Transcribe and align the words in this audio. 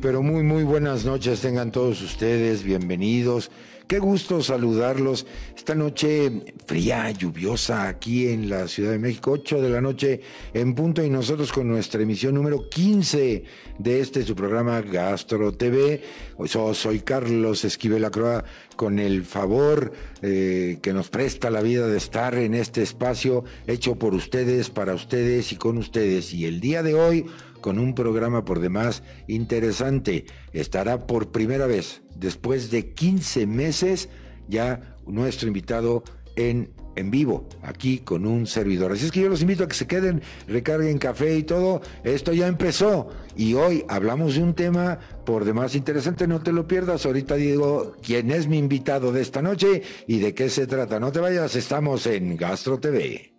Pero 0.00 0.22
muy, 0.22 0.42
muy 0.42 0.64
buenas 0.64 1.04
noches 1.04 1.40
tengan 1.40 1.70
todos 1.70 2.02
ustedes, 2.02 2.62
bienvenidos. 2.62 3.50
Qué 3.86 3.98
gusto 4.00 4.42
saludarlos 4.42 5.26
esta 5.56 5.74
noche 5.74 6.42
fría, 6.66 7.10
lluviosa 7.12 7.86
aquí 7.86 8.26
en 8.28 8.50
la 8.50 8.66
Ciudad 8.66 8.90
de 8.90 8.98
México, 8.98 9.30
8 9.32 9.62
de 9.62 9.70
la 9.70 9.80
noche 9.80 10.20
en 10.52 10.74
punto 10.74 11.04
y 11.04 11.08
nosotros 11.08 11.52
con 11.52 11.68
nuestra 11.68 12.02
emisión 12.02 12.34
número 12.34 12.68
15 12.68 13.44
de 13.78 14.00
este 14.00 14.24
su 14.24 14.34
programa 14.34 14.80
Gastro 14.82 15.52
TV. 15.52 16.02
Yo 16.44 16.74
soy 16.74 17.00
Carlos 17.00 17.64
Esquivel 17.64 18.04
Acroa 18.04 18.44
con 18.74 18.98
el 18.98 19.24
favor 19.24 19.92
eh, 20.20 20.78
que 20.82 20.92
nos 20.92 21.08
presta 21.08 21.48
la 21.48 21.62
vida 21.62 21.86
de 21.86 21.96
estar 21.96 22.34
en 22.34 22.54
este 22.54 22.82
espacio 22.82 23.44
hecho 23.68 23.94
por 23.94 24.14
ustedes, 24.14 24.68
para 24.68 24.94
ustedes 24.94 25.52
y 25.52 25.56
con 25.56 25.78
ustedes. 25.78 26.34
Y 26.34 26.44
el 26.44 26.60
día 26.60 26.82
de 26.82 26.94
hoy 26.94 27.26
con 27.66 27.80
un 27.80 27.96
programa 27.96 28.44
por 28.44 28.60
demás 28.60 29.02
interesante. 29.26 30.24
Estará 30.52 31.08
por 31.08 31.32
primera 31.32 31.66
vez, 31.66 32.00
después 32.14 32.70
de 32.70 32.92
15 32.92 33.48
meses, 33.48 34.08
ya 34.46 34.94
nuestro 35.04 35.48
invitado 35.48 36.04
en, 36.36 36.70
en 36.94 37.10
vivo, 37.10 37.48
aquí 37.62 37.98
con 37.98 38.24
un 38.24 38.46
servidor. 38.46 38.92
Así 38.92 39.06
es 39.06 39.10
que 39.10 39.20
yo 39.20 39.28
los 39.28 39.42
invito 39.42 39.64
a 39.64 39.66
que 39.66 39.74
se 39.74 39.88
queden, 39.88 40.22
recarguen 40.46 40.98
café 40.98 41.36
y 41.36 41.42
todo. 41.42 41.80
Esto 42.04 42.32
ya 42.32 42.46
empezó 42.46 43.08
y 43.34 43.54
hoy 43.54 43.84
hablamos 43.88 44.36
de 44.36 44.44
un 44.44 44.54
tema 44.54 45.00
por 45.24 45.44
demás 45.44 45.74
interesante, 45.74 46.28
no 46.28 46.40
te 46.40 46.52
lo 46.52 46.68
pierdas. 46.68 47.04
Ahorita 47.04 47.34
digo 47.34 47.96
quién 48.00 48.30
es 48.30 48.46
mi 48.46 48.58
invitado 48.58 49.10
de 49.10 49.22
esta 49.22 49.42
noche 49.42 49.82
y 50.06 50.20
de 50.20 50.34
qué 50.34 50.50
se 50.50 50.68
trata. 50.68 51.00
No 51.00 51.10
te 51.10 51.18
vayas, 51.18 51.56
estamos 51.56 52.06
en 52.06 52.36
Gastro 52.36 52.78
TV. 52.78 53.32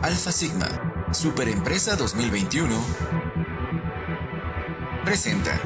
Alfa 0.00 0.30
Sigma 0.30 0.89
Superempresa 1.12 1.96
2021 1.96 2.84
presenta 5.04 5.60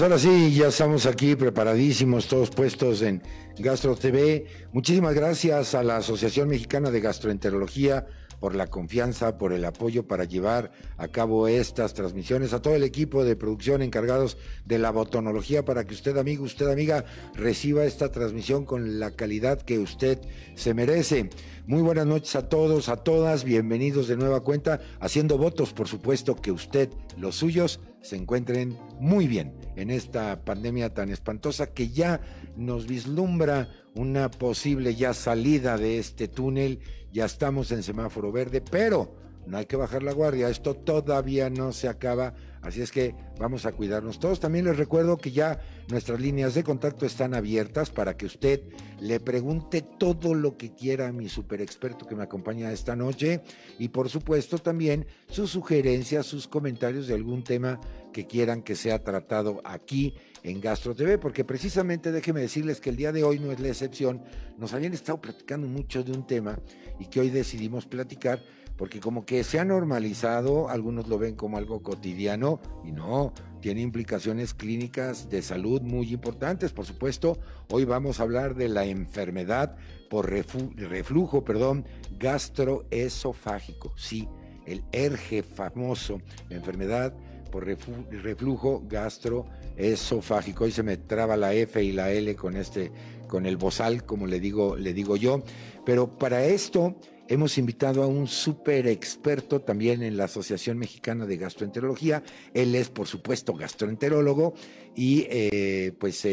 Pues 0.00 0.10
ahora 0.10 0.18
sí, 0.18 0.54
ya 0.54 0.68
estamos 0.68 1.04
aquí 1.04 1.36
preparadísimos, 1.36 2.26
todos 2.26 2.48
puestos 2.48 3.02
en 3.02 3.22
Gastro 3.58 3.94
TV. 3.94 4.46
Muchísimas 4.72 5.12
gracias 5.14 5.74
a 5.74 5.82
la 5.82 5.98
Asociación 5.98 6.48
Mexicana 6.48 6.90
de 6.90 7.02
Gastroenterología 7.02 8.06
por 8.40 8.54
la 8.54 8.68
confianza, 8.68 9.36
por 9.36 9.52
el 9.52 9.62
apoyo 9.62 10.08
para 10.08 10.24
llevar 10.24 10.72
a 10.96 11.08
cabo 11.08 11.48
estas 11.48 11.92
transmisiones, 11.92 12.54
a 12.54 12.62
todo 12.62 12.76
el 12.76 12.82
equipo 12.82 13.24
de 13.24 13.36
producción 13.36 13.82
encargados 13.82 14.38
de 14.64 14.78
la 14.78 14.90
botonología 14.90 15.66
para 15.66 15.86
que 15.86 15.92
usted, 15.92 16.16
amigo, 16.16 16.44
usted, 16.44 16.70
amiga, 16.70 17.04
reciba 17.34 17.84
esta 17.84 18.10
transmisión 18.10 18.64
con 18.64 19.00
la 19.00 19.10
calidad 19.10 19.60
que 19.60 19.78
usted 19.78 20.18
se 20.54 20.72
merece. 20.72 21.28
Muy 21.66 21.82
buenas 21.82 22.06
noches 22.06 22.36
a 22.36 22.48
todos, 22.48 22.88
a 22.88 22.96
todas, 22.96 23.44
bienvenidos 23.44 24.08
de 24.08 24.16
nueva 24.16 24.40
cuenta, 24.40 24.80
haciendo 24.98 25.36
votos, 25.36 25.74
por 25.74 25.88
supuesto, 25.88 26.36
que 26.36 26.52
usted, 26.52 26.88
los 27.18 27.36
suyos, 27.36 27.80
se 28.02 28.16
encuentren 28.16 28.78
muy 28.98 29.26
bien 29.26 29.54
en 29.76 29.90
esta 29.90 30.44
pandemia 30.44 30.94
tan 30.94 31.10
espantosa 31.10 31.72
que 31.72 31.90
ya 31.90 32.20
nos 32.56 32.86
vislumbra 32.86 33.68
una 33.94 34.30
posible 34.30 34.94
ya 34.94 35.14
salida 35.14 35.76
de 35.76 35.98
este 35.98 36.28
túnel, 36.28 36.80
ya 37.12 37.24
estamos 37.24 37.72
en 37.72 37.82
semáforo 37.82 38.32
verde, 38.32 38.60
pero 38.60 39.16
no 39.46 39.58
hay 39.58 39.66
que 39.66 39.76
bajar 39.76 40.02
la 40.02 40.12
guardia, 40.12 40.48
esto 40.48 40.74
todavía 40.74 41.50
no 41.50 41.72
se 41.72 41.88
acaba, 41.88 42.34
así 42.62 42.82
es 42.82 42.92
que 42.92 43.14
vamos 43.38 43.66
a 43.66 43.72
cuidarnos 43.72 44.18
todos. 44.18 44.38
También 44.40 44.66
les 44.66 44.76
recuerdo 44.76 45.16
que 45.16 45.32
ya 45.32 45.60
nuestras 45.90 46.20
líneas 46.20 46.54
de 46.54 46.64
contacto 46.64 47.06
están 47.06 47.34
abiertas 47.34 47.90
para 47.90 48.16
que 48.16 48.26
usted 48.26 48.62
le 49.00 49.20
pregunte 49.20 49.82
todo 49.82 50.34
lo 50.34 50.56
que 50.56 50.74
quiera 50.74 51.08
a 51.08 51.12
mi 51.12 51.28
super 51.28 51.60
experto 51.60 52.06
que 52.06 52.14
me 52.14 52.22
acompaña 52.22 52.72
esta 52.72 52.96
noche 52.96 53.42
y 53.78 53.88
por 53.88 54.08
supuesto 54.08 54.58
también 54.58 55.06
sus 55.28 55.50
sugerencias, 55.50 56.26
sus 56.26 56.48
comentarios 56.48 57.06
de 57.06 57.14
algún 57.14 57.44
tema 57.44 57.80
que 58.12 58.26
quieran 58.26 58.62
que 58.62 58.74
sea 58.74 59.02
tratado 59.02 59.60
aquí 59.64 60.14
en 60.42 60.60
Gastro 60.60 60.94
TV, 60.94 61.18
porque 61.18 61.44
precisamente 61.44 62.12
déjenme 62.12 62.40
decirles 62.40 62.80
que 62.80 62.90
el 62.90 62.96
día 62.96 63.12
de 63.12 63.24
hoy 63.24 63.38
no 63.38 63.52
es 63.52 63.60
la 63.60 63.68
excepción, 63.68 64.22
nos 64.58 64.72
habían 64.72 64.94
estado 64.94 65.20
platicando 65.20 65.66
mucho 65.66 66.02
de 66.02 66.12
un 66.12 66.26
tema 66.26 66.58
y 66.98 67.06
que 67.06 67.20
hoy 67.20 67.30
decidimos 67.30 67.86
platicar 67.86 68.42
porque 68.80 68.98
como 68.98 69.26
que 69.26 69.44
se 69.44 69.58
ha 69.58 69.64
normalizado, 69.66 70.70
algunos 70.70 71.06
lo 71.06 71.18
ven 71.18 71.34
como 71.34 71.58
algo 71.58 71.82
cotidiano 71.82 72.60
y 72.82 72.92
no, 72.92 73.34
tiene 73.60 73.82
implicaciones 73.82 74.54
clínicas 74.54 75.28
de 75.28 75.42
salud 75.42 75.82
muy 75.82 76.12
importantes, 76.12 76.72
por 76.72 76.86
supuesto. 76.86 77.38
Hoy 77.70 77.84
vamos 77.84 78.18
a 78.18 78.22
hablar 78.22 78.54
de 78.54 78.68
la 78.68 78.84
enfermedad 78.84 79.76
por 80.08 80.30
reflujo, 80.30 81.44
perdón, 81.44 81.84
gastroesofágico, 82.18 83.92
sí, 83.96 84.28
el 84.66 84.82
ERGE 84.92 85.42
famoso, 85.42 86.20
enfermedad 86.48 87.14
por 87.50 87.66
reflujo 87.66 88.82
gastroesofágico. 88.88 90.64
Hoy 90.64 90.72
se 90.72 90.82
me 90.82 90.96
traba 90.96 91.36
la 91.36 91.52
F 91.52 91.82
y 91.82 91.92
la 91.92 92.10
L 92.12 92.34
con 92.36 92.56
este, 92.56 92.90
con 93.28 93.46
el 93.46 93.56
bozal, 93.56 94.04
como 94.04 94.26
le 94.26 94.40
digo, 94.40 94.76
le 94.76 94.94
digo 94.94 95.16
yo. 95.16 95.42
Pero 95.84 96.18
para 96.18 96.44
esto 96.44 96.96
hemos 97.30 97.56
invitado 97.56 98.02
a 98.02 98.06
un 98.06 98.26
súper 98.26 98.86
experto 98.88 99.60
también 99.60 100.02
en 100.02 100.16
la 100.16 100.24
Asociación 100.24 100.76
Mexicana 100.76 101.24
de 101.24 101.36
Gastroenterología. 101.36 102.22
Él 102.52 102.74
es, 102.74 102.90
por 102.90 103.06
supuesto, 103.06 103.54
gastroenterólogo 103.54 104.52
y 104.94 105.26
eh, 105.30 105.92
pues 105.98 106.26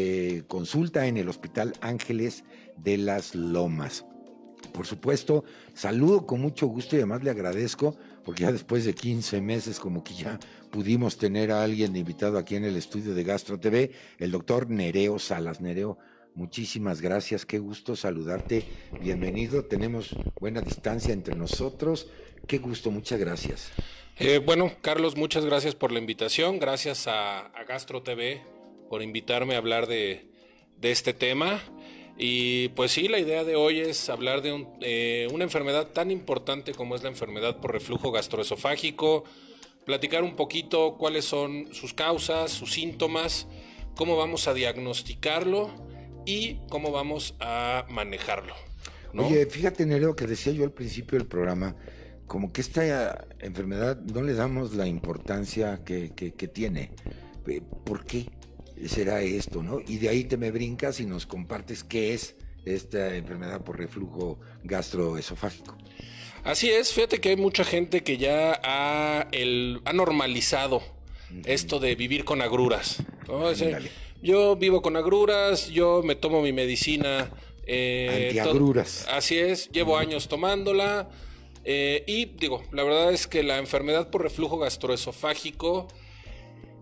consulta 0.48 1.06
en 1.06 1.16
el 1.16 1.28
Hospital 1.28 1.72
Ángeles 1.80 2.44
de 2.76 2.98
las 2.98 3.34
Lomas. 3.34 4.04
Por 4.72 4.86
supuesto, 4.86 5.44
saludo 5.72 6.26
con 6.26 6.40
mucho 6.40 6.66
gusto 6.66 6.96
y 6.96 6.98
además 6.98 7.22
le 7.22 7.30
agradezco 7.30 7.96
porque 8.24 8.42
ya 8.42 8.52
después 8.52 8.84
de 8.84 8.94
15 8.94 9.40
meses 9.40 9.78
como 9.78 10.02
que 10.02 10.14
ya 10.14 10.38
pudimos 10.70 11.16
tener 11.16 11.52
a 11.52 11.62
alguien 11.62 11.96
invitado 11.96 12.38
aquí 12.38 12.56
en 12.56 12.64
el 12.64 12.76
estudio 12.76 13.14
de 13.14 13.24
Gastro 13.24 13.58
TV, 13.58 13.92
el 14.18 14.30
doctor 14.30 14.68
Nereo 14.68 15.18
Salas. 15.18 15.60
Nereo, 15.60 15.98
muchísimas 16.38 17.00
gracias, 17.00 17.44
qué 17.44 17.58
gusto 17.58 17.96
saludarte, 17.96 18.62
bienvenido, 19.00 19.64
tenemos 19.64 20.14
buena 20.38 20.60
distancia 20.60 21.12
entre 21.12 21.34
nosotros, 21.34 22.06
qué 22.46 22.58
gusto, 22.58 22.92
muchas 22.92 23.18
gracias. 23.18 23.72
Eh, 24.20 24.38
bueno, 24.38 24.70
Carlos, 24.80 25.16
muchas 25.16 25.44
gracias 25.44 25.74
por 25.74 25.90
la 25.90 25.98
invitación, 25.98 26.60
gracias 26.60 27.08
a, 27.08 27.50
Gastro 27.68 28.02
TV 28.02 28.40
por 28.88 29.02
invitarme 29.02 29.56
a 29.56 29.58
hablar 29.58 29.88
de, 29.88 30.30
este 30.80 31.12
tema. 31.12 31.60
Y 32.16 32.68
pues 32.68 32.92
sí, 32.92 33.08
la 33.08 33.18
idea 33.18 33.42
de 33.42 33.56
hoy 33.56 33.80
es 33.80 34.08
hablar 34.08 34.40
de 34.40 34.64
eh, 34.80 35.26
una 35.32 35.42
enfermedad 35.42 35.88
tan 35.88 36.12
importante 36.12 36.72
como 36.72 36.94
es 36.94 37.02
la 37.02 37.08
enfermedad 37.08 37.56
por 37.60 37.72
reflujo 37.72 38.12
gastroesofágico, 38.12 39.24
platicar 39.84 40.22
un 40.22 40.36
poquito 40.36 40.96
cuáles 40.98 41.24
son 41.24 41.74
sus 41.74 41.94
causas, 41.94 42.52
sus 42.52 42.72
síntomas, 42.72 43.48
cómo 43.96 44.16
vamos 44.16 44.46
a 44.46 44.54
diagnosticarlo 44.54 45.97
y 46.28 46.60
cómo 46.68 46.92
vamos 46.92 47.34
a 47.40 47.86
manejarlo. 47.88 48.54
Oye, 49.16 49.46
fíjate, 49.46 49.86
Nereo, 49.86 50.14
que 50.14 50.26
decía 50.26 50.52
yo 50.52 50.64
al 50.64 50.72
principio 50.72 51.18
del 51.18 51.26
programa, 51.26 51.74
como 52.26 52.52
que 52.52 52.60
esta 52.60 53.26
enfermedad 53.38 53.98
no 53.98 54.20
le 54.20 54.34
damos 54.34 54.74
la 54.74 54.86
importancia 54.86 55.82
que, 55.82 56.12
que, 56.14 56.34
que 56.34 56.46
tiene. 56.46 56.90
¿Por 57.84 58.04
qué? 58.04 58.26
será 58.86 59.22
esto, 59.22 59.62
¿no? 59.62 59.80
Y 59.84 59.96
de 59.96 60.10
ahí 60.10 60.24
te 60.24 60.36
me 60.36 60.50
brincas 60.50 61.00
y 61.00 61.06
nos 61.06 61.26
compartes 61.26 61.82
qué 61.82 62.14
es 62.14 62.36
esta 62.64 63.16
enfermedad 63.16 63.62
por 63.64 63.78
reflujo 63.78 64.38
gastroesofágico. 64.62 65.76
Así 66.44 66.70
es, 66.70 66.92
fíjate 66.92 67.20
que 67.20 67.30
hay 67.30 67.36
mucha 67.36 67.64
gente 67.64 68.02
que 68.04 68.18
ya 68.18 68.60
ha, 68.62 69.26
el, 69.32 69.80
ha 69.84 69.92
normalizado 69.92 70.82
esto 71.44 71.80
de 71.80 71.94
vivir 71.96 72.24
con 72.24 72.42
agruras. 72.42 73.02
Yo 74.22 74.56
vivo 74.56 74.82
con 74.82 74.96
agruras, 74.96 75.68
yo 75.68 76.02
me 76.02 76.14
tomo 76.14 76.42
mi 76.42 76.52
medicina. 76.52 77.30
Eh, 77.66 78.28
Antiagruras. 78.28 79.06
Así 79.10 79.38
es, 79.38 79.70
llevo 79.70 79.96
años 79.96 80.28
tomándola. 80.28 81.08
Eh, 81.64 82.04
y 82.06 82.24
digo, 82.26 82.62
la 82.72 82.82
verdad 82.82 83.12
es 83.12 83.26
que 83.26 83.42
la 83.42 83.58
enfermedad 83.58 84.10
por 84.10 84.22
reflujo 84.22 84.58
gastroesofágico 84.58 85.88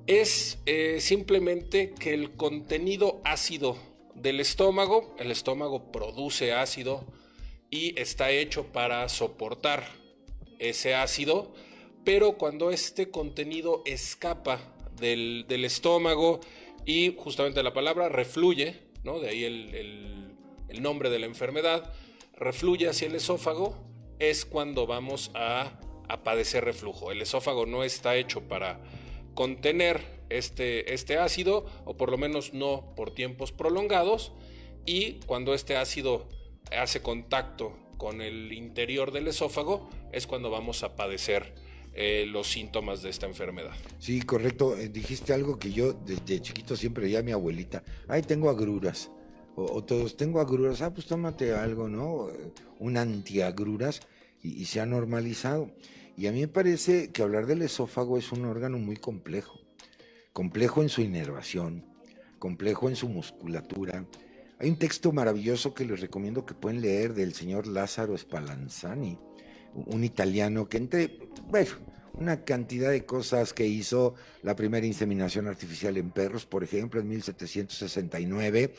es 0.06 0.58
eh, 0.66 0.98
simplemente 1.00 1.92
que 1.98 2.14
el 2.14 2.32
contenido 2.32 3.20
ácido 3.24 3.76
del 4.14 4.38
estómago, 4.40 5.14
el 5.18 5.32
estómago 5.32 5.90
produce 5.90 6.52
ácido 6.52 7.04
y 7.70 7.98
está 8.00 8.30
hecho 8.30 8.66
para 8.72 9.08
soportar 9.08 9.84
ese 10.58 10.94
ácido 10.94 11.52
pero 12.06 12.38
cuando 12.38 12.70
este 12.70 13.10
contenido 13.10 13.82
escapa 13.84 14.60
del, 15.00 15.44
estómago 15.64 16.38
y 16.86 17.14
justamente 17.18 17.62
la 17.64 17.74
palabra 17.74 18.08
refluye, 18.08 18.80
¿no? 19.02 19.18
de 19.18 19.28
ahí 19.28 19.44
el, 19.44 20.80
nombre 20.80 21.10
de 21.10 21.18
la 21.18 21.26
enfermedad, 21.26 21.92
refluye 22.34 22.88
hacia 22.88 23.08
el 23.08 23.14
esófago, 23.14 23.76
es 24.18 24.44
cuando 24.44 24.86
vamos 24.86 25.30
a, 25.34 25.80
a, 26.08 26.22
padecer 26.22 26.64
reflujo. 26.64 27.10
El 27.10 27.22
esófago 27.22 27.66
no 27.66 27.82
está 27.82 28.14
hecho 28.16 28.42
para 28.42 28.80
contener 29.34 30.04
este, 30.28 30.94
este 30.94 31.18
ácido, 31.18 31.66
o 31.84 31.96
por 31.96 32.10
lo 32.10 32.18
menos 32.18 32.52
no 32.54 32.92
por 32.94 33.10
tiempos 33.10 33.52
prolongados, 33.52 34.32
y 34.84 35.14
cuando 35.26 35.54
este 35.54 35.76
ácido 35.76 36.28
hace 36.70 37.02
contacto 37.02 37.76
con 37.96 38.20
el 38.20 38.52
interior 38.52 39.12
del 39.12 39.28
esófago, 39.28 39.88
es 40.12 40.26
cuando 40.26 40.50
vamos 40.50 40.82
a 40.82 40.94
padecer 40.94 41.54
eh, 41.96 42.26
los 42.26 42.48
síntomas 42.48 43.02
de 43.02 43.10
esta 43.10 43.26
enfermedad. 43.26 43.72
Sí, 43.98 44.20
correcto. 44.20 44.76
Eh, 44.76 44.88
dijiste 44.88 45.32
algo 45.32 45.58
que 45.58 45.72
yo 45.72 45.92
desde 45.92 46.40
chiquito 46.40 46.76
siempre 46.76 47.10
ya 47.10 47.22
mi 47.22 47.32
abuelita, 47.32 47.82
ay, 48.06 48.22
tengo 48.22 48.50
agruras. 48.50 49.10
O, 49.58 49.82
todos, 49.82 50.18
tengo 50.18 50.38
agruras, 50.38 50.82
ah, 50.82 50.92
pues 50.92 51.06
tómate 51.06 51.54
algo, 51.54 51.88
¿no? 51.88 52.28
Un 52.78 52.98
antiagruras 52.98 54.00
y, 54.42 54.60
y 54.60 54.66
se 54.66 54.80
ha 54.80 54.86
normalizado. 54.86 55.70
Y 56.14 56.26
a 56.26 56.32
mí 56.32 56.40
me 56.40 56.48
parece 56.48 57.10
que 57.10 57.22
hablar 57.22 57.46
del 57.46 57.62
esófago 57.62 58.18
es 58.18 58.32
un 58.32 58.44
órgano 58.44 58.76
muy 58.78 58.96
complejo. 58.96 59.58
Complejo 60.34 60.82
en 60.82 60.90
su 60.90 61.00
inervación, 61.00 61.86
complejo 62.38 62.90
en 62.90 62.96
su 62.96 63.08
musculatura, 63.08 64.04
hay 64.58 64.70
un 64.70 64.76
texto 64.76 65.12
maravilloso 65.12 65.74
que 65.74 65.84
les 65.84 66.00
recomiendo 66.00 66.46
que 66.46 66.54
pueden 66.54 66.80
leer 66.80 67.12
del 67.12 67.34
señor 67.34 67.66
Lázaro 67.66 68.16
Spallanzani, 68.16 69.18
un 69.86 70.04
italiano 70.04 70.68
que 70.68 70.78
entre, 70.78 71.18
bueno, 71.48 71.70
una 72.14 72.44
cantidad 72.44 72.90
de 72.90 73.04
cosas 73.04 73.52
que 73.52 73.66
hizo 73.66 74.14
la 74.42 74.56
primera 74.56 74.86
inseminación 74.86 75.46
artificial 75.46 75.96
en 75.96 76.10
perros, 76.10 76.46
por 76.46 76.64
ejemplo, 76.64 77.00
en 77.00 77.08
1769, 77.08 78.74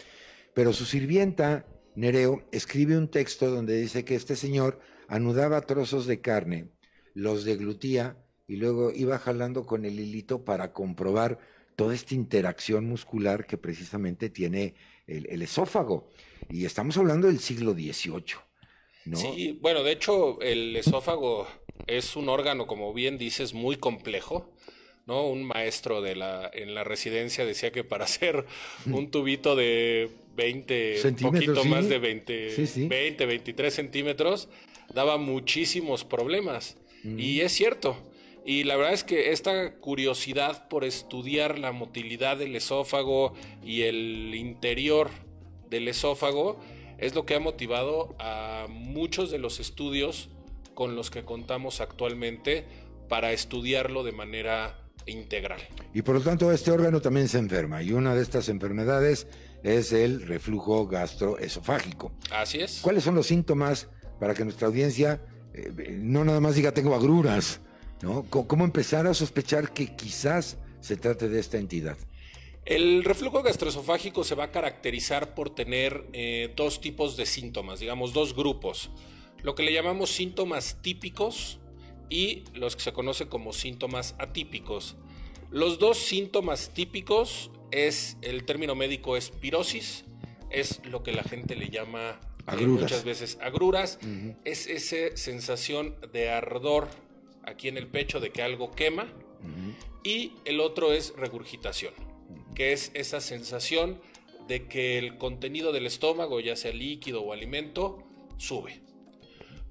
pero 0.54 0.74
su 0.74 0.86
sirvienta, 0.86 1.66
Nereo, 1.96 2.44
escribe 2.52 2.98
un 2.98 3.10
texto 3.10 3.50
donde 3.50 3.80
dice 3.80 4.04
que 4.04 4.16
este 4.16 4.36
señor 4.36 4.80
anudaba 5.08 5.62
trozos 5.62 6.08
de 6.08 6.20
carne, 6.20 6.72
los 7.14 7.46
deglutía 7.46 8.18
y 8.48 8.56
luego 8.56 8.92
iba 8.92 9.20
jalando 9.20 9.66
con 9.66 9.86
el 9.86 10.00
hilito 10.00 10.44
para 10.44 10.74
comprobar 10.74 11.40
toda 11.76 11.94
esta 11.94 12.16
interacción 12.16 12.86
muscular 12.86 13.46
que 13.46 13.58
precisamente 13.58 14.30
tiene 14.30 14.74
el, 15.06 15.42
esófago. 15.42 16.10
Y 16.50 16.66
estamos 16.66 16.98
hablando 16.98 17.28
del 17.28 17.40
siglo 17.40 17.74
XVIII. 17.74 18.47
¿No? 19.08 19.18
Sí, 19.18 19.58
bueno, 19.62 19.84
de 19.84 19.92
hecho, 19.92 20.40
el 20.42 20.76
esófago 20.76 21.48
es 21.88 22.16
un 22.16 22.30
órgano, 22.30 22.68
como 22.68 22.94
bien 22.94 23.18
dices, 23.18 23.54
muy 23.54 23.78
complejo. 23.78 24.52
¿no? 25.08 25.26
Un 25.26 25.44
maestro 25.46 26.02
de 26.02 26.16
la, 26.16 26.52
en 26.54 26.76
la 26.76 26.84
residencia 26.84 27.46
decía 27.46 27.72
que 27.72 27.84
para 27.84 28.04
hacer 28.06 28.46
un 28.86 29.10
tubito 29.10 29.56
de 29.56 30.10
20, 30.36 31.00
un 31.08 31.16
poquito 31.16 31.64
más 31.66 31.90
de 31.90 31.98
20, 31.98 32.88
20, 32.90 33.26
23 33.26 33.74
centímetros, 33.74 34.50
daba 34.94 35.18
muchísimos 35.18 36.04
problemas. 36.04 36.78
Y 37.04 37.40
es 37.40 37.54
cierto. 37.54 37.96
Y 38.46 38.66
la 38.66 38.76
verdad 38.76 38.94
es 38.94 39.06
que 39.06 39.32
esta 39.32 39.76
curiosidad 39.76 40.68
por 40.68 40.84
estudiar 40.84 41.58
la 41.58 41.72
motilidad 41.72 42.36
del 42.36 42.54
esófago 42.56 43.34
y 43.64 43.84
el 43.84 44.36
interior 44.36 45.10
del 45.70 45.88
esófago 45.88 46.60
es 46.98 47.16
lo 47.16 47.26
que 47.26 47.36
ha 47.36 47.40
motivado 47.40 48.16
a 48.20 48.68
muchos 48.70 49.32
de 49.32 49.40
los 49.40 49.60
estudios 49.60 50.30
con 50.74 50.96
los 50.96 51.10
que 51.10 51.24
contamos 51.24 51.82
actualmente 51.82 52.66
para 53.10 53.32
estudiarlo 53.32 54.04
de 54.04 54.12
manera 54.12 54.80
integral. 55.06 55.62
Y 55.94 56.02
por 56.02 56.16
lo 56.16 56.22
tanto 56.22 56.52
este 56.52 56.72
órgano 56.72 57.02
también 57.02 57.28
se 57.28 57.40
enferma 57.40 57.82
y 57.82 57.94
una 57.94 58.14
de 58.14 58.22
estas 58.22 58.50
enfermedades 58.50 59.28
es 59.64 59.92
el 59.94 60.28
reflujo 60.28 60.88
gastroesofágico. 60.88 62.12
Así 62.32 62.60
es. 62.60 62.80
¿Cuáles 62.82 63.04
son 63.04 63.16
los 63.16 63.28
síntomas 63.28 63.88
para 64.20 64.34
que 64.34 64.44
nuestra 64.44 64.68
audiencia 64.68 65.22
eh, 65.54 65.98
no 66.00 66.24
nada 66.24 66.40
más 66.40 66.56
diga 66.56 66.74
tengo 66.74 66.96
agruras? 66.96 67.62
¿no? 68.02 68.24
¿Cómo 68.30 68.64
empezar 68.64 69.08
a 69.08 69.14
sospechar 69.14 69.74
que 69.74 69.96
quizás 69.96 70.58
se 70.82 70.98
trate 70.98 71.30
de 71.30 71.40
esta 71.40 71.58
entidad? 71.58 71.98
El 72.68 73.06
reflujo 73.06 73.44
gastroesofágico 73.44 74.26
se 74.26 74.36
va 74.36 74.44
a 74.44 74.52
caracterizar 74.52 75.34
por 75.34 75.50
tener 75.50 76.06
eh, 76.12 76.52
dos 76.54 76.82
tipos 76.82 77.16
de 77.16 77.26
síntomas, 77.26 77.80
digamos 77.80 78.12
dos 78.12 78.36
grupos. 78.36 78.90
Lo 79.42 79.56
que 79.56 79.64
le 79.64 79.72
llamamos 79.72 80.10
síntomas 80.10 80.78
típicos 80.82 81.60
y 82.10 82.44
los 82.54 82.76
que 82.76 82.82
se 82.82 82.92
conocen 82.92 83.30
como 83.30 83.54
síntomas 83.54 84.16
atípicos. 84.20 84.98
Los 85.50 85.80
dos 85.80 85.98
síntomas 85.98 86.74
típicos 86.74 87.52
es, 87.72 88.18
el 88.22 88.44
término 88.44 88.76
médico 88.76 89.16
es 89.16 89.30
pirosis, 89.30 90.04
es 90.50 90.86
lo 90.86 91.04
que 91.04 91.14
la 91.14 91.24
gente 91.24 91.56
le 91.56 91.70
llama 91.70 92.20
eh, 92.52 92.68
muchas 92.68 93.06
veces 93.06 93.38
agruras, 93.42 93.98
es 94.44 94.68
esa 94.68 95.16
sensación 95.16 95.96
de 96.12 96.32
ardor 96.32 96.90
aquí 97.44 97.70
en 97.70 97.78
el 97.78 97.88
pecho 97.88 98.20
de 98.20 98.32
que 98.32 98.42
algo 98.42 98.72
quema. 98.72 99.08
Y 100.04 100.34
el 100.46 100.60
otro 100.60 100.92
es 100.92 101.14
regurgitación, 101.16 101.94
que 102.58 102.74
es 102.74 102.90
esa 102.96 103.22
sensación 103.22 104.02
de 104.48 104.68
que 104.68 104.98
el 104.98 105.20
contenido 105.20 105.72
del 105.74 105.86
estómago, 105.86 106.40
ya 106.40 106.56
sea 106.56 106.74
líquido 106.74 107.22
o 107.22 107.32
alimento, 107.32 108.00
sube. 108.38 108.82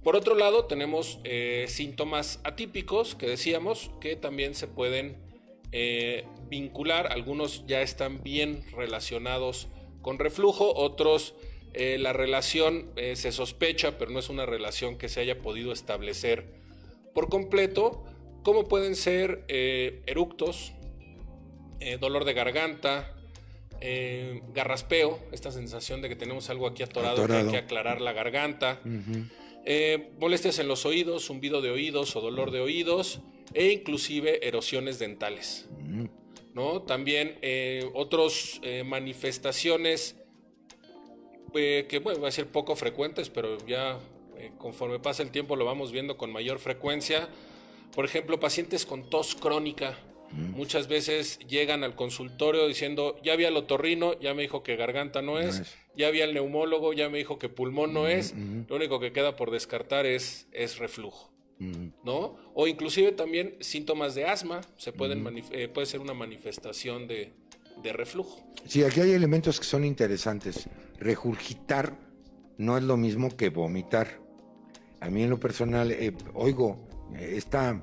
Por 0.05 0.15
otro 0.15 0.37
lado, 0.37 0.67
tenemos 0.67 1.19
eh, 1.25 1.67
síntomas 1.69 2.39
atípicos 2.45 3.17
que 3.17 3.27
decíamos 3.27 3.91
que 4.01 4.15
también 4.15 4.55
se 4.55 4.69
pueden 4.69 5.17
eh, 5.73 6.27
vincular. 6.49 7.11
Algunos 7.11 7.67
ya 7.67 7.83
están 7.83 8.23
bien 8.23 8.63
relacionados 8.71 9.67
con 10.01 10.21
reflujo, 10.21 10.73
otros 10.73 11.35
eh, 11.75 11.99
la 11.99 12.13
relación 12.13 12.93
se 12.95 13.33
sospecha, 13.33 13.99
pero 13.99 14.13
no 14.13 14.21
es 14.21 14.29
una 14.29 14.47
relación 14.47 14.97
que 14.97 15.09
se 15.09 15.19
haya 15.19 15.43
podido 15.43 15.73
establecer 15.73 16.55
por 17.17 17.29
completo, 17.29 18.05
como 18.45 18.69
pueden 18.69 18.95
ser 18.95 19.45
eructos, 19.49 20.76
eh, 21.81 21.99
dolor 21.99 22.25
de 22.25 22.35
garganta, 22.35 23.13
eh, 23.81 24.43
garraspeo, 24.55 25.21
esta 25.33 25.51
sensación 25.51 26.03
de 26.03 26.09
que 26.09 26.17
tenemos 26.17 26.51
algo 26.51 26.67
aquí 26.67 26.83
atorado, 26.83 27.27
que 27.27 27.33
hay 27.33 27.47
que 27.49 27.59
aclarar 27.59 28.01
la 28.01 28.13
garganta, 28.13 28.81
molestias 30.19 30.59
en 30.59 30.69
los 30.69 30.87
oídos, 30.87 31.27
zumbido 31.27 31.61
de 31.61 31.71
oídos 31.71 32.17
o 32.17 32.21
dolor 32.21 32.51
de 32.51 32.61
oídos, 32.61 33.21
e 33.55 33.71
inclusive 33.71 34.47
erosiones 34.47 34.99
dentales. 34.99 35.69
¿no? 36.55 36.83
También 36.83 37.39
otras 37.95 38.61
manifestaciones 38.85 40.17
que 41.53 42.01
bueno, 42.03 42.21
va 42.21 42.29
a 42.29 42.33
ser 42.33 42.47
poco 42.49 42.77
frecuentes, 42.77 43.31
pero 43.31 43.57
ya 43.67 43.99
eh, 44.39 44.53
conforme 44.59 44.99
pasa 44.99 45.23
el 45.23 45.31
tiempo 45.31 45.57
lo 45.57 45.65
vamos 45.65 45.93
viendo 45.93 46.17
con 46.17 46.31
mayor 46.33 46.59
frecuencia. 46.59 47.29
Por 47.95 48.05
ejemplo, 48.05 48.39
pacientes 48.39 48.85
con 48.85 49.09
tos 49.09 49.35
crónica. 49.35 49.97
Muchas 50.37 50.89
veces 50.89 51.39
llegan 51.49 51.83
al 51.83 51.95
consultorio 51.95 52.67
diciendo, 52.67 53.17
ya 53.23 53.37
vi 53.37 53.45
al 53.45 53.57
otorrino, 53.57 54.19
ya 54.21 54.35
me 54.35 54.43
dijo 54.43 54.63
que 54.63 54.77
garganta 54.77 55.23
no 55.23 55.39
es, 55.39 55.63
ya 55.97 56.11
vi 56.11 56.21
al 56.21 56.35
neumólogo, 56.35 56.93
ya 56.93 57.09
me 57.09 57.19
dijo 57.19 57.39
que 57.39 57.49
pulmón 57.49 57.95
no 57.95 58.07
es, 58.07 58.35
lo 58.69 58.77
único 58.77 59.01
que 59.01 59.13
queda 59.13 59.37
por 59.37 59.51
descartar 59.51 60.07
es, 60.07 60.47
es 60.53 60.79
reflujo. 60.79 61.33
¿No? 61.59 62.37
O 62.55 62.67
inclusive 62.67 63.13
también 63.13 63.57
síntomas 63.61 64.15
de 64.15 64.27
asma, 64.27 64.61
se 64.77 64.93
pueden 64.93 65.25
eh, 65.53 65.69
puede 65.69 65.87
ser 65.87 66.01
una 66.01 66.13
manifestación 66.13 67.09
de, 67.09 67.33
de 67.83 67.93
reflujo. 67.95 68.45
Sí, 68.67 68.85
aquí 68.85 69.01
hay 69.01 69.13
elementos 69.13 69.59
que 69.59 69.65
son 69.65 69.85
interesantes. 69.85 70.69
Regurgitar 70.99 71.97
no 72.59 72.77
es 72.77 72.85
lo 72.85 72.97
mismo 72.97 73.35
que 73.37 73.49
vomitar. 73.49 74.21
A 75.01 75.09
mí 75.09 75.23
en 75.23 75.31
lo 75.31 75.41
personal 75.41 75.93
eh, 75.93 76.13
oigo 76.35 76.79
eh, 77.15 77.35
esta 77.37 77.83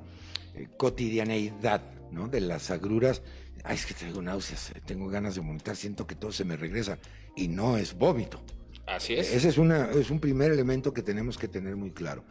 cotidianeidad 0.78 1.82
¿no? 2.14 2.28
de 2.28 2.42
las 2.42 2.72
agruras. 2.72 3.22
Ay, 3.64 3.76
es 3.76 3.86
que 3.86 3.94
tengo 3.94 4.22
náuseas, 4.22 4.74
tengo 4.86 5.08
ganas 5.08 5.36
de 5.36 5.42
vomitar, 5.42 5.76
siento 5.76 6.06
que 6.06 6.16
todo 6.16 6.32
se 6.32 6.46
me 6.46 6.56
regresa. 6.56 6.98
Y 7.36 7.48
no 7.48 7.78
es 7.78 7.94
vómito. 7.94 8.42
Así 8.86 9.14
es. 9.14 9.34
Ese 9.34 9.50
es, 9.50 9.58
una, 9.58 9.92
es 9.92 10.10
un 10.10 10.20
primer 10.20 10.52
elemento 10.52 10.94
que 10.94 11.02
tenemos 11.02 11.38
que 11.38 11.48
tener 11.48 11.76
muy 11.76 11.92
claro. 11.92 12.24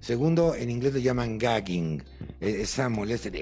Segundo, 0.00 0.54
en 0.54 0.70
inglés 0.70 0.94
le 0.94 1.02
llaman 1.02 1.38
gagging, 1.38 2.02
e, 2.40 2.62
esa 2.62 2.88
molestia 2.88 3.32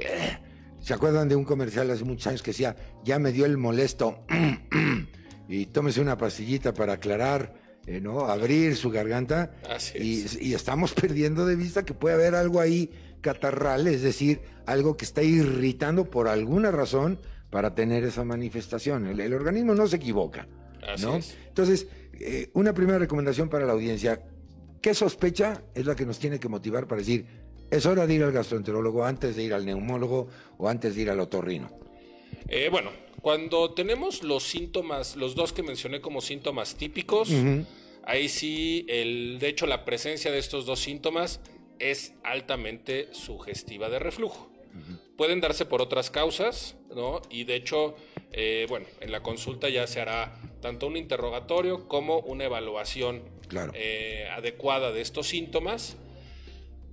¿Se 0.81 0.93
acuerdan 0.93 1.29
de 1.29 1.37
un 1.37 1.45
comercial 1.45 1.91
hace 1.91 2.05
muchos 2.05 2.27
años 2.27 2.43
que 2.43 2.51
decía, 2.51 2.77
ya 3.05 3.19
me 3.19 3.33
dio 3.33 3.47
el 3.47 3.57
molesto 3.57 4.25
y 5.49 5.67
tómese 5.67 6.01
una 6.01 6.19
pastillita 6.19 6.75
para 6.75 6.95
aclarar 6.95 7.55
eh, 7.87 8.01
¿no? 8.01 8.27
abrir 8.27 8.77
su 8.77 8.91
garganta 8.91 9.53
y, 9.95 10.55
estamos 10.55 10.93
perdiendo 11.01 11.47
de 11.47 11.57
vista 11.57 11.85
que 11.85 11.93
puede 11.93 12.15
haber 12.15 12.35
algo 12.35 12.61
ahí 12.61 12.91
catarral, 13.25 13.87
es 13.87 14.03
decir, 14.03 14.43
algo 14.67 14.97
que 14.97 15.07
está 15.07 15.23
irritando 15.23 16.11
por 16.11 16.29
alguna 16.29 16.71
razón 16.71 17.19
para 17.49 17.75
tener 17.75 18.05
esa 18.05 18.23
manifestación. 18.23 19.07
El, 19.07 19.33
organismo 19.33 19.75
no 19.75 19.87
se 19.87 19.97
equivoca. 19.97 20.47
¿no? 21.01 21.19
Entonces, 21.49 21.89
eh, 22.21 22.51
una 22.53 22.75
primera 22.75 22.99
recomendación 22.99 23.49
para 23.49 23.65
la 23.65 23.73
audiencia, 23.73 24.23
¿qué 24.83 24.93
sospecha 24.93 25.63
es 25.75 25.87
la 25.87 25.97
que 25.97 26.05
nos 26.05 26.19
tiene 26.19 26.39
que 26.39 26.49
motivar 26.51 26.87
para 26.87 26.99
decir, 26.99 27.27
¿Es 27.71 27.87
hora 27.87 28.07
de 28.07 28.15
ir 28.15 28.23
al 28.23 28.31
gastroenterólogo 28.31 29.05
antes 29.05 29.35
de 29.35 29.43
ir 29.43 29.55
al 29.55 29.67
neumólogo 29.67 30.29
o 30.59 30.69
antes 30.69 30.95
de 30.95 31.03
ir 31.03 31.11
al 31.11 31.19
otorrino? 31.19 31.71
Eh, 32.49 32.69
bueno, 32.71 32.93
cuando 33.21 33.73
tenemos 33.73 34.23
los 34.23 34.45
síntomas, 34.45 35.17
los 35.17 35.35
dos 35.35 35.53
que 35.53 35.63
mencioné 35.63 36.01
como 36.01 36.21
síntomas 36.21 36.77
típicos, 36.77 37.31
ahí 38.05 38.29
sí, 38.29 38.87
el, 38.89 39.39
de 39.41 39.49
hecho, 39.49 39.67
la 39.67 39.85
presencia 39.85 40.31
de 40.31 40.39
estos 40.39 40.67
dos 40.67 40.81
síntomas 40.81 41.41
es 41.85 42.15
altamente 42.23 43.09
sugestiva 43.13 43.89
de 43.89 43.99
reflujo. 43.99 44.51
Pueden 45.17 45.41
darse 45.41 45.67
por 45.67 45.81
otras 45.81 46.11
causas, 46.11 46.75
¿no? 46.93 47.23
Y 47.31 47.45
de 47.45 47.55
hecho, 47.55 47.95
eh, 48.33 48.67
bueno, 48.69 48.87
en 49.01 49.13
la 49.13 49.23
consulta 49.23 49.69
ya 49.69 49.87
se 49.87 50.01
hará 50.01 50.41
tanto 50.61 50.89
un 50.89 50.97
interrogatorio 50.97 51.87
como 51.87 52.19
una 52.21 52.45
evaluación 52.45 53.23
eh, 53.75 54.27
adecuada 54.33 54.91
de 54.91 55.01
estos 55.01 55.29
síntomas. 55.29 55.97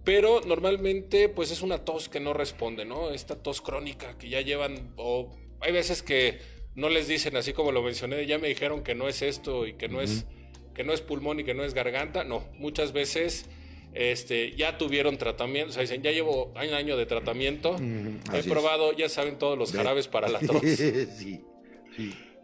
Pero 0.04 0.42
normalmente, 0.42 1.30
pues 1.30 1.52
es 1.52 1.62
una 1.62 1.84
tos 1.84 2.10
que 2.10 2.20
no 2.20 2.34
responde, 2.34 2.86
¿no? 2.86 3.10
Esta 3.10 3.42
tos 3.42 3.62
crónica 3.62 4.18
que 4.18 4.30
ya 4.30 4.42
llevan, 4.42 4.94
o 4.98 5.32
hay 5.60 5.72
veces 5.72 6.04
que 6.04 6.40
no 6.76 6.90
les 6.90 7.08
dicen 7.08 7.36
así 7.38 7.54
como 7.54 7.72
lo 7.72 7.82
mencioné, 7.82 8.26
ya 8.28 8.38
me 8.38 8.48
dijeron 8.48 8.84
que 8.84 8.94
no 8.94 9.08
es 9.08 9.22
esto 9.22 9.66
y 9.66 9.74
que 9.74 9.88
no 9.88 10.02
es 10.02 10.26
que 10.74 10.84
no 10.84 10.94
es 10.94 11.02
pulmón 11.02 11.40
y 11.40 11.44
que 11.44 11.54
no 11.54 11.64
es 11.64 11.74
garganta. 11.74 12.24
No, 12.24 12.48
muchas 12.58 12.94
veces 12.94 13.50
este, 13.94 14.52
ya 14.56 14.78
tuvieron 14.78 15.18
tratamiento, 15.18 15.72
o 15.72 15.74
sea, 15.74 15.82
dicen, 15.82 16.02
ya 16.02 16.12
llevo 16.12 16.54
un 16.56 16.74
año 16.74 16.98
de 16.98 17.06
tratamiento, 17.06 17.76
he 18.34 18.44
probado, 18.44 18.94
ya 18.94 19.10
saben 19.10 19.38
todos 19.38 19.58
los 19.58 19.72
jarabes 19.74 20.08
para 20.08 20.30
la 20.30 20.40
tos. 20.48 20.62
sí, 20.62 21.42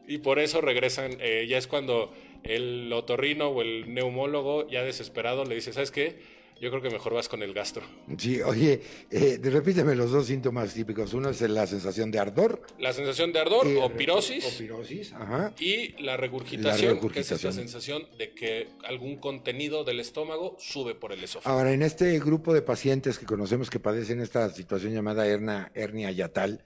Y 0.08 0.18
por 0.20 0.40
eso 0.40 0.62
regresan, 0.62 1.18
eh, 1.20 1.46
ya 1.50 1.58
es 1.58 1.68
cuando 1.68 2.14
el 2.44 2.92
otorrino 2.94 3.50
o 3.50 3.62
el 3.62 3.94
neumólogo 3.94 4.70
ya 4.70 4.84
desesperado 4.84 5.46
le 5.46 5.56
dice, 5.56 5.74
¿sabes 5.74 5.92
qué? 5.92 6.37
Yo 6.60 6.70
creo 6.70 6.82
que 6.82 6.90
mejor 6.90 7.14
vas 7.14 7.30
con 7.30 7.44
el 7.44 7.54
gastro. 7.54 7.84
Sí, 8.18 8.42
oye, 8.42 8.82
eh, 9.12 9.40
repíteme 9.42 9.96
los 9.96 10.12
dos 10.12 10.28
síntomas 10.28 10.74
típicos. 10.74 11.14
Uno 11.14 11.30
es 11.30 11.42
la 11.42 11.68
sensación 11.68 12.12
de 12.12 12.20
ardor. 12.20 12.62
La 12.80 12.94
sensación 12.94 13.32
de 13.32 13.40
ardor 13.40 13.68
o 13.82 13.90
pirosis. 13.94 14.46
O 14.46 14.58
pirosis, 14.58 15.14
ajá. 15.14 15.54
Y 15.60 16.02
la 16.02 16.18
regurgitación, 16.18 17.00
que 17.10 17.20
es 17.20 17.32
esa 17.32 17.52
sensación 17.52 18.08
de 18.18 18.34
que 18.34 18.68
algún 18.86 19.18
contenido 19.18 19.84
del 19.84 20.00
estómago 20.00 20.56
sube 20.60 20.96
por 20.96 21.12
el 21.12 21.24
esófago. 21.24 21.56
Ahora, 21.56 21.74
en 21.74 21.84
este 21.84 22.20
grupo 22.20 22.54
de 22.54 22.62
pacientes 22.62 23.20
que 23.20 23.26
conocemos 23.26 23.70
que 23.70 23.80
padecen 23.80 24.22
esta 24.22 24.50
situación 24.50 24.94
llamada 24.94 25.28
hernia, 25.28 25.72
hernia 25.76 26.12
yatal, 26.12 26.64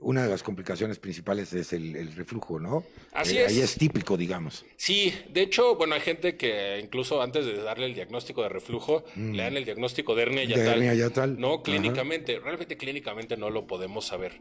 una 0.00 0.24
de 0.24 0.28
las 0.28 0.42
complicaciones 0.42 0.98
principales 0.98 1.52
es 1.52 1.72
el, 1.72 2.14
reflujo, 2.14 2.58
¿no? 2.58 2.84
Así 3.12 3.38
eh, 3.38 3.44
es. 3.44 3.52
Ahí 3.52 3.60
es 3.60 3.76
típico, 3.76 4.16
digamos. 4.16 4.64
Sí, 4.76 5.14
de 5.30 5.42
hecho, 5.42 5.76
bueno, 5.76 5.94
hay 5.94 6.00
gente 6.00 6.36
que 6.36 6.80
incluso 6.82 7.22
antes 7.22 7.46
de 7.46 7.62
darle 7.62 7.86
el 7.86 7.94
diagnóstico 7.94 8.42
de 8.42 8.48
reflujo, 8.48 9.04
le 9.16 9.42
dan 9.42 9.56
el 9.56 9.64
diagnóstico 9.64 10.14
de 10.14 10.22
hernia 10.22 10.44
yatal. 10.44 10.64
De 10.64 10.70
hernia 10.70 10.94
yatal. 10.94 11.38
No, 11.38 11.62
clínicamente, 11.62 12.38
realmente 12.40 12.76
clínicamente 12.76 13.36
no 13.36 13.50
lo 13.50 13.66
podemos 13.66 14.06
saber. 14.06 14.40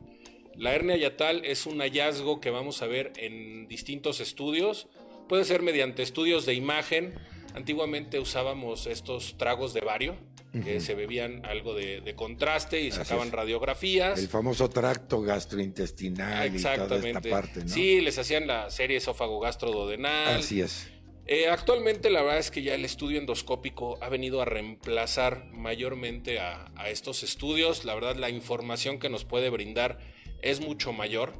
La 0.55 0.73
hernia 0.73 0.97
yatal 0.97 1.45
es 1.45 1.65
un 1.65 1.79
hallazgo 1.79 2.39
que 2.39 2.49
vamos 2.49 2.81
a 2.81 2.87
ver 2.87 3.13
en 3.17 3.67
distintos 3.67 4.19
estudios. 4.19 4.87
Puede 5.27 5.45
ser 5.45 5.61
mediante 5.61 6.03
estudios 6.03 6.45
de 6.45 6.53
imagen. 6.53 7.13
Antiguamente 7.55 8.19
usábamos 8.19 8.87
estos 8.87 9.37
tragos 9.37 9.73
de 9.73 9.81
bario 9.81 10.15
que 10.61 10.79
se 10.79 10.93
bebían 10.93 11.43
algo 11.45 11.73
de, 11.73 12.13
contraste 12.15 12.81
y 12.81 12.91
sacaban 12.91 13.31
radiografías. 13.31 14.19
El 14.19 14.27
famoso 14.27 14.69
tracto 14.69 15.21
gastrointestinal 15.21 16.55
y 16.55 16.61
toda 16.61 16.97
esta 16.97 17.21
parte, 17.21 17.61
¿no? 17.61 17.69
Sí, 17.69 18.01
les 18.01 18.17
hacían 18.19 18.45
la 18.47 18.69
serie 18.69 18.97
esófago 18.97 19.39
gastrododenal. 19.39 20.37
Así 20.37 20.61
es. 20.61 20.89
Eh, 21.25 21.47
actualmente 21.47 22.09
la 22.09 22.21
verdad 22.21 22.39
es 22.39 22.51
que 22.51 22.61
ya 22.63 22.75
el 22.75 22.83
estudio 22.83 23.17
endoscópico 23.17 23.97
ha 24.01 24.09
venido 24.09 24.41
a 24.41 24.45
reemplazar 24.45 25.45
mayormente 25.53 26.39
a, 26.39 26.71
a 26.75 26.89
estos 26.89 27.23
estudios. 27.23 27.85
La 27.85 27.95
verdad 27.95 28.17
la 28.17 28.29
información 28.29 28.99
que 28.99 29.09
nos 29.09 29.23
puede 29.23 29.49
brindar 29.49 29.99
es 30.41 30.59
mucho 30.59 30.91
mayor. 30.91 31.33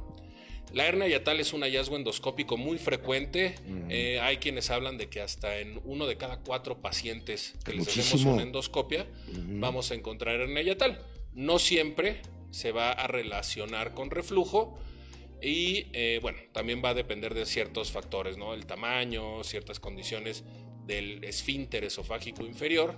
La 0.72 0.86
hernia 0.86 1.06
yatal 1.06 1.38
es 1.38 1.52
un 1.52 1.62
hallazgo 1.62 1.96
endoscópico 1.96 2.56
muy 2.56 2.78
frecuente. 2.78 3.54
Eh, 3.88 4.18
hay 4.20 4.38
quienes 4.38 4.70
hablan 4.70 4.98
de 4.98 5.08
que 5.08 5.20
hasta 5.20 5.58
en 5.58 5.80
uno 5.84 6.06
de 6.06 6.16
cada 6.16 6.40
cuatro 6.40 6.80
pacientes 6.80 7.54
que 7.64 7.74
les 7.74 7.86
hacemos 7.86 8.24
una 8.24 8.42
endoscopia 8.42 9.06
vamos 9.32 9.90
a 9.90 9.94
encontrar 9.94 10.40
hernia 10.40 10.62
yatal. 10.62 11.00
No 11.32 11.58
siempre 11.58 12.22
se 12.50 12.72
va 12.72 12.90
a 12.92 13.06
relacionar 13.06 13.94
con 13.94 14.10
reflujo 14.10 14.78
y 15.42 15.86
eh, 15.92 16.18
bueno, 16.22 16.38
también 16.52 16.82
va 16.84 16.90
a 16.90 16.94
depender 16.94 17.34
de 17.34 17.46
ciertos 17.46 17.92
factores, 17.92 18.38
¿no? 18.38 18.54
El 18.54 18.66
tamaño, 18.66 19.44
ciertas 19.44 19.78
condiciones 19.78 20.44
del 20.86 21.22
esfínter 21.24 21.84
esofágico 21.84 22.44
inferior. 22.44 22.96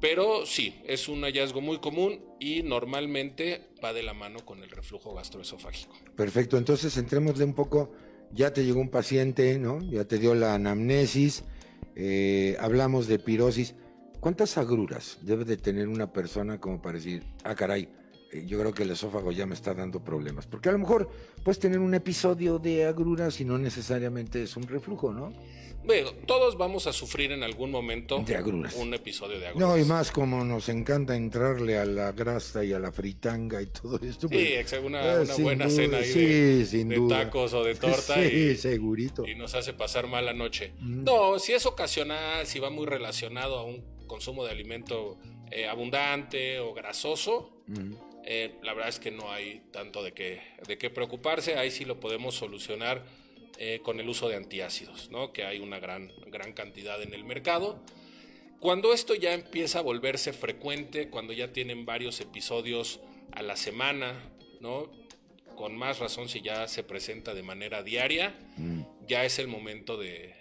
Pero 0.00 0.46
sí, 0.46 0.80
es 0.86 1.08
un 1.08 1.22
hallazgo 1.22 1.60
muy 1.60 1.78
común 1.78 2.20
y 2.38 2.62
normalmente 2.62 3.68
va 3.82 3.92
de 3.92 4.02
la 4.02 4.14
mano 4.14 4.44
con 4.44 4.62
el 4.62 4.70
reflujo 4.70 5.14
gastroesofágico. 5.14 5.94
Perfecto, 6.16 6.56
entonces 6.56 6.96
entrémosle 6.96 7.44
un 7.44 7.54
poco, 7.54 7.92
ya 8.32 8.52
te 8.52 8.64
llegó 8.64 8.80
un 8.80 8.90
paciente, 8.90 9.58
¿no? 9.58 9.80
Ya 9.82 10.04
te 10.04 10.18
dio 10.18 10.34
la 10.34 10.54
anamnesis, 10.54 11.44
eh, 11.96 12.56
hablamos 12.60 13.08
de 13.08 13.18
pirosis. 13.18 13.74
¿Cuántas 14.20 14.56
agruras 14.56 15.18
debe 15.22 15.44
de 15.44 15.56
tener 15.56 15.88
una 15.88 16.12
persona 16.12 16.60
como 16.60 16.80
para 16.80 16.98
decir, 16.98 17.24
ah, 17.44 17.54
caray, 17.54 17.88
yo 18.32 18.58
creo 18.58 18.74
que 18.74 18.82
el 18.82 18.90
esófago 18.90 19.32
ya 19.32 19.46
me 19.46 19.54
está 19.54 19.74
dando 19.74 20.02
problemas? 20.02 20.46
Porque 20.46 20.68
a 20.68 20.72
lo 20.72 20.78
mejor 20.78 21.10
puedes 21.42 21.58
tener 21.58 21.78
un 21.78 21.94
episodio 21.94 22.58
de 22.58 22.84
agruras 22.84 23.40
y 23.40 23.44
no 23.44 23.58
necesariamente 23.58 24.42
es 24.42 24.56
un 24.56 24.64
reflujo, 24.64 25.12
¿no? 25.12 25.32
Bueno, 25.88 26.12
todos 26.26 26.58
vamos 26.58 26.86
a 26.86 26.92
sufrir 26.92 27.32
en 27.32 27.42
algún 27.42 27.70
momento 27.70 28.18
de 28.18 28.36
agruras. 28.36 28.74
un 28.74 28.92
episodio 28.92 29.40
de 29.40 29.46
agruras. 29.46 29.68
No, 29.70 29.78
y 29.78 29.84
más 29.86 30.10
como 30.10 30.44
nos 30.44 30.68
encanta 30.68 31.16
entrarle 31.16 31.78
a 31.78 31.86
la 31.86 32.12
grasa 32.12 32.62
y 32.62 32.74
a 32.74 32.78
la 32.78 32.92
fritanga 32.92 33.62
y 33.62 33.66
todo 33.68 33.98
esto. 34.02 34.28
Sí, 34.28 34.54
pues, 34.54 34.72
una, 34.84 35.14
eh, 35.14 35.20
una 35.20 35.36
buena 35.36 35.70
cena 35.70 35.98
ahí 35.98 36.12
de, 36.12 37.06
tacos 37.08 37.54
o 37.54 37.64
de 37.64 37.74
torta. 37.76 38.16
Sí, 38.16 38.20
y, 38.20 38.56
segurito. 38.56 39.26
Y 39.26 39.34
nos 39.34 39.54
hace 39.54 39.72
pasar 39.72 40.08
mala 40.08 40.34
noche. 40.34 40.74
Mm. 40.78 41.04
No, 41.04 41.38
si 41.38 41.54
es 41.54 41.64
ocasional, 41.64 42.46
si 42.46 42.58
va 42.58 42.68
muy 42.68 42.84
relacionado 42.84 43.58
a 43.58 43.64
un 43.64 43.82
consumo 44.06 44.44
de 44.44 44.50
alimento 44.50 45.16
eh, 45.50 45.66
abundante 45.66 46.58
o 46.58 46.74
grasoso, 46.74 47.62
mm. 47.66 48.07
Eh, 48.30 48.52
la 48.62 48.74
verdad 48.74 48.90
es 48.90 48.98
que 48.98 49.10
no 49.10 49.32
hay 49.32 49.62
tanto 49.70 50.02
de 50.02 50.12
qué, 50.12 50.42
de 50.66 50.76
qué 50.76 50.90
preocuparse. 50.90 51.56
Ahí 51.56 51.70
sí 51.70 51.86
lo 51.86 51.98
podemos 51.98 52.34
solucionar 52.34 53.02
eh, 53.56 53.80
con 53.82 54.00
el 54.00 54.08
uso 54.10 54.28
de 54.28 54.36
antiácidos, 54.36 55.10
¿no? 55.10 55.32
que 55.32 55.44
hay 55.44 55.60
una 55.60 55.78
gran, 55.78 56.12
gran 56.26 56.52
cantidad 56.52 57.02
en 57.02 57.14
el 57.14 57.24
mercado. 57.24 57.82
Cuando 58.60 58.92
esto 58.92 59.14
ya 59.14 59.32
empieza 59.32 59.78
a 59.78 59.82
volverse 59.82 60.34
frecuente, 60.34 61.08
cuando 61.08 61.32
ya 61.32 61.54
tienen 61.54 61.86
varios 61.86 62.20
episodios 62.20 63.00
a 63.32 63.42
la 63.42 63.56
semana, 63.56 64.12
¿no? 64.60 64.90
con 65.56 65.74
más 65.74 65.98
razón 65.98 66.28
si 66.28 66.42
ya 66.42 66.68
se 66.68 66.82
presenta 66.82 67.32
de 67.32 67.42
manera 67.42 67.82
diaria, 67.82 68.38
mm. 68.58 68.82
ya 69.08 69.24
es 69.24 69.38
el 69.38 69.48
momento 69.48 69.96
de, 69.96 70.34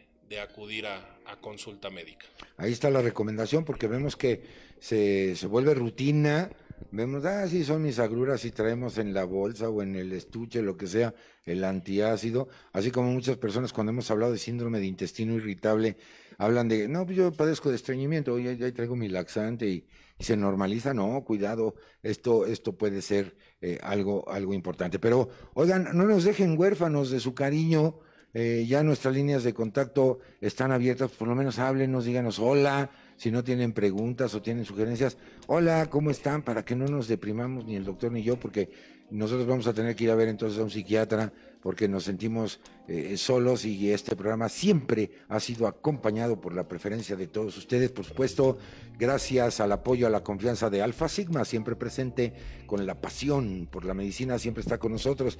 acudir 0.44 0.88
a, 0.88 1.14
consulta 1.40 1.90
médica. 1.90 2.26
Ahí 2.58 2.74
está 2.74 2.90
la 2.90 3.02
recomendación 3.02 3.64
porque 3.64 3.88
vemos 3.88 4.18
que 4.18 4.42
se, 4.82 5.38
se 5.38 5.48
vuelve 5.48 5.74
rutina 5.74 6.52
vemos, 6.92 7.26
ah, 7.26 7.48
sí, 7.48 7.64
son 7.64 7.82
mis 7.82 8.00
agruras 8.00 8.44
y 8.46 8.52
traemos 8.52 8.98
en 8.98 9.14
la 9.14 9.24
bolsa 9.24 9.70
o 9.70 9.82
en 9.82 9.96
el 9.96 10.12
estuche, 10.14 10.62
lo 10.62 10.78
que 10.78 10.88
sea, 10.88 11.14
el 11.46 11.64
antiácido, 11.64 12.48
así 12.74 12.92
como 12.92 13.12
muchas 13.12 13.38
personas 13.38 13.74
cuando 13.74 13.92
hemos 13.92 14.10
hablado 14.12 14.32
de 14.32 14.38
síndrome 14.38 14.80
de 14.80 14.86
intestino 14.86 15.34
irritable, 15.34 15.98
hablan 16.38 16.68
de, 16.68 16.88
no, 16.88 17.06
pues 17.06 17.18
yo 17.18 17.32
padezco 17.32 17.70
de 17.70 17.76
estreñimiento, 17.76 18.38
ya, 18.40 18.54
ya 18.54 18.72
traigo 18.74 18.96
mi 18.96 19.10
laxante 19.10 19.68
y, 19.68 19.88
se 20.20 20.36
normaliza, 20.36 20.96
no, 20.96 21.24
cuidado, 21.24 21.76
esto, 22.02 22.48
esto 22.48 22.76
puede 22.76 23.04
ser 23.04 23.38
eh, 23.62 23.78
algo, 23.84 24.28
algo 24.28 24.56
importante. 24.56 24.98
Pero, 24.98 25.30
oigan, 25.54 25.90
no 25.94 26.06
nos 26.06 26.24
dejen 26.24 26.58
huérfanos 26.58 27.12
de 27.12 27.20
su 27.20 27.36
cariño, 27.36 28.00
eh, 28.34 28.66
ya 28.68 28.84
nuestras 28.84 29.14
líneas 29.14 29.44
de 29.44 29.54
contacto 29.54 30.20
están 30.42 30.72
abiertas, 30.72 31.12
por 31.12 31.28
lo 31.28 31.36
menos 31.36 31.60
háblenos, 31.60 32.06
díganos 32.06 32.40
hola, 32.40 32.90
si 33.18 33.32
no 33.32 33.44
tienen 33.44 33.74
preguntas 33.74 34.34
o 34.34 34.42
tienen 34.42 34.64
sugerencias, 34.64 35.18
hola, 35.48 35.88
¿cómo 35.90 36.12
están? 36.12 36.44
Para 36.44 36.64
que 36.64 36.76
no 36.76 36.86
nos 36.86 37.08
deprimamos 37.08 37.66
ni 37.66 37.76
el 37.76 37.84
doctor 37.84 38.12
ni 38.12 38.24
yo, 38.24 38.40
porque 38.40 38.70
nosotros 39.10 39.48
vamos 39.48 39.68
a 39.68 39.74
tener 39.74 39.96
que 39.96 40.06
ir 40.06 40.12
a 40.12 40.16
ver 40.16 40.28
entonces 40.28 40.60
a 40.60 40.64
un 40.64 40.70
psiquiatra 40.70 41.34
porque 41.62 41.88
nos 41.88 42.04
sentimos 42.04 42.60
eh, 42.88 43.18
solos 43.18 43.66
y 43.66 43.92
este 43.92 44.16
programa 44.16 44.50
siempre 44.50 45.12
ha 45.28 45.40
sido 45.40 45.68
acompañado 45.68 46.40
por 46.40 46.54
la 46.54 46.68
preferencia 46.68 47.16
de 47.16 47.28
todos 47.28 47.58
ustedes, 47.58 47.92
por 47.92 48.06
supuesto, 48.06 48.58
gracias 48.98 49.60
al 49.60 49.72
apoyo, 49.72 50.08
a 50.08 50.10
la 50.10 50.24
confianza 50.24 50.70
de 50.70 50.82
Alfa 50.82 51.10
Sigma, 51.10 51.46
siempre 51.46 51.76
presente 51.76 52.34
con 52.66 52.86
la 52.86 53.02
pasión 53.02 53.68
por 53.72 53.86
la 53.86 53.94
medicina, 53.94 54.40
siempre 54.40 54.62
está 54.62 54.78
con 54.78 54.92
nosotros. 54.92 55.40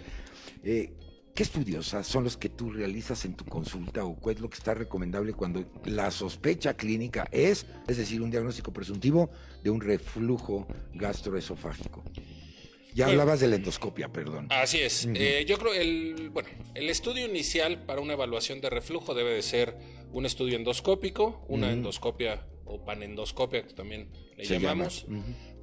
Eh, 0.64 0.94
¿Qué 1.38 1.44
estudios 1.44 1.96
son 2.02 2.24
los 2.24 2.36
que 2.36 2.50
tú 2.50 2.72
realizas 2.72 3.24
en 3.24 3.36
tu 3.36 3.46
consulta 3.46 4.04
o 4.04 4.16
cuál 4.16 4.38
es 4.38 4.42
lo 4.42 4.50
que 4.50 4.58
está 4.58 4.74
recomendable 4.74 5.34
cuando 5.34 5.64
la 5.86 6.10
sospecha 6.10 6.76
clínica 6.76 7.28
es, 7.32 7.68
es 7.88 7.98
decir, 7.98 8.24
un 8.24 8.32
diagnóstico 8.32 8.74
presuntivo 8.74 9.30
de 9.64 9.70
un 9.70 9.80
reflujo 9.80 10.68
gastroesofágico? 10.96 12.04
Ya 12.96 13.06
hablabas 13.06 13.40
de 13.40 13.50
la 13.50 13.58
endoscopia, 13.58 14.12
perdón. 14.12 14.48
Así 14.50 14.80
es. 14.80 15.08
Eh, 15.14 15.46
yo 15.48 15.60
creo 15.60 15.76
el 15.76 16.32
bueno, 16.32 16.50
el 16.74 16.90
estudio 16.90 17.28
inicial 17.28 17.84
para 17.86 18.02
una 18.02 18.14
evaluación 18.14 18.60
de 18.60 18.72
reflujo 18.72 19.14
debe 19.14 19.36
de 19.36 19.44
ser 19.44 19.78
un 20.12 20.26
estudio 20.26 20.58
endoscópico, 20.58 21.46
una 21.50 21.72
endoscopia 21.72 22.48
o 22.66 22.84
panendoscopia 22.84 23.62
que 23.62 23.76
también 23.76 24.10
le 24.38 24.44
llamamos 24.44 25.06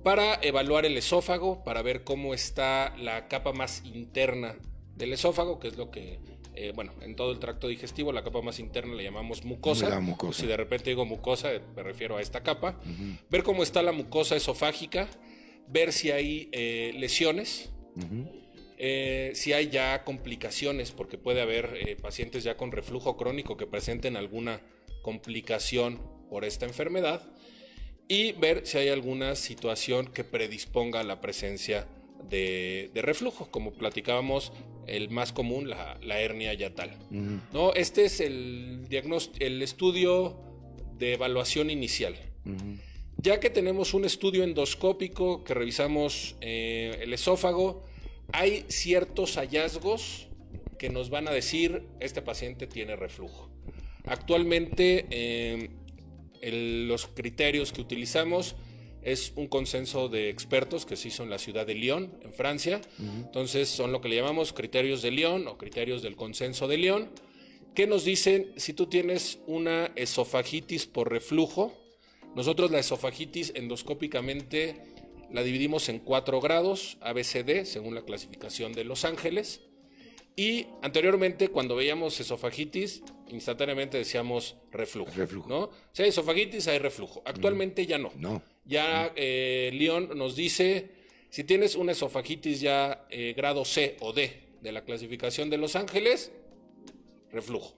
para 0.04 0.38
evaluar 0.40 0.86
el 0.86 0.96
esófago, 0.96 1.64
para 1.64 1.82
ver 1.82 2.04
cómo 2.04 2.32
está 2.32 2.94
la 2.96 3.26
capa 3.26 3.52
más 3.52 3.82
interna 3.84 4.56
del 4.96 5.12
esófago, 5.12 5.58
que 5.58 5.68
es 5.68 5.76
lo 5.76 5.90
que, 5.90 6.18
eh, 6.54 6.72
bueno, 6.74 6.92
en 7.00 7.16
todo 7.16 7.32
el 7.32 7.38
tracto 7.38 7.68
digestivo, 7.68 8.12
la 8.12 8.22
capa 8.22 8.42
más 8.42 8.58
interna 8.58 8.94
le 8.94 9.02
llamamos 9.02 9.44
mucosa. 9.44 9.88
La 9.88 10.00
mucosa. 10.00 10.40
Si 10.40 10.46
de 10.46 10.56
repente 10.56 10.90
digo 10.90 11.04
mucosa, 11.04 11.50
me 11.74 11.82
refiero 11.82 12.16
a 12.16 12.22
esta 12.22 12.42
capa. 12.42 12.80
Ver 13.30 13.42
cómo 13.42 13.62
está 13.62 13.82
la 13.82 13.92
mucosa 13.92 14.36
esofágica, 14.36 15.08
ver 15.68 15.92
si 15.92 16.10
hay 16.10 16.48
eh, 16.52 16.92
lesiones, 16.96 17.70
eh, 18.76 19.32
si 19.34 19.52
hay 19.52 19.68
ya 19.68 20.04
complicaciones, 20.04 20.90
porque 20.90 21.16
puede 21.18 21.40
haber 21.40 21.76
eh, 21.76 21.96
pacientes 21.96 22.44
ya 22.44 22.56
con 22.56 22.72
reflujo 22.72 23.16
crónico 23.16 23.56
que 23.56 23.66
presenten 23.66 24.16
alguna 24.16 24.60
complicación 25.02 26.00
por 26.28 26.44
esta 26.44 26.66
enfermedad 26.66 27.22
y 28.08 28.32
ver 28.32 28.66
si 28.66 28.78
hay 28.78 28.88
alguna 28.88 29.36
situación 29.36 30.06
que 30.06 30.24
predisponga 30.24 31.00
a 31.00 31.04
la 31.04 31.20
presencia 31.20 31.86
de, 32.28 32.90
de 32.92 33.02
reflujo, 33.02 33.50
como 33.50 33.72
platicábamos, 33.74 34.52
el 34.86 35.10
más 35.10 35.32
común, 35.32 35.68
la, 35.70 35.98
la 36.02 36.20
hernia 36.20 36.52
yatal. 36.54 36.96
¿No? 37.52 37.72
Este 37.74 38.04
es 38.04 38.20
el, 38.20 38.86
el 39.40 39.62
estudio 39.62 40.36
de 40.98 41.14
evaluación 41.14 41.70
inicial. 41.70 42.14
Ya 43.16 43.40
que 43.40 43.48
tenemos 43.50 43.94
un 43.94 44.04
estudio 44.04 44.44
endoscópico 44.44 45.44
que 45.44 45.54
revisamos 45.54 46.36
eh, 46.40 46.98
el 47.02 47.12
esófago, 47.14 47.82
hay 48.32 48.64
ciertos 48.68 49.36
hallazgos 49.36 50.28
que 50.78 50.90
nos 50.90 51.08
van 51.10 51.28
a 51.28 51.30
decir 51.30 51.84
este 52.00 52.20
paciente 52.20 52.66
tiene 52.66 52.96
reflujo. 52.96 53.50
Actualmente 54.06 55.06
eh, 55.10 55.70
el- 56.42 56.86
los 56.88 57.06
criterios 57.06 57.72
que 57.72 57.80
utilizamos 57.80 58.54
es 59.04 59.32
un 59.36 59.46
consenso 59.46 60.08
de 60.08 60.30
expertos 60.30 60.86
que 60.86 60.96
se 60.96 61.08
hizo 61.08 61.22
en 61.22 61.30
la 61.30 61.38
ciudad 61.38 61.66
de 61.66 61.74
Lyon, 61.74 62.18
en 62.22 62.32
Francia. 62.32 62.80
Entonces 62.98 63.68
son 63.68 63.92
lo 63.92 64.00
que 64.00 64.08
le 64.08 64.16
llamamos 64.16 64.52
criterios 64.52 65.02
de 65.02 65.10
Lyon 65.10 65.46
o 65.46 65.58
criterios 65.58 66.02
del 66.02 66.16
consenso 66.16 66.68
de 66.68 66.78
Lyon, 66.78 67.10
que 67.74 67.86
nos 67.86 68.04
dicen 68.04 68.52
si 68.56 68.72
tú 68.72 68.86
tienes 68.86 69.38
una 69.46 69.90
esofagitis 69.96 70.86
por 70.86 71.10
reflujo, 71.10 71.72
nosotros 72.34 72.70
la 72.70 72.80
esofagitis 72.80 73.52
endoscópicamente 73.54 74.94
la 75.30 75.42
dividimos 75.42 75.88
en 75.88 75.98
cuatro 75.98 76.40
grados, 76.40 76.96
ABCD, 77.00 77.64
según 77.64 77.94
la 77.94 78.02
clasificación 78.02 78.72
de 78.72 78.84
Los 78.84 79.04
Ángeles. 79.04 79.62
Y 80.36 80.66
anteriormente, 80.82 81.48
cuando 81.48 81.76
veíamos 81.76 82.18
esofagitis, 82.18 83.02
instantáneamente 83.28 83.98
decíamos 83.98 84.56
reflujo. 84.72 85.12
Reflujo. 85.14 85.48
¿no? 85.48 85.70
Si 85.92 86.02
hay 86.02 86.08
esofagitis, 86.08 86.66
hay 86.68 86.78
reflujo. 86.78 87.22
Actualmente 87.24 87.86
ya 87.86 87.98
no. 87.98 88.12
No. 88.16 88.42
Ya 88.64 89.12
eh, 89.14 89.70
León 89.74 90.10
nos 90.16 90.34
dice, 90.34 90.90
si 91.30 91.44
tienes 91.44 91.76
una 91.76 91.92
esofagitis 91.92 92.60
ya 92.60 93.06
eh, 93.10 93.34
grado 93.36 93.64
C 93.64 93.96
o 94.00 94.12
D 94.12 94.32
de 94.60 94.72
la 94.72 94.84
clasificación 94.84 95.50
de 95.50 95.58
Los 95.58 95.76
Ángeles, 95.76 96.32
reflujo. 97.30 97.74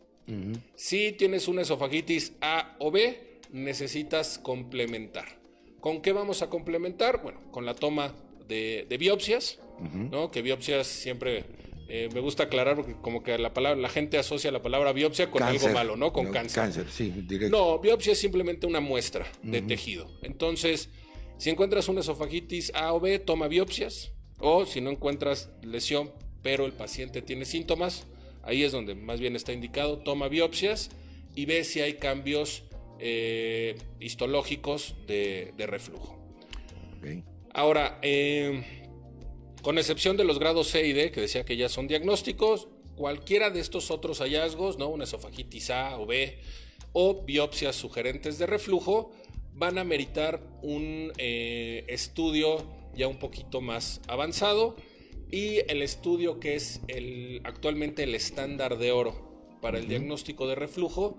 Si 0.74 1.12
tienes 1.12 1.46
una 1.46 1.62
esofagitis 1.62 2.32
A 2.40 2.74
o 2.80 2.90
B, 2.90 3.38
necesitas 3.52 4.38
complementar. 4.38 5.38
¿Con 5.78 6.02
qué 6.02 6.10
vamos 6.10 6.42
a 6.42 6.50
complementar? 6.50 7.22
Bueno, 7.22 7.40
con 7.52 7.64
la 7.64 7.74
toma 7.74 8.12
de, 8.48 8.86
de 8.88 8.98
biopsias, 8.98 9.60
¿no? 10.10 10.32
Que 10.32 10.42
biopsias 10.42 10.88
siempre 10.88 11.44
eh, 11.88 12.08
me 12.12 12.20
gusta 12.20 12.44
aclarar 12.44 12.76
porque 12.76 12.94
como 13.00 13.22
que 13.22 13.38
la 13.38 13.54
palabra, 13.54 13.80
la 13.80 13.88
gente 13.88 14.18
asocia 14.18 14.50
la 14.50 14.62
palabra 14.62 14.92
biopsia 14.92 15.30
con 15.30 15.42
algo 15.42 15.68
malo, 15.68 15.96
¿no? 15.96 16.12
Con 16.12 16.32
cáncer. 16.32 16.62
Cáncer, 16.62 16.86
sí, 16.90 17.10
directo. 17.10 17.56
No, 17.56 17.78
biopsia 17.78 18.12
es 18.12 18.18
simplemente 18.18 18.66
una 18.66 18.80
muestra 18.80 19.26
de 19.42 19.62
tejido. 19.62 20.10
Entonces, 20.22 20.90
si 21.38 21.50
encuentras 21.50 21.88
una 21.88 22.00
esofagitis 22.00 22.72
A 22.74 22.92
o 22.92 23.00
B, 23.00 23.18
toma 23.18 23.48
biopsias. 23.48 24.12
O 24.38 24.66
si 24.66 24.80
no 24.80 24.90
encuentras 24.90 25.50
lesión, 25.62 26.12
pero 26.42 26.66
el 26.66 26.72
paciente 26.72 27.22
tiene 27.22 27.44
síntomas, 27.44 28.06
ahí 28.42 28.62
es 28.62 28.72
donde 28.72 28.94
más 28.94 29.18
bien 29.18 29.34
está 29.34 29.52
indicado, 29.52 29.98
toma 29.98 30.28
biopsias 30.28 30.90
y 31.34 31.46
ve 31.46 31.64
si 31.64 31.80
hay 31.80 31.94
cambios 31.94 32.64
eh, 32.98 33.76
histológicos 33.98 34.94
de, 35.06 35.52
de 35.56 35.66
reflujo. 35.66 36.18
Ahora, 37.54 37.98
eh, 38.02 38.85
con 39.66 39.78
excepción 39.78 40.16
de 40.16 40.22
los 40.22 40.38
grados 40.38 40.68
C 40.68 40.86
y 40.86 40.92
D, 40.92 41.10
que 41.10 41.20
decía 41.20 41.44
que 41.44 41.56
ya 41.56 41.68
son 41.68 41.88
diagnósticos, 41.88 42.68
cualquiera 42.94 43.50
de 43.50 43.58
estos 43.58 43.90
otros 43.90 44.20
hallazgos, 44.20 44.78
¿no? 44.78 44.86
Una 44.86 45.02
esofagitis 45.02 45.70
A 45.70 45.98
o 45.98 46.06
B, 46.06 46.38
o 46.92 47.24
biopsias 47.24 47.74
sugerentes 47.74 48.38
de 48.38 48.46
reflujo, 48.46 49.10
van 49.54 49.78
a 49.78 49.82
meritar 49.82 50.40
un 50.62 51.12
eh, 51.18 51.82
estudio 51.88 52.64
ya 52.94 53.08
un 53.08 53.18
poquito 53.18 53.60
más 53.60 54.00
avanzado. 54.06 54.76
Y 55.32 55.56
el 55.68 55.82
estudio 55.82 56.38
que 56.38 56.54
es 56.54 56.80
el, 56.86 57.40
actualmente 57.42 58.04
el 58.04 58.14
estándar 58.14 58.78
de 58.78 58.92
oro 58.92 59.58
para 59.60 59.80
el 59.80 59.88
diagnóstico 59.88 60.46
de 60.46 60.54
reflujo 60.54 61.18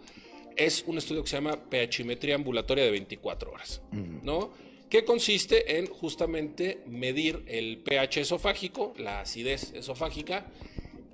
es 0.55 0.85
un 0.87 0.97
estudio 0.97 1.21
que 1.21 1.29
se 1.31 1.35
llama 1.35 1.65
pHimetría 1.69 2.35
ambulatoria 2.35 2.85
de 2.85 2.91
24 2.91 3.51
horas, 3.51 3.81
¿no? 3.91 4.53
Que 4.89 5.03
consiste 5.03 5.77
en 5.79 5.87
justamente 5.87 6.81
medir 6.87 7.43
el 7.47 7.79
pH 7.79 8.21
esofágico, 8.21 8.93
la 8.97 9.19
acidez 9.21 9.73
esofágica, 9.73 10.45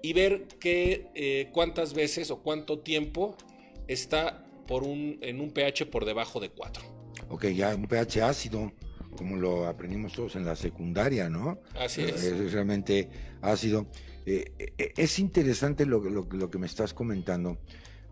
y 0.02 0.14
ver 0.14 0.48
qué, 0.60 1.08
eh, 1.16 1.50
cuántas 1.52 1.94
veces 1.94 2.30
o 2.30 2.40
cuánto 2.44 2.80
tiempo 2.80 3.36
está 3.88 4.46
por 4.68 4.84
un, 4.84 5.18
en 5.22 5.40
un 5.42 5.50
pH 5.52 5.86
por 5.88 6.06
debajo 6.06 6.40
de 6.40 6.50
4. 6.50 6.84
Ok, 7.30 7.46
ya 7.48 7.74
un 7.76 7.88
pH 7.88 8.22
ácido, 8.22 8.72
como 9.18 9.38
lo 9.38 9.66
aprendimos 9.66 10.14
todos 10.14 10.36
en 10.36 10.46
la 10.46 10.56
secundaria, 10.56 11.30
¿no? 11.30 11.60
Así 11.76 12.02
es. 12.02 12.52
realmente 12.52 13.10
ácido. 13.42 13.88
Eh, 14.26 14.52
eh, 14.78 14.94
es 14.98 15.20
interesante 15.20 15.86
lo, 15.86 16.00
lo- 16.04 16.28
lo 16.32 16.50
que 16.50 16.58
me 16.58 16.68
estás 16.68 16.94
comentando, 16.94 17.58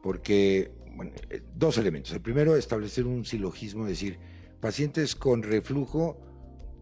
porque, 0.02 0.72
bueno, 0.96 1.12
eh, 1.30 1.42
dos 1.56 1.78
elementos. 1.78 2.14
El 2.14 2.22
primero, 2.22 2.56
establecer 2.56 3.06
un 3.06 3.26
silogismo, 3.26 3.86
decir, 3.86 4.18
pacientes 4.62 5.16
con 5.16 5.44
reflujo 5.44 6.18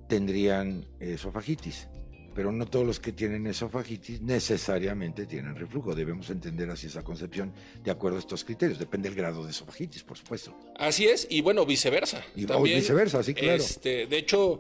tendrían 0.08 0.86
esofagitis, 1.00 1.88
pero 2.36 2.52
no 2.52 2.66
todos 2.66 2.86
los 2.86 3.00
que 3.00 3.12
tienen 3.12 3.48
esofagitis 3.48 4.22
necesariamente 4.22 5.26
tienen 5.26 5.56
reflujo. 5.56 5.96
Debemos 5.96 6.30
entender 6.30 6.70
así 6.70 6.88
esa 6.88 7.04
concepción 7.04 7.54
de 7.84 7.92
acuerdo 7.92 8.18
a 8.18 8.20
estos 8.20 8.44
criterios. 8.44 8.80
Depende 8.80 9.10
del 9.10 9.18
grado 9.18 9.44
de 9.44 9.52
esofagitis, 9.52 10.04
por 10.04 10.18
supuesto. 10.18 10.56
Así 10.78 11.06
es, 11.06 11.28
y 11.30 11.42
bueno, 11.42 11.66
viceversa. 11.66 12.24
Y- 12.36 12.46
o 12.46 12.48
También, 12.48 12.80
viceversa, 12.80 13.24
sí, 13.24 13.34
claro. 13.34 13.56
Este, 13.56 14.08
de 14.08 14.18
hecho, 14.18 14.58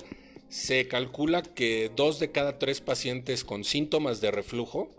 se 0.49 0.88
calcula 0.88 1.41
que 1.43 1.91
dos 1.95 2.19
de 2.19 2.32
cada 2.32 2.58
tres 2.58 2.82
pacientes 2.82 3.43
con 3.43 3.63
síntomas 3.63 4.19
de 4.21 4.32
reflujo 4.32 4.89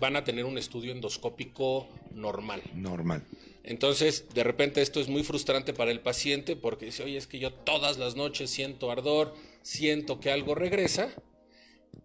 van 0.00 0.16
a 0.16 0.24
tener 0.24 0.44
un 0.44 0.58
estudio 0.58 0.92
endoscópico 0.92 1.88
normal. 2.14 2.62
Normal. 2.74 3.24
Entonces, 3.64 4.26
de 4.34 4.44
repente 4.44 4.80
esto 4.80 5.00
es 5.00 5.08
muy 5.08 5.24
frustrante 5.24 5.72
para 5.72 5.90
el 5.90 6.00
paciente 6.00 6.56
porque 6.56 6.86
dice, 6.86 7.02
oye, 7.02 7.16
es 7.16 7.26
que 7.26 7.38
yo 7.38 7.52
todas 7.52 7.98
las 7.98 8.16
noches 8.16 8.50
siento 8.50 8.90
ardor, 8.90 9.34
siento 9.62 10.20
que 10.20 10.30
algo 10.30 10.54
regresa 10.54 11.10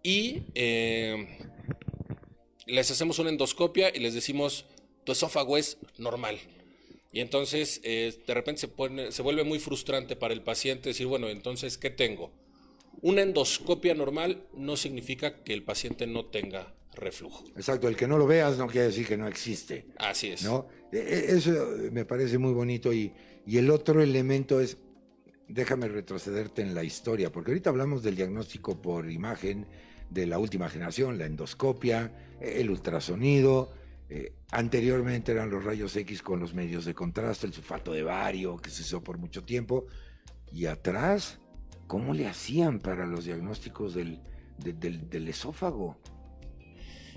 y 0.02 0.42
eh, 0.54 1.38
les 2.66 2.90
hacemos 2.90 3.18
una 3.18 3.30
endoscopia 3.30 3.90
y 3.94 4.00
les 4.00 4.14
decimos, 4.14 4.66
tu 5.04 5.12
esófago 5.12 5.56
es 5.56 5.78
normal. 5.98 6.38
Y 7.12 7.20
entonces, 7.20 7.80
eh, 7.84 8.12
de 8.26 8.34
repente 8.34 8.62
se, 8.62 8.68
pone, 8.68 9.12
se 9.12 9.22
vuelve 9.22 9.44
muy 9.44 9.60
frustrante 9.60 10.16
para 10.16 10.34
el 10.34 10.42
paciente 10.42 10.90
decir, 10.90 11.06
bueno, 11.06 11.28
entonces, 11.28 11.78
¿qué 11.78 11.90
tengo? 11.90 12.32
Una 13.02 13.22
endoscopia 13.22 13.94
normal 13.94 14.42
no 14.52 14.76
significa 14.76 15.42
que 15.44 15.54
el 15.54 15.62
paciente 15.62 16.06
no 16.06 16.26
tenga 16.26 16.74
reflujo. 16.94 17.44
Exacto, 17.56 17.88
el 17.88 17.96
que 17.96 18.08
no 18.08 18.18
lo 18.18 18.26
veas 18.26 18.58
no 18.58 18.66
quiere 18.66 18.88
decir 18.88 19.06
que 19.06 19.16
no 19.16 19.28
existe, 19.28 19.86
Así 19.96 20.30
es. 20.30 20.42
¿no? 20.42 20.66
E- 20.94 20.98
e- 20.98 21.36
Eso 21.36 21.50
me 21.92 22.04
parece 22.04 22.38
muy 22.38 22.52
bonito 22.52 22.92
y, 22.92 23.12
y 23.46 23.58
el 23.58 23.70
otro 23.70 24.00
elemento 24.02 24.60
es, 24.60 24.78
déjame 25.48 25.88
retrocederte 25.88 26.62
en 26.62 26.74
la 26.74 26.84
historia, 26.84 27.30
porque 27.32 27.50
ahorita 27.50 27.70
hablamos 27.70 28.02
del 28.02 28.16
diagnóstico 28.16 28.80
por 28.80 29.10
imagen 29.10 29.66
de 30.10 30.26
la 30.26 30.38
última 30.38 30.68
generación, 30.68 31.18
la 31.18 31.26
endoscopia, 31.26 32.12
el 32.40 32.70
ultrasonido, 32.70 33.72
eh, 34.08 34.32
anteriormente 34.52 35.32
eran 35.32 35.50
los 35.50 35.64
rayos 35.64 35.96
X 35.96 36.22
con 36.22 36.38
los 36.38 36.54
medios 36.54 36.84
de 36.84 36.94
contraste, 36.94 37.46
el 37.46 37.52
sulfato 37.52 37.92
de 37.92 38.02
bario 38.02 38.56
que 38.58 38.70
se 38.70 38.82
usó 38.82 39.02
por 39.02 39.18
mucho 39.18 39.42
tiempo, 39.42 39.86
y 40.52 40.66
atrás, 40.66 41.40
¿cómo 41.88 42.14
le 42.14 42.26
hacían 42.28 42.78
para 42.78 43.06
los 43.06 43.24
diagnósticos 43.24 43.94
del, 43.94 44.20
de- 44.58 44.74
del, 44.74 45.08
del 45.10 45.26
esófago? 45.28 45.98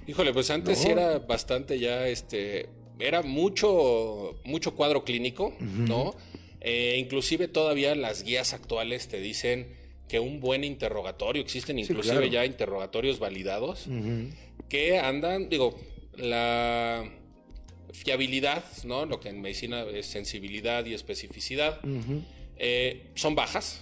Híjole, 0.07 0.33
pues 0.33 0.49
antes 0.49 0.77
No. 0.79 0.83
sí 0.85 0.89
era 0.89 1.19
bastante 1.19 1.77
ya, 1.77 2.07
este, 2.07 2.69
era 2.99 3.21
mucho, 3.21 4.39
mucho 4.43 4.75
cuadro 4.75 5.03
clínico, 5.03 5.53
¿no? 5.59 6.15
Eh, 6.61 6.95
inclusive 6.97 7.47
todavía 7.47 7.95
las 7.95 8.23
guías 8.23 8.53
actuales 8.53 9.07
te 9.07 9.19
dicen 9.19 9.67
que 10.07 10.19
un 10.19 10.39
buen 10.39 10.63
interrogatorio, 10.63 11.41
existen 11.41 11.79
inclusive 11.79 12.15
claro. 12.15 12.27
ya 12.27 12.45
interrogatorios 12.45 13.19
validados, 13.19 13.87
que 14.69 14.99
andan, 14.99 15.49
digo, 15.49 15.77
la 16.15 17.09
fiabilidad, 17.91 18.63
¿no? 18.85 19.05
Lo 19.05 19.19
que 19.19 19.29
en 19.29 19.41
medicina 19.41 19.83
es 19.83 20.07
sensibilidad 20.07 20.85
y 20.85 20.93
especificidad, 20.93 21.79
eh, 22.57 23.11
son 23.15 23.35
bajas, 23.35 23.81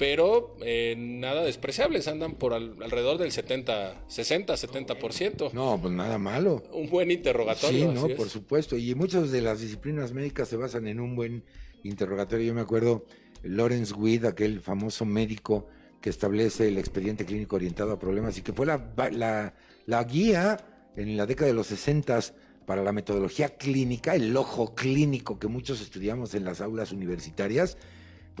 pero 0.00 0.56
eh, 0.62 0.94
nada 0.96 1.44
despreciables, 1.44 2.08
andan 2.08 2.36
por 2.36 2.54
alrededor 2.54 3.18
del 3.18 3.32
70, 3.32 4.04
60, 4.08 4.54
70%. 4.54 5.52
No, 5.52 5.78
pues 5.78 5.92
nada 5.92 6.16
malo. 6.16 6.62
Un 6.72 6.88
buen 6.88 7.10
interrogatorio. 7.10 7.92
Sí, 7.92 7.94
no, 7.94 8.08
por 8.16 8.30
supuesto. 8.30 8.78
Y 8.78 8.94
muchas 8.94 9.30
de 9.30 9.42
las 9.42 9.60
disciplinas 9.60 10.14
médicas 10.14 10.48
se 10.48 10.56
basan 10.56 10.86
en 10.86 11.00
un 11.00 11.16
buen 11.16 11.44
interrogatorio. 11.82 12.46
Yo 12.46 12.54
me 12.54 12.62
acuerdo, 12.62 13.04
Lawrence 13.42 13.92
Weed, 13.92 14.24
aquel 14.24 14.62
famoso 14.62 15.04
médico 15.04 15.66
que 16.00 16.08
establece 16.08 16.68
el 16.68 16.78
expediente 16.78 17.26
clínico 17.26 17.56
orientado 17.56 17.92
a 17.92 17.98
problemas 17.98 18.38
y 18.38 18.40
que 18.40 18.54
fue 18.54 18.64
la, 18.64 18.94
la, 19.12 19.52
la 19.84 20.04
guía 20.04 20.64
en 20.96 21.18
la 21.18 21.26
década 21.26 21.48
de 21.48 21.54
los 21.54 21.66
60 21.66 22.20
para 22.64 22.82
la 22.82 22.92
metodología 22.92 23.50
clínica, 23.50 24.14
el 24.14 24.34
ojo 24.34 24.74
clínico 24.74 25.38
que 25.38 25.48
muchos 25.48 25.82
estudiamos 25.82 26.34
en 26.34 26.46
las 26.46 26.62
aulas 26.62 26.90
universitarias 26.90 27.76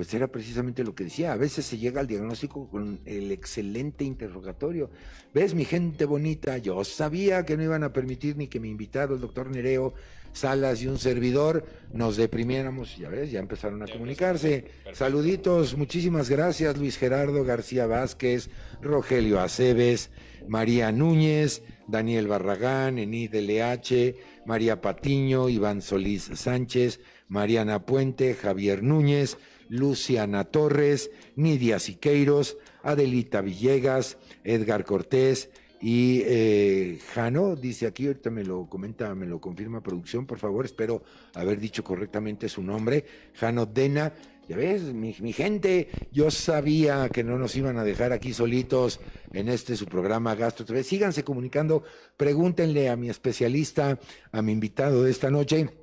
pues 0.00 0.14
era 0.14 0.28
precisamente 0.28 0.82
lo 0.82 0.94
que 0.94 1.04
decía. 1.04 1.30
A 1.30 1.36
veces 1.36 1.66
se 1.66 1.76
llega 1.76 2.00
al 2.00 2.06
diagnóstico 2.06 2.66
con 2.70 3.00
el 3.04 3.30
excelente 3.32 4.02
interrogatorio. 4.02 4.88
¿Ves, 5.34 5.52
mi 5.52 5.66
gente 5.66 6.06
bonita? 6.06 6.56
Yo 6.56 6.82
sabía 6.84 7.44
que 7.44 7.54
no 7.54 7.64
iban 7.64 7.84
a 7.84 7.92
permitir 7.92 8.34
ni 8.38 8.46
que 8.48 8.60
mi 8.60 8.70
invitado, 8.70 9.14
el 9.14 9.20
doctor 9.20 9.50
Nereo 9.50 9.92
Salas 10.32 10.80
y 10.80 10.86
un 10.86 10.96
servidor, 10.96 11.66
nos 11.92 12.16
deprimiéramos. 12.16 12.96
Ya 12.96 13.10
ves, 13.10 13.30
ya 13.30 13.40
empezaron 13.40 13.82
a 13.82 13.88
comunicarse. 13.88 14.68
Saluditos, 14.94 15.76
muchísimas 15.76 16.30
gracias, 16.30 16.78
Luis 16.78 16.96
Gerardo 16.96 17.44
García 17.44 17.84
Vázquez, 17.84 18.48
Rogelio 18.80 19.38
Aceves, 19.38 20.08
María 20.48 20.92
Núñez, 20.92 21.62
Daniel 21.88 22.26
Barragán, 22.26 22.98
Enid 22.98 23.34
LH, 23.34 24.14
María 24.46 24.80
Patiño, 24.80 25.50
Iván 25.50 25.82
Solís 25.82 26.30
Sánchez, 26.36 27.00
Mariana 27.28 27.84
Puente, 27.84 28.32
Javier 28.34 28.82
Núñez, 28.82 29.36
Luciana 29.70 30.44
Torres, 30.44 31.10
Nidia 31.36 31.78
Siqueiros, 31.78 32.58
Adelita 32.82 33.40
Villegas, 33.40 34.18
Edgar 34.44 34.84
Cortés 34.84 35.48
y 35.80 36.22
eh, 36.26 36.98
Jano, 37.14 37.56
dice 37.56 37.86
aquí, 37.86 38.06
ahorita 38.06 38.30
me 38.30 38.44
lo 38.44 38.66
comenta, 38.66 39.14
me 39.14 39.26
lo 39.26 39.40
confirma 39.40 39.82
producción, 39.82 40.26
por 40.26 40.38
favor, 40.38 40.66
espero 40.66 41.02
haber 41.34 41.58
dicho 41.58 41.82
correctamente 41.82 42.48
su 42.50 42.62
nombre, 42.62 43.06
Jano 43.34 43.64
Dena. 43.64 44.12
Ya 44.46 44.56
ves, 44.56 44.82
mi, 44.82 45.12
gente, 45.32 45.88
yo 46.10 46.28
sabía 46.32 47.08
que 47.08 47.22
no 47.22 47.38
nos 47.38 47.54
iban 47.54 47.78
a 47.78 47.84
dejar 47.84 48.12
aquí 48.12 48.34
solitos 48.34 48.98
en 49.32 49.48
este 49.48 49.76
su 49.76 49.86
programa 49.86 50.34
Gastro 50.34 50.66
TV. 50.66 50.82
Síganse 50.82 51.22
comunicando, 51.22 51.84
pregúntenle 52.16 52.88
a 52.88 52.96
mi 52.96 53.08
especialista, 53.08 54.00
a 54.32 54.42
mi 54.42 54.50
invitado 54.50 55.04
de 55.04 55.12
esta 55.12 55.30
noche 55.30 55.79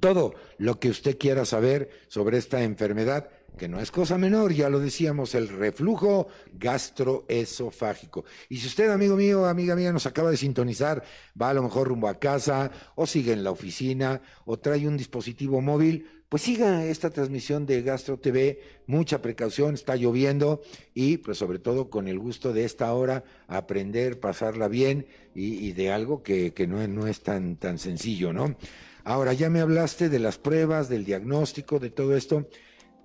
todo 0.00 0.34
lo 0.58 0.80
que 0.80 0.88
usted 0.88 1.18
quiera 1.18 1.44
saber 1.44 1.90
sobre 2.08 2.38
esta 2.38 2.62
enfermedad, 2.62 3.28
que 3.56 3.68
no 3.68 3.80
es 3.80 3.90
cosa 3.90 4.16
menor, 4.16 4.52
ya 4.52 4.70
lo 4.70 4.80
decíamos, 4.80 5.34
el 5.34 5.48
reflujo 5.48 6.28
gastroesofágico. 6.54 8.24
Y 8.48 8.56
si 8.56 8.66
usted, 8.66 8.90
amigo 8.90 9.16
mío, 9.16 9.46
amiga 9.46 9.76
mía, 9.76 9.92
nos 9.92 10.06
acaba 10.06 10.30
de 10.30 10.36
sintonizar, 10.36 11.02
va 11.40 11.50
a 11.50 11.54
lo 11.54 11.62
mejor 11.62 11.88
rumbo 11.88 12.08
a 12.08 12.18
casa, 12.18 12.70
o 12.94 13.06
sigue 13.06 13.32
en 13.32 13.44
la 13.44 13.50
oficina, 13.50 14.22
o 14.46 14.58
trae 14.58 14.88
un 14.88 14.96
dispositivo 14.96 15.60
móvil, 15.60 16.08
pues 16.30 16.42
siga 16.44 16.84
esta 16.84 17.10
transmisión 17.10 17.66
de 17.66 17.82
Gastro 17.82 18.16
TV, 18.16 18.60
mucha 18.86 19.20
precaución, 19.20 19.74
está 19.74 19.96
lloviendo 19.96 20.62
y 20.94 21.16
pues 21.16 21.38
sobre 21.38 21.58
todo 21.58 21.90
con 21.90 22.06
el 22.06 22.20
gusto 22.20 22.52
de 22.52 22.64
esta 22.64 22.94
hora 22.94 23.24
aprender, 23.48 24.20
pasarla 24.20 24.68
bien 24.68 25.06
y, 25.34 25.72
de 25.72 25.90
algo 25.90 26.22
que, 26.22 26.54
no, 26.68 26.86
no 26.86 27.08
es 27.08 27.22
tan, 27.22 27.56
tan 27.56 27.78
sencillo, 27.78 28.32
¿no? 28.32 28.56
Ahora, 29.04 29.32
ya 29.32 29.50
me 29.50 29.60
hablaste 29.60 30.08
de 30.08 30.18
las 30.18 30.38
pruebas, 30.38 30.88
del 30.88 31.04
diagnóstico, 31.04 31.78
de 31.78 31.90
todo 31.90 32.16
esto. 32.16 32.48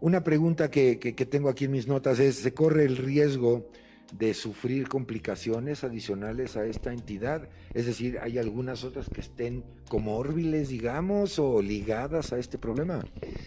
Una 0.01 0.23
pregunta 0.23 0.69
que, 0.69 0.97
tengo 1.29 1.49
aquí 1.49 1.65
en 1.65 1.71
mis 1.71 1.88
notas 1.88 2.19
es, 2.19 2.36
¿se 2.36 2.53
corre 2.53 2.86
el 2.86 2.97
riesgo 2.97 3.69
de 4.13 4.34
sufrir 4.34 4.88
complicaciones 4.88 5.84
adicionales 5.84 6.58
a 6.58 6.65
esta 6.65 6.91
entidad? 6.91 7.49
Es 7.73 7.86
decir, 7.86 8.19
¿hay 8.21 8.38
algunas 8.38 8.84
otras 8.84 9.10
que 9.10 9.21
estén 9.21 9.63
comórbiles, 9.88 10.69
digamos, 10.69 11.39
o 11.39 11.62
ligadas 11.62 12.34
a 12.34 12.39
este 12.39 12.58
problema? 12.58 13.03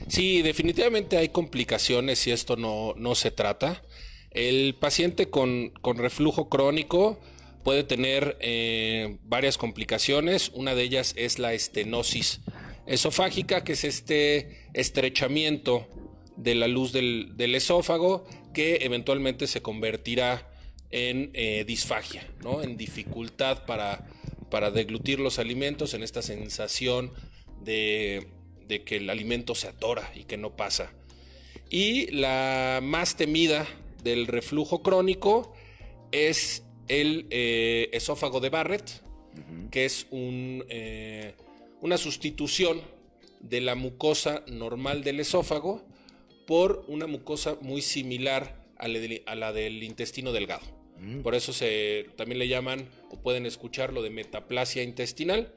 Sí, 0.09 0.43
definitivamente 0.43 1.17
hay 1.17 1.29
complicaciones 1.29 2.19
si 2.19 2.31
esto 2.31 2.57
no, 2.57 2.95
no 2.97 3.15
se 3.15 3.31
trata. 3.31 3.83
El 4.31 4.75
paciente 4.75 5.31
con, 5.31 5.71
con 5.81 5.99
reflujo 5.99 6.49
crónico 6.49 7.19
puede 7.69 7.85
tener 7.85 8.39
eh, 8.41 9.19
varias 9.25 9.59
complicaciones. 9.59 10.51
Una 10.55 10.75
de 10.75 10.85
ellas 10.85 11.13
es 11.19 11.39
la 11.39 11.53
estenosis 11.53 12.41
esofágica, 12.87 13.63
que 13.63 13.75
es 13.75 13.85
este 13.85 14.71
estrechamiento 14.73 15.87
de 16.39 16.55
la 16.55 16.67
luz 16.67 16.95
del, 16.95 17.55
esófago 17.55 18.25
que 18.55 18.77
eventualmente 18.87 19.47
se 19.47 19.61
convertirá 19.61 20.51
en 20.89 21.31
eh, 21.35 21.65
disfagia, 21.67 22.27
¿no? 22.43 22.63
en 22.63 22.79
dificultad 22.79 23.67
para, 23.67 24.09
para 24.51 24.71
deglutir 24.71 25.21
los 25.21 25.39
alimentos, 25.39 25.93
en 25.93 26.03
esta 26.03 26.23
sensación 26.23 27.13
de, 27.61 28.29
de 28.67 28.83
que 28.83 28.97
el 28.97 29.11
alimento 29.11 29.55
se 29.55 29.69
atora 29.69 30.11
y 30.15 30.25
que 30.25 30.39
no 30.39 30.57
pasa. 30.57 30.95
Y 31.69 32.11
la 32.13 32.81
más 32.83 33.19
temida 33.19 33.67
del 34.03 34.27
reflujo 34.27 34.83
crónico 34.83 35.53
es 36.13 36.63
el 36.89 37.27
eh, 37.31 37.91
esófago 37.93 38.41
de 38.41 38.51
Barrett, 38.51 39.03
que 39.71 39.85
es 39.85 40.07
un, 40.11 40.65
eh, 40.69 41.35
una 41.81 41.99
sustitución 41.99 42.81
de 43.41 43.61
la 43.61 43.75
mucosa 43.75 44.43
normal 44.49 45.05
del 45.05 45.21
esófago 45.21 45.83
por 46.47 46.85
una 46.89 47.07
mucosa 47.07 47.57
muy 47.61 47.83
similar 47.83 48.67
a 48.79 48.89
la, 48.89 49.53
del 49.53 49.83
intestino 49.83 50.33
delgado. 50.33 50.65
Mm. 50.99 51.21
Por 51.21 51.35
eso 51.35 51.53
se, 51.53 52.07
también 52.17 52.39
le 52.39 52.49
llaman 52.49 52.89
o 53.11 53.17
pueden 53.17 53.47
escuchar 53.47 53.93
lo 53.93 54.03
de 54.03 54.11
metaplasia 54.11 54.83
intestinal. 54.83 55.53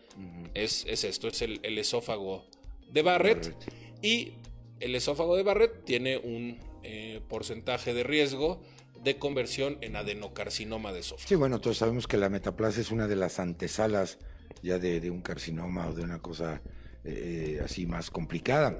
es, 0.53 0.85
esto, 0.85 1.27
es 1.29 1.41
el, 1.41 1.77
esófago 1.77 2.45
de 2.91 3.01
Barrett. 3.01 3.55
Y 4.01 4.33
el 4.79 4.95
esófago 4.95 5.37
de 5.37 5.43
Barrett 5.43 5.85
tiene 5.85 6.17
un 6.17 6.59
eh, 6.83 7.21
porcentaje 7.29 7.93
de 7.93 8.03
riesgo 8.03 8.61
de 9.03 9.17
conversión 9.17 9.77
en 9.81 9.95
adenocarcinoma 9.95 10.93
de 10.93 10.99
esófago. 10.99 11.27
Sí, 11.27 11.35
bueno, 11.35 11.59
todos 11.59 11.77
sabemos 11.77 12.07
que 12.07 12.17
la 12.17 12.29
metaplasia 12.29 12.81
es 12.81 12.91
una 12.91 13.07
de 13.07 13.15
las 13.15 13.39
antesalas 13.39 14.19
ya 14.61 14.77
de, 14.77 15.09
un 15.09 15.21
carcinoma 15.21 15.87
o 15.87 15.93
de 15.93 16.03
una 16.03 16.19
cosa 16.19 16.61
eh, 17.03 17.59
así 17.63 17.85
más 17.85 18.11
complicada. 18.11 18.79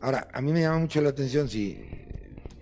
Ahora, 0.00 0.28
a 0.32 0.42
mí 0.42 0.52
me 0.52 0.60
llama 0.60 0.80
mucho 0.80 1.00
la 1.00 1.10
atención 1.10 1.48
si, 1.48 1.80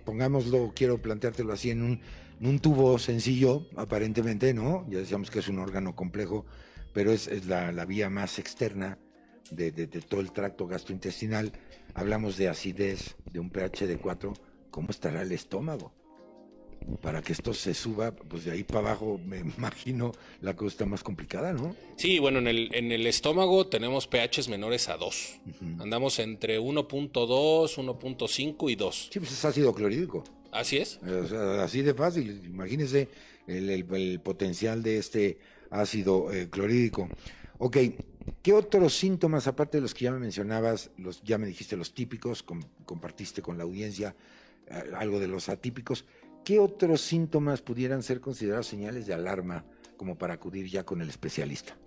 pongámoslo, 0.05 0.71
quiero 0.75 1.01
planteártelo 1.01 1.53
así, 1.53 1.71
en 1.71 1.99
un, 2.39 2.59
tubo 2.59 2.97
sencillo, 2.97 3.67
aparentemente, 3.75 4.53
¿no? 4.53 4.85
Ya 4.89 4.99
decíamos 4.99 5.29
que 5.29 5.39
es 5.39 5.47
un 5.47 5.59
órgano 5.59 5.95
complejo, 5.95 6.45
pero 6.93 7.11
es, 7.11 7.45
la, 7.45 7.85
vía 7.85 8.09
más 8.09 8.39
externa 8.39 8.99
de, 9.49 9.71
de, 9.71 9.87
todo 9.87 10.21
el 10.21 10.31
tracto 10.31 10.65
gastrointestinal. 10.65 11.51
Hablamos 11.93 12.37
de 12.37 12.47
acidez, 12.47 13.15
de 13.31 13.39
un 13.39 13.49
pH 13.49 13.87
de 13.87 13.97
4, 13.97 14.33
¿cómo 14.69 14.91
estará 14.91 15.23
el 15.23 15.31
estómago? 15.31 15.93
Para 17.01 17.21
que 17.21 17.33
esto 17.33 17.53
se 17.53 17.73
suba, 17.73 18.11
pues 18.11 18.45
de 18.45 18.51
ahí 18.51 18.63
para 18.63 18.79
abajo 18.79 19.19
me 19.25 19.39
imagino 19.57 20.11
la 20.41 20.55
cosa 20.55 20.67
está 20.69 20.85
más 20.85 21.03
complicada, 21.03 21.53
¿no? 21.53 21.75
Sí, 21.97 22.19
bueno, 22.19 22.39
en 22.39 22.47
el, 22.47 22.73
en 22.73 22.91
el 22.91 23.05
estómago 23.07 23.67
tenemos 23.67 24.07
pHs 24.07 24.49
menores 24.49 24.89
a 24.89 24.97
2. 24.97 25.39
Andamos 25.79 26.19
entre 26.19 26.59
1.2, 26.59 27.11
1.5 27.11 28.71
y 28.71 28.75
2. 28.75 29.09
Sí, 29.11 29.19
pues 29.19 29.31
es 29.31 29.45
ácido 29.45 29.73
clorhídrico. 29.73 30.23
Así 30.51 30.77
es. 30.77 30.99
así 31.03 31.81
de 31.81 31.93
fácil. 31.93 32.41
Imagínese 32.45 33.07
el, 33.47 34.19
potencial 34.21 34.83
de 34.83 34.97
este 34.97 35.37
ácido 35.69 36.31
eh, 36.31 36.49
clorhídrico. 36.49 37.09
Ok, 37.57 37.77
¿qué 38.41 38.53
otros 38.53 38.95
síntomas, 38.95 39.47
aparte 39.47 39.77
de 39.77 39.81
los 39.81 39.93
que 39.93 40.05
ya 40.05 40.11
me 40.11 40.19
mencionabas, 40.19 40.91
los, 40.97 41.21
ya 41.23 41.37
me 41.37 41.47
dijiste 41.47 41.77
los 41.77 41.93
típicos, 41.93 42.43
compartiste 42.85 43.41
con 43.41 43.57
la 43.57 43.63
audiencia 43.63 44.15
eh, 44.67 44.91
algo 44.95 45.19
de 45.19 45.27
los 45.27 45.47
atípicos, 45.47 46.05
¿Qué 46.43 46.59
otros 46.59 47.01
síntomas 47.01 47.61
pudieran 47.61 48.01
ser 48.01 48.19
considerados 48.19 48.67
señales 48.67 49.05
de 49.05 49.13
alarma 49.13 49.63
como 49.95 50.17
para 50.17 50.33
acudir 50.33 50.67
ya 50.67 50.83
con 50.83 51.01
el 51.01 51.09
especialista? 51.09 51.77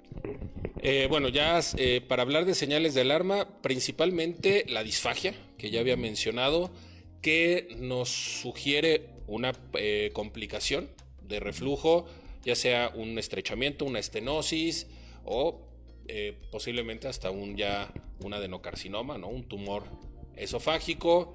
Eh, 0.81 1.07
bueno, 1.09 1.29
ya 1.29 1.61
eh, 1.77 2.01
para 2.07 2.23
hablar 2.23 2.45
de 2.45 2.55
señales 2.55 2.95
de 2.95 3.01
alarma, 3.01 3.61
principalmente 3.63 4.65
la 4.69 4.85
disfagia, 4.85 5.35
que 5.59 5.71
ya 5.71 5.81
había 5.81 5.97
mencionado, 5.97 6.71
que 7.21 7.75
nos 7.79 8.11
sugiere 8.11 9.09
una 9.27 9.53
eh, 9.75 10.11
complicación 10.13 10.89
de 11.23 11.41
reflujo, 11.41 12.07
ya 12.45 12.55
sea 12.55 12.93
un 12.95 13.19
estrechamiento, 13.19 13.85
una 13.85 13.99
estenosis 13.99 14.87
o 15.25 15.71
posiblemente 16.53 17.09
hasta 17.09 17.31
un 17.31 17.57
ya 17.57 17.91
un 18.21 18.35
adenocarcinoma, 18.35 19.17
¿no? 19.17 19.29
un 19.29 19.49
tumor 19.49 19.85
esofágico. 20.37 21.35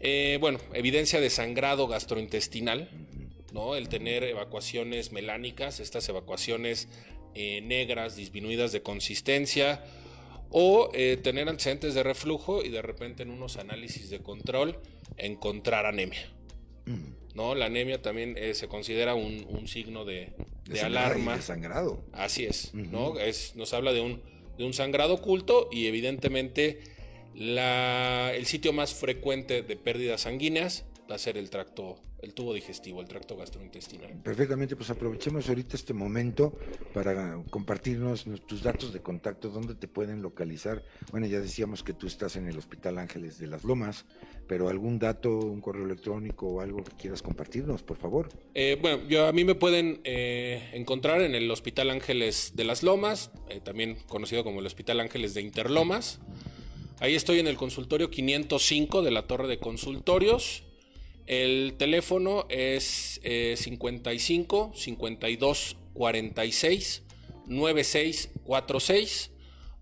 Eh, 0.00 0.38
bueno, 0.40 0.58
evidencia 0.74 1.20
de 1.20 1.30
sangrado 1.30 1.88
gastrointestinal, 1.88 2.88
¿no? 3.52 3.74
El 3.74 3.88
tener 3.88 4.24
evacuaciones 4.24 5.12
melánicas, 5.12 5.80
estas 5.80 6.08
evacuaciones 6.08 6.88
eh, 7.34 7.60
negras, 7.62 8.16
disminuidas 8.16 8.72
de 8.72 8.82
consistencia, 8.82 9.84
o 10.50 10.90
eh, 10.94 11.18
tener 11.22 11.48
antecedentes 11.48 11.94
de 11.94 12.02
reflujo 12.02 12.64
y 12.64 12.68
de 12.70 12.82
repente 12.82 13.22
en 13.22 13.30
unos 13.30 13.56
análisis 13.56 14.10
de 14.10 14.20
control 14.20 14.78
encontrar 15.16 15.86
anemia. 15.86 16.32
¿no? 17.34 17.54
La 17.54 17.66
anemia 17.66 18.00
también 18.00 18.34
eh, 18.38 18.54
se 18.54 18.66
considera 18.66 19.14
un, 19.14 19.46
un 19.48 19.68
signo 19.68 20.04
de, 20.04 20.32
alarma. 20.82 21.36
de 21.36 21.42
sangrado. 21.42 22.02
Así 22.12 22.46
es, 22.46 22.72
¿no? 22.74 23.18
Es, 23.18 23.54
nos 23.56 23.74
habla 23.74 23.92
de 23.92 24.00
un, 24.00 24.22
de 24.56 24.64
un 24.64 24.72
sangrado 24.72 25.14
oculto 25.14 25.68
y 25.70 25.86
evidentemente 25.86 26.80
la, 27.38 28.34
el 28.34 28.46
sitio 28.46 28.72
más 28.72 28.94
frecuente 28.94 29.62
de 29.62 29.76
pérdidas 29.76 30.22
sanguíneas 30.22 30.84
va 31.08 31.14
a 31.14 31.18
ser 31.18 31.38
el 31.38 31.50
tracto, 31.50 31.96
el 32.20 32.34
tubo 32.34 32.52
digestivo, 32.52 33.00
el 33.00 33.06
tracto 33.06 33.36
gastrointestinal. 33.36 34.12
Perfectamente, 34.24 34.74
pues 34.74 34.90
aprovechemos 34.90 35.48
ahorita 35.48 35.76
este 35.76 35.94
momento 35.94 36.58
para 36.92 37.40
compartirnos 37.48 38.26
tus 38.44 38.64
datos 38.64 38.92
de 38.92 39.00
contacto, 39.00 39.50
dónde 39.50 39.76
te 39.76 39.86
pueden 39.86 40.20
localizar. 40.20 40.82
Bueno, 41.12 41.28
ya 41.28 41.38
decíamos 41.38 41.84
que 41.84 41.92
tú 41.92 42.08
estás 42.08 42.34
en 42.34 42.48
el 42.48 42.58
Hospital 42.58 42.98
Ángeles 42.98 43.38
de 43.38 43.46
las 43.46 43.62
Lomas, 43.62 44.04
pero 44.48 44.68
algún 44.68 44.98
dato, 44.98 45.38
un 45.38 45.60
correo 45.60 45.84
electrónico 45.84 46.48
o 46.48 46.60
algo 46.60 46.82
que 46.82 46.96
quieras 46.96 47.22
compartirnos, 47.22 47.84
por 47.84 47.98
favor. 47.98 48.30
Eh, 48.54 48.76
bueno, 48.82 49.06
yo, 49.08 49.28
a 49.28 49.32
mí 49.32 49.44
me 49.44 49.54
pueden 49.54 50.00
eh, 50.02 50.70
encontrar 50.72 51.22
en 51.22 51.36
el 51.36 51.48
Hospital 51.50 51.90
Ángeles 51.90 52.52
de 52.56 52.64
las 52.64 52.82
Lomas, 52.82 53.30
eh, 53.48 53.60
también 53.60 53.96
conocido 54.08 54.42
como 54.42 54.58
el 54.58 54.66
Hospital 54.66 54.98
Ángeles 54.98 55.34
de 55.34 55.42
Interlomas. 55.42 56.20
Ahí 57.00 57.14
estoy 57.14 57.38
en 57.38 57.46
el 57.46 57.56
consultorio 57.56 58.10
505 58.10 59.02
de 59.02 59.12
la 59.12 59.28
Torre 59.28 59.46
de 59.46 59.60
Consultorios. 59.60 60.64
El 61.26 61.74
teléfono 61.78 62.46
es 62.48 63.20
eh, 63.22 63.54
55 63.56 64.72
52 64.74 65.76
46 65.94 67.02
9646 67.46 69.30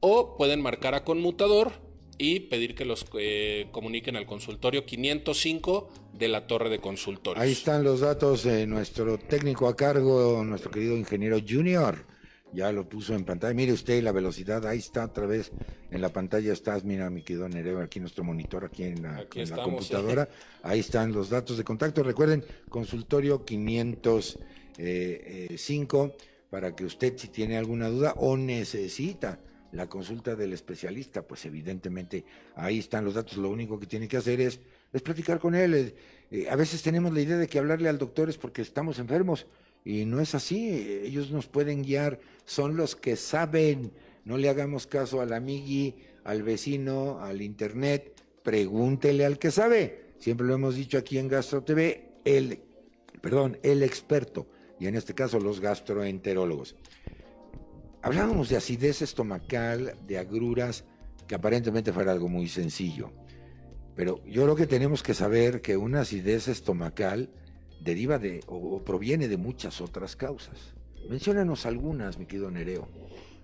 o 0.00 0.36
pueden 0.36 0.60
marcar 0.60 0.94
a 0.94 1.04
conmutador 1.04 1.72
y 2.18 2.40
pedir 2.40 2.74
que 2.74 2.84
los 2.84 3.06
eh, 3.18 3.68
comuniquen 3.72 4.16
al 4.16 4.26
consultorio 4.26 4.84
505 4.84 5.88
de 6.12 6.28
la 6.28 6.46
Torre 6.46 6.68
de 6.68 6.80
Consultorios. 6.80 7.42
Ahí 7.42 7.52
están 7.52 7.82
los 7.82 8.00
datos 8.00 8.42
de 8.42 8.66
nuestro 8.66 9.18
técnico 9.18 9.68
a 9.68 9.76
cargo, 9.76 10.44
nuestro 10.44 10.70
querido 10.70 10.94
ingeniero 10.96 11.38
Junior. 11.46 12.04
Ya 12.52 12.70
lo 12.72 12.88
puso 12.88 13.14
en 13.14 13.24
pantalla. 13.24 13.54
Mire 13.54 13.72
usted 13.72 14.02
la 14.02 14.10
velocidad, 14.12 14.66
ahí 14.66 14.78
está 14.78 15.06
otra 15.06 15.26
vez 15.26 15.50
en 15.90 16.00
la 16.00 16.12
pantalla. 16.12 16.52
Estás, 16.52 16.84
mira, 16.84 17.10
mi 17.10 17.22
querido 17.22 17.48
Nereo, 17.48 17.80
aquí 17.80 17.98
nuestro 18.00 18.24
monitor, 18.24 18.64
aquí 18.64 18.84
en 18.84 19.02
la, 19.02 19.18
Aquí 19.18 19.40
en 19.40 19.50
la 19.50 19.56
estamos, 19.56 19.88
computadora. 19.88 20.28
Ahí 20.62 20.80
están 20.80 21.12
los 21.12 21.28
datos 21.28 21.58
de 21.58 21.64
contacto. 21.64 22.02
Recuerden, 22.02 22.42
consultorio 22.68 23.44
505 23.44 26.16
para 26.50 26.74
que 26.74 26.84
usted, 26.84 27.16
si 27.16 27.28
tiene 27.28 27.58
alguna 27.58 27.88
duda 27.88 28.14
o 28.16 28.36
necesita 28.36 29.38
la 29.72 29.88
consulta 29.88 30.34
del 30.34 30.52
especialista, 30.52 31.22
pues 31.22 31.44
evidentemente 31.44 32.24
ahí 32.54 32.78
están 32.78 33.04
los 33.04 33.14
datos. 33.14 33.36
Lo 33.36 33.50
único 33.50 33.78
que 33.78 33.86
tiene 33.86 34.08
que 34.08 34.16
hacer 34.16 34.40
es, 34.40 34.60
es 34.92 35.02
platicar 35.02 35.38
con 35.38 35.54
él. 35.54 35.74
Eh, 35.74 35.94
eh, 36.30 36.46
a 36.48 36.56
veces 36.56 36.82
tenemos 36.82 37.12
la 37.12 37.20
idea 37.20 37.36
de 37.36 37.46
que 37.46 37.58
hablarle 37.58 37.88
al 37.88 37.98
doctor 37.98 38.28
es 38.28 38.38
porque 38.38 38.62
estamos 38.62 38.98
enfermos. 38.98 39.46
Y 39.86 40.04
no 40.04 40.20
es 40.20 40.34
así, 40.34 41.00
ellos 41.04 41.30
nos 41.30 41.46
pueden 41.46 41.84
guiar, 41.84 42.18
son 42.44 42.76
los 42.76 42.96
que 42.96 43.14
saben, 43.14 43.92
no 44.24 44.36
le 44.36 44.48
hagamos 44.48 44.88
caso 44.88 45.20
al 45.20 45.32
amigui, 45.32 45.94
al 46.24 46.42
vecino, 46.42 47.20
al 47.22 47.40
internet, 47.40 48.12
pregúntele 48.42 49.24
al 49.24 49.38
que 49.38 49.52
sabe. 49.52 50.06
Siempre 50.18 50.44
lo 50.44 50.54
hemos 50.54 50.74
dicho 50.74 50.98
aquí 50.98 51.18
en 51.18 51.28
Gastro 51.28 51.62
TV, 51.62 52.14
el, 52.24 52.58
perdón, 53.20 53.58
el 53.62 53.84
experto, 53.84 54.48
y 54.80 54.88
en 54.88 54.96
este 54.96 55.14
caso 55.14 55.38
los 55.38 55.60
gastroenterólogos. 55.60 56.74
Hablábamos 58.02 58.48
de 58.48 58.56
acidez 58.56 59.02
estomacal, 59.02 59.94
de 60.04 60.18
agruras, 60.18 60.82
que 61.28 61.36
aparentemente 61.36 61.92
fuera 61.92 62.10
algo 62.10 62.28
muy 62.28 62.48
sencillo. 62.48 63.12
Pero 63.94 64.20
yo 64.24 64.42
creo 64.42 64.56
que 64.56 64.66
tenemos 64.66 65.04
que 65.04 65.14
saber 65.14 65.62
que 65.62 65.76
una 65.76 66.00
acidez 66.00 66.48
estomacal 66.48 67.30
deriva 67.80 68.18
de 68.18 68.40
o, 68.46 68.82
proviene 68.84 69.28
de 69.28 69.36
muchas 69.36 69.80
otras 69.80 70.16
causas. 70.16 70.74
Menciónanos 71.08 71.66
algunas, 71.66 72.18
mi 72.18 72.26
querido 72.26 72.50
Nereo. 72.50 72.88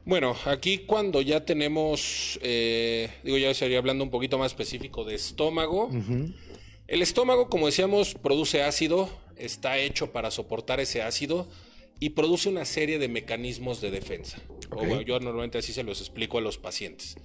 Bueno, 0.04 0.34
aquí 0.46 0.78
cuando 0.78 1.22
ya 1.22 1.44
tenemos, 1.44 2.38
eh, 2.42 3.08
digo, 3.22 3.38
ya 3.38 3.54
sería 3.54 3.78
hablando 3.78 4.02
un 4.02 4.10
poquito 4.10 4.36
más 4.36 4.52
específico 4.52 5.04
de 5.04 5.14
estómago. 5.14 5.86
Uh 5.86 5.92
-huh. 5.92 6.34
El 6.88 7.02
estómago, 7.02 7.48
como 7.48 7.66
decíamos, 7.66 8.14
produce 8.14 8.62
ácido, 8.62 9.08
está 9.36 9.78
hecho 9.78 10.12
para 10.12 10.30
soportar 10.30 10.80
ese 10.80 11.02
ácido 11.02 11.48
y 12.00 12.10
produce 12.10 12.48
una 12.48 12.64
serie 12.64 12.98
de 12.98 13.08
mecanismos 13.08 13.80
de 13.80 13.92
defensa. 13.92 14.42
Okay. 14.70 14.92
O, 14.92 15.00
yo 15.02 15.20
normalmente 15.20 15.58
así 15.58 15.72
se 15.72 15.84
los 15.84 16.00
explico 16.00 16.38
a 16.38 16.40
los 16.40 16.58
pacientes. 16.58 17.16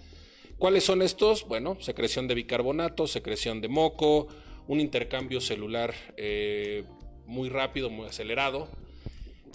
¿Cuáles 0.60 0.84
son 0.84 1.02
estos? 1.02 1.48
Bueno, 1.48 1.78
secreción 1.82 2.28
de 2.28 2.36
bicarbonato, 2.36 3.08
secreción 3.08 3.60
de 3.62 3.70
moco, 3.70 4.28
un 4.68 4.80
intercambio 4.80 5.42
celular 5.42 5.94
eh, 6.18 6.84
muy 7.28 7.50
rápido, 7.50 7.90
muy 7.90 8.08
acelerado. 8.08 8.68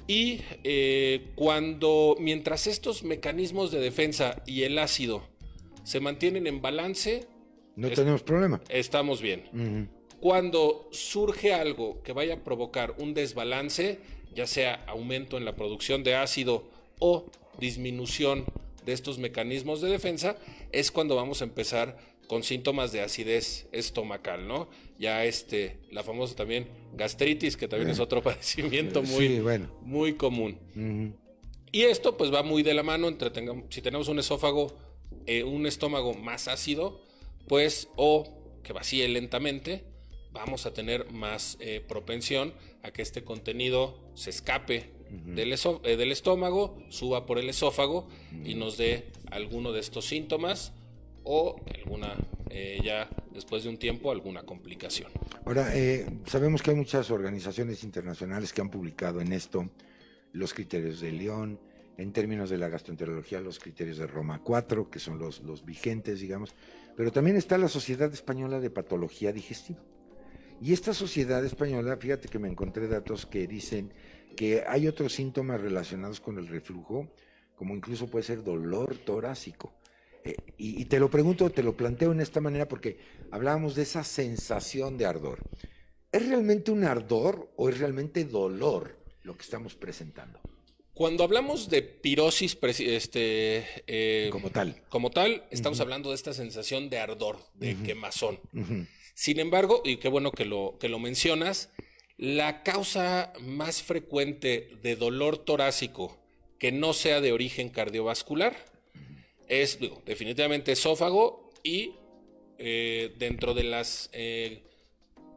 Y 0.07 0.41
eh, 0.65 1.31
cuando, 1.35 2.17
mientras 2.21 2.67
estos 2.67 3.03
mecanismos 3.03 3.71
de 3.71 3.81
defensa 3.81 4.43
y 4.47 4.63
el 4.63 4.79
ácido 4.79 5.27
se 5.85 6.01
mantienen 6.01 6.47
en 6.47 6.61
balance, 6.61 7.27
no 7.77 7.89
tenemos 7.91 8.23
problema. 8.23 8.61
Estamos 8.69 9.23
bien. 9.23 9.45
Uh 9.53 9.57
-huh. 9.57 9.89
Cuando 10.21 10.89
surge 10.93 11.53
algo 11.53 12.03
que 12.03 12.13
vaya 12.13 12.35
a 12.35 12.45
provocar 12.45 12.95
un 12.99 13.15
desbalance, 13.15 13.99
ya 14.35 14.47
sea 14.47 14.85
aumento 14.87 15.37
en 15.37 15.45
la 15.45 15.57
producción 15.57 16.05
de 16.05 16.15
ácido 16.15 16.69
o 17.01 17.27
disminución 17.59 18.45
de 18.85 18.93
estos 18.93 19.19
mecanismos 19.19 19.81
de 19.81 19.91
defensa, 19.91 20.37
es 20.71 20.91
cuando 20.91 21.17
vamos 21.17 21.41
a 21.41 21.45
empezar 21.45 21.97
con 22.33 22.43
síntomas 22.43 22.93
de 22.93 23.03
acidez 23.03 23.67
estomacal, 23.73 24.49
¿no? 24.49 24.71
Ya 24.99 25.27
este, 25.27 25.77
la 25.91 26.03
famosa 26.03 26.35
también 26.35 26.67
gastritis, 26.95 27.59
que 27.59 27.69
también 27.69 27.91
eh. 27.91 27.93
es 27.93 28.01
otro 28.01 28.23
padecimiento 28.29 29.03
muy, 29.03 29.29
sí, 29.29 29.41
bueno. 29.41 29.71
muy 29.83 30.15
común. 30.15 30.59
Uh 30.75 30.79
-huh. 30.79 31.13
Y 31.73 31.83
esto 31.83 32.17
pues 32.17 32.33
va 32.33 32.43
muy 32.43 32.63
de 32.63 32.73
la 32.73 32.83
mano 32.83 33.09
entre 33.09 33.29
tengamos, 33.29 33.67
si 33.69 33.83
tenemos 33.83 34.09
un 34.09 34.19
esófago, 34.19 34.75
eh, 35.27 35.45
un 35.45 35.67
estómago 35.67 36.15
más 36.15 36.49
ácido, 36.49 37.03
pues 37.49 37.89
o 37.97 38.27
que 38.63 38.73
vacíe 38.73 39.07
lentamente, 39.09 39.85
vamos 40.33 40.65
a 40.65 40.73
tener 40.73 41.11
más 41.11 41.59
eh, 41.61 41.85
propensión 41.87 42.55
a 42.83 42.93
que 42.93 43.03
este 43.03 43.25
contenido 43.25 43.99
se 44.15 44.31
escape 44.31 44.89
uh 44.89 45.13
-huh. 45.13 45.35
del, 45.35 45.53
eh, 45.53 45.97
del, 45.99 46.11
estómago, 46.11 46.83
suba 46.89 47.27
por 47.27 47.39
el 47.39 47.51
esófago 47.51 48.09
uh 48.09 48.37
-huh. 48.37 48.51
y 48.51 48.55
nos 48.55 48.79
dé 48.79 49.09
alguno 49.31 49.73
de 49.73 49.81
estos 49.81 50.07
síntomas 50.07 50.73
o 51.25 51.57
alguna, 51.75 52.17
eh, 52.51 52.81
ya 52.83 53.09
después 53.33 53.65
de 53.65 53.71
un 53.71 53.79
tiempo, 53.79 54.11
alguna 54.11 54.43
complicación. 54.43 55.11
Ahora, 55.45 55.77
eh, 55.77 56.07
sabemos 56.27 56.63
que 56.63 56.71
hay 56.71 56.77
muchas 56.77 57.11
organizaciones 57.11 57.85
internacionales 57.85 58.53
que 58.53 58.61
han 58.61 58.71
publicado 58.71 59.21
en 59.21 59.33
esto 59.33 59.69
los 60.33 60.55
criterios 60.55 61.01
de 61.01 61.13
León, 61.13 61.61
en 61.99 62.13
términos 62.13 62.51
de 62.51 62.59
la 62.59 62.69
gastroenterología, 62.69 63.41
los 63.41 63.59
criterios 63.59 63.99
de 63.99 64.07
Roma 64.07 64.41
4, 64.43 64.91
que 64.91 64.99
son 64.99 65.19
los, 65.19 65.43
los 65.43 65.65
vigentes, 65.65 66.21
digamos, 66.21 66.55
pero 66.97 67.13
también 67.13 67.37
está 67.37 67.59
la 67.59 67.69
Sociedad 67.69 68.13
Española 68.13 68.61
de 68.61 68.71
Patología 68.71 69.33
Digestiva. 69.33 69.81
Y 70.61 70.73
esta 70.73 70.95
sociedad 70.95 71.45
española, 71.45 71.97
fíjate 71.97 72.29
que 72.29 72.39
me 72.39 72.49
encontré 72.49 72.87
datos 72.87 73.27
que 73.27 73.49
dicen 73.49 73.93
que 74.37 74.63
hay 74.67 74.87
otros 74.87 75.13
síntomas 75.13 75.61
relacionados 75.61 76.21
con 76.21 76.39
el 76.39 76.47
reflujo, 76.47 77.09
como 77.57 77.75
incluso 77.75 78.09
puede 78.09 78.25
ser 78.25 78.45
dolor 78.45 78.97
torácico. 78.99 79.75
Eh, 80.25 80.37
y, 80.57 80.81
y, 80.81 80.85
te 80.85 81.01
lo 81.01 81.11
pregunto, 81.11 81.51
te 81.51 81.63
lo 81.63 81.77
planteo 81.77 82.13
en 82.13 82.21
esta 82.21 82.41
manera 82.41 82.69
porque 82.69 82.99
hablábamos 83.31 83.75
de 83.75 83.83
esa 83.83 84.05
sensación 84.05 84.97
de 84.99 85.07
ardor. 85.07 85.41
¿Es 86.13 86.29
realmente 86.29 86.71
un 86.71 86.85
ardor 86.85 87.53
o 87.57 87.69
es 87.69 87.79
realmente 87.79 88.25
dolor 88.25 88.99
lo 89.23 89.37
que 89.37 89.43
estamos 89.43 89.75
presentando? 89.75 90.41
Cuando 90.95 91.25
hablamos 91.25 91.71
de 91.71 91.81
pirosis, 91.81 92.57
este, 92.81 93.67
eh, 93.87 94.29
como 94.31 94.51
tal, 94.51 94.83
como 94.91 95.11
tal, 95.11 95.47
estamos 95.51 95.79
uh 95.79 95.81
-huh. 95.81 95.85
hablando 95.85 96.11
de 96.11 96.17
esta 96.17 96.35
sensación 96.35 96.91
de 96.91 96.99
ardor, 96.99 97.39
de 97.55 97.73
uh 97.73 97.79
-huh. 97.79 97.83
quemazón. 97.83 98.41
Uh 98.53 98.59
-huh. 98.59 98.87
Sin 99.15 99.41
embargo, 99.41 99.81
y 99.85 99.97
qué 99.97 100.09
bueno 100.09 100.33
que 100.33 100.45
lo, 100.45 100.77
que 100.79 100.91
lo 100.91 100.99
mencionas, 100.99 101.71
la 102.19 102.63
causa 102.63 103.33
más 103.41 103.83
frecuente 103.83 104.69
de 104.83 104.97
dolor 104.97 105.39
torácico 105.39 106.19
que 106.59 106.73
no 106.73 106.93
sea 106.93 107.21
de 107.23 107.33
origen 107.33 107.71
cardiovascular 107.71 108.72
es 109.61 109.79
digo, 109.79 110.01
definitivamente 110.07 110.73
esófago 110.73 111.51
y 111.63 111.97
eh, 112.59 113.15
dentro 113.19 113.53
de 113.53 113.65
las 113.65 114.09
eh, 114.13 114.63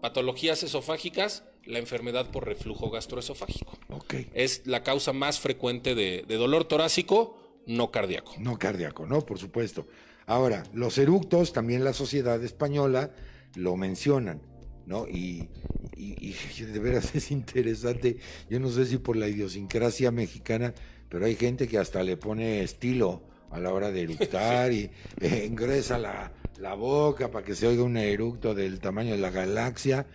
patologías 0.01 0.63
esofágicas, 0.63 1.43
la 1.65 1.79
enfermedad 1.79 2.31
por 2.31 2.45
reflujo 2.45 2.89
gastroesofágico. 2.89 3.77
Okay. 3.89 4.29
Es 4.33 4.61
la 4.65 4.83
causa 4.83 5.11
más 5.11 5.39
frecuente 5.39 5.95
de, 5.95 6.23
de, 6.27 6.35
dolor 6.35 6.65
torácico 6.65 7.37
no 7.67 7.91
cardíaco. 7.91 8.33
No 8.37 8.57
cardíaco, 8.57 9.05
no, 9.05 9.21
por 9.21 9.37
supuesto. 9.37 9.87
Ahora, 10.27 10.63
los 10.73 10.97
eructos, 10.97 11.51
también 11.51 11.83
la 11.83 11.93
sociedad 11.93 12.41
española 12.43 13.11
lo 13.55 13.75
mencionan, 13.75 14.41
¿no? 14.85 15.07
Y, 15.07 15.49
y, 15.97 16.29
y 16.29 16.61
de 16.61 16.79
veras 16.79 17.15
es 17.15 17.31
interesante, 17.31 18.17
yo 18.49 18.59
no 18.59 18.69
sé 18.69 18.85
si 18.85 18.97
por 18.97 19.17
la 19.17 19.27
idiosincrasia 19.27 20.11
mexicana, 20.11 20.73
pero 21.09 21.25
hay 21.25 21.35
gente 21.35 21.67
que 21.67 21.79
hasta 21.79 22.01
le 22.03 22.15
pone 22.15 22.61
estilo 22.61 23.34
a 23.55 23.59
la 23.59 23.73
hora 23.73 23.91
de 23.91 24.01
eructar 24.01 24.71
sí. 24.71 24.89
y 25.19 25.25
eh, 25.25 25.45
ingresa 25.45 25.97
la, 25.97 26.31
la, 26.59 26.73
boca 26.75 27.31
para 27.31 27.45
que 27.45 27.55
se 27.55 27.67
oiga 27.67 27.83
un 27.83 27.97
eructo 27.97 28.53
del 28.53 28.79
tamaño 28.79 29.11
de 29.11 29.17
la 29.17 29.31
galaxia. 29.31 30.05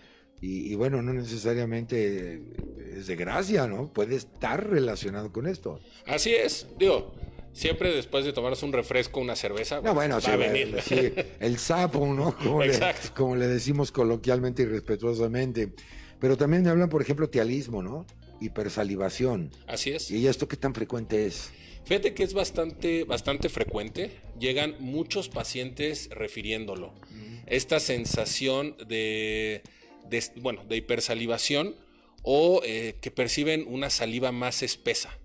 Y, 0.42 0.74
bueno, 0.74 1.02
no 1.02 1.12
necesariamente 1.12 2.40
es 2.96 3.06
de 3.06 3.14
gracia, 3.14 3.66
¿no? 3.66 3.92
Puede 3.92 4.16
estar 4.16 4.70
relacionado 4.70 5.30
con 5.32 5.46
esto. 5.46 5.80
Así 6.06 6.32
es, 6.32 6.66
digo, 6.78 7.12
siempre 7.52 7.94
después 7.94 8.24
de 8.24 8.32
tomarse 8.32 8.64
un 8.64 8.72
refresco, 8.72 9.20
una 9.20 9.36
cerveza, 9.36 9.82
no, 9.82 9.92
bueno, 9.92 10.18
va 10.18 10.32
a 10.32 10.36
venir. 10.36 10.78
el 11.40 11.58
sapo, 11.58 12.06
¿no? 12.06 12.34
Como 12.42 12.62
le, 12.62 12.78
como 13.14 13.36
le 13.36 13.48
decimos 13.48 13.92
coloquialmente 13.92 14.62
y 14.62 14.64
respetuosamente. 14.66 15.74
Pero 16.18 16.38
también 16.38 16.62
me 16.62 16.70
hablan, 16.70 16.88
por 16.88 17.02
ejemplo, 17.02 17.28
tialismo, 17.28 17.82
¿no? 17.82 18.06
Hipersalivación. 18.40 19.50
Así 19.66 19.90
es. 19.90 20.10
¿Y 20.10 20.26
esto 20.26 20.48
qué 20.48 20.56
tan 20.56 20.74
frecuente 20.74 21.26
es? 21.26 21.50
Fíjate 21.84 22.14
que 22.14 22.22
es 22.22 22.34
bastante, 22.34 23.04
bastante 23.04 23.48
frecuente. 23.48 24.10
Llegan 24.38 24.76
muchos 24.78 25.28
pacientes 25.28 26.08
refiriéndolo. 26.10 26.92
Esta 27.46 27.80
sensación 27.80 28.76
de, 28.86 29.62
bueno, 30.36 30.64
de 30.64 30.76
hipersalivación 30.76 31.74
o 32.22 32.62
eh, 32.64 32.94
que 33.00 33.10
perciben 33.10 33.64
una 33.66 33.90
saliva 33.90 34.30
más 34.30 34.62
espesa. 34.62 35.18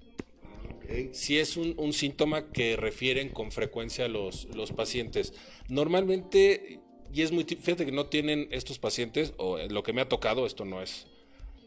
Si 1.11 1.37
es 1.39 1.57
un, 1.57 1.93
síntoma 1.93 2.51
que 2.51 2.77
refieren 2.77 3.29
con 3.29 3.51
frecuencia 3.51 4.07
los, 4.07 4.45
los 4.55 4.71
pacientes. 4.71 5.33
Normalmente, 5.67 6.79
y 7.13 7.21
es 7.21 7.31
muy, 7.31 7.43
fíjate 7.43 7.85
que 7.85 7.91
no 7.91 8.05
tienen 8.05 8.47
estos 8.51 8.79
pacientes, 8.79 9.33
o 9.37 9.57
lo 9.57 9.83
que 9.83 9.93
me 9.93 10.01
ha 10.01 10.09
tocado, 10.09 10.45
esto 10.45 10.63
no 10.63 10.81
es 10.81 11.07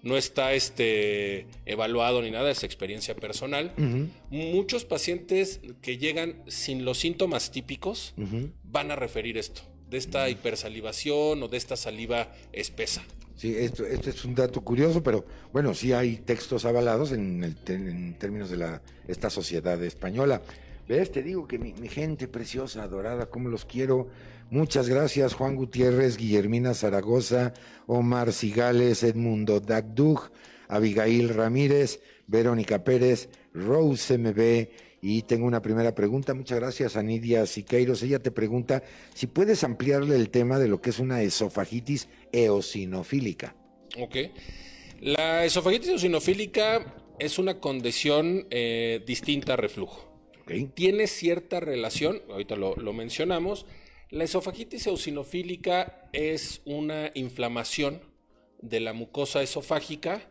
no 0.02 0.16
está 0.16 0.54
este, 0.54 1.46
evaluado 1.66 2.22
ni 2.22 2.30
nada, 2.30 2.50
es 2.50 2.62
experiencia 2.62 3.14
personal. 3.14 3.72
Muchos 4.30 4.84
pacientes 4.84 5.60
que 5.82 5.98
llegan 5.98 6.42
sin 6.46 6.84
los 6.84 6.98
síntomas 6.98 7.50
típicos 7.50 8.14
van 8.64 8.90
a 8.90 8.96
referir 8.96 9.38
esto, 9.38 9.62
de 9.88 9.98
esta 9.98 10.28
hipersalivación 10.28 11.42
o 11.42 11.48
de 11.48 11.56
esta 11.56 11.76
saliva 11.76 12.32
espesa. 12.52 13.02
Sí, 13.36 13.54
esto, 13.56 13.86
es 13.86 14.24
un 14.24 14.34
dato 14.34 14.60
curioso, 14.62 15.00
pero 15.00 15.24
bueno, 15.52 15.72
sí 15.72 15.92
hay 15.92 16.16
textos 16.16 16.64
avalados 16.64 17.12
en, 17.12 17.44
en 17.68 18.14
términos 18.18 18.50
de 18.50 18.56
la, 18.56 18.82
esta 19.06 19.30
sociedad 19.30 19.80
española. 19.84 20.42
¿Ves? 20.88 21.12
Te 21.12 21.22
digo 21.22 21.46
que 21.46 21.58
mi, 21.58 21.72
mi 21.74 21.88
gente 21.88 22.26
preciosa, 22.26 22.82
adorada, 22.82 23.26
cómo 23.26 23.48
los 23.48 23.64
quiero 23.64 24.08
Muchas 24.50 24.88
gracias 24.88 25.34
Juan 25.34 25.56
Gutiérrez, 25.56 26.16
Guillermina 26.16 26.72
Zaragoza, 26.72 27.52
Omar 27.86 28.32
Cigales, 28.32 29.02
Edmundo 29.02 29.60
Dagdug, 29.60 30.30
Abigail 30.68 31.28
Ramírez, 31.28 32.00
Verónica 32.26 32.82
Pérez, 32.82 33.28
Rose 33.52 34.16
MB. 34.16 34.68
Y 35.02 35.22
tengo 35.22 35.46
una 35.46 35.60
primera 35.60 35.94
pregunta. 35.94 36.32
Muchas 36.32 36.58
gracias 36.58 36.96
a 36.96 37.02
Nidia 37.02 37.44
Siqueiros. 37.44 38.02
Ella 38.02 38.20
te 38.20 38.30
pregunta 38.30 38.82
si 39.14 39.26
puedes 39.26 39.62
ampliarle 39.64 40.16
el 40.16 40.30
tema 40.30 40.58
de 40.58 40.68
lo 40.68 40.80
que 40.80 40.90
es 40.90 40.98
una 40.98 41.20
esofagitis 41.22 42.08
eosinofílica. 42.32 43.54
Ok. 43.98 44.16
La 45.00 45.44
esofagitis 45.44 45.90
eosinofílica 45.90 46.96
es 47.18 47.38
una 47.38 47.60
condición 47.60 48.46
eh, 48.50 49.02
distinta 49.06 49.52
a 49.52 49.56
reflujo. 49.56 50.08
Tiene 50.74 51.06
cierta 51.06 51.60
relación, 51.60 52.22
ahorita 52.30 52.56
lo, 52.56 52.74
lo 52.76 52.94
mencionamos, 52.94 53.66
la 54.10 54.24
esofagitis 54.24 54.86
eosinofílica 54.86 56.08
es 56.12 56.62
una 56.64 57.10
inflamación 57.14 58.00
de 58.62 58.80
la 58.80 58.92
mucosa 58.92 59.42
esofágica 59.42 60.22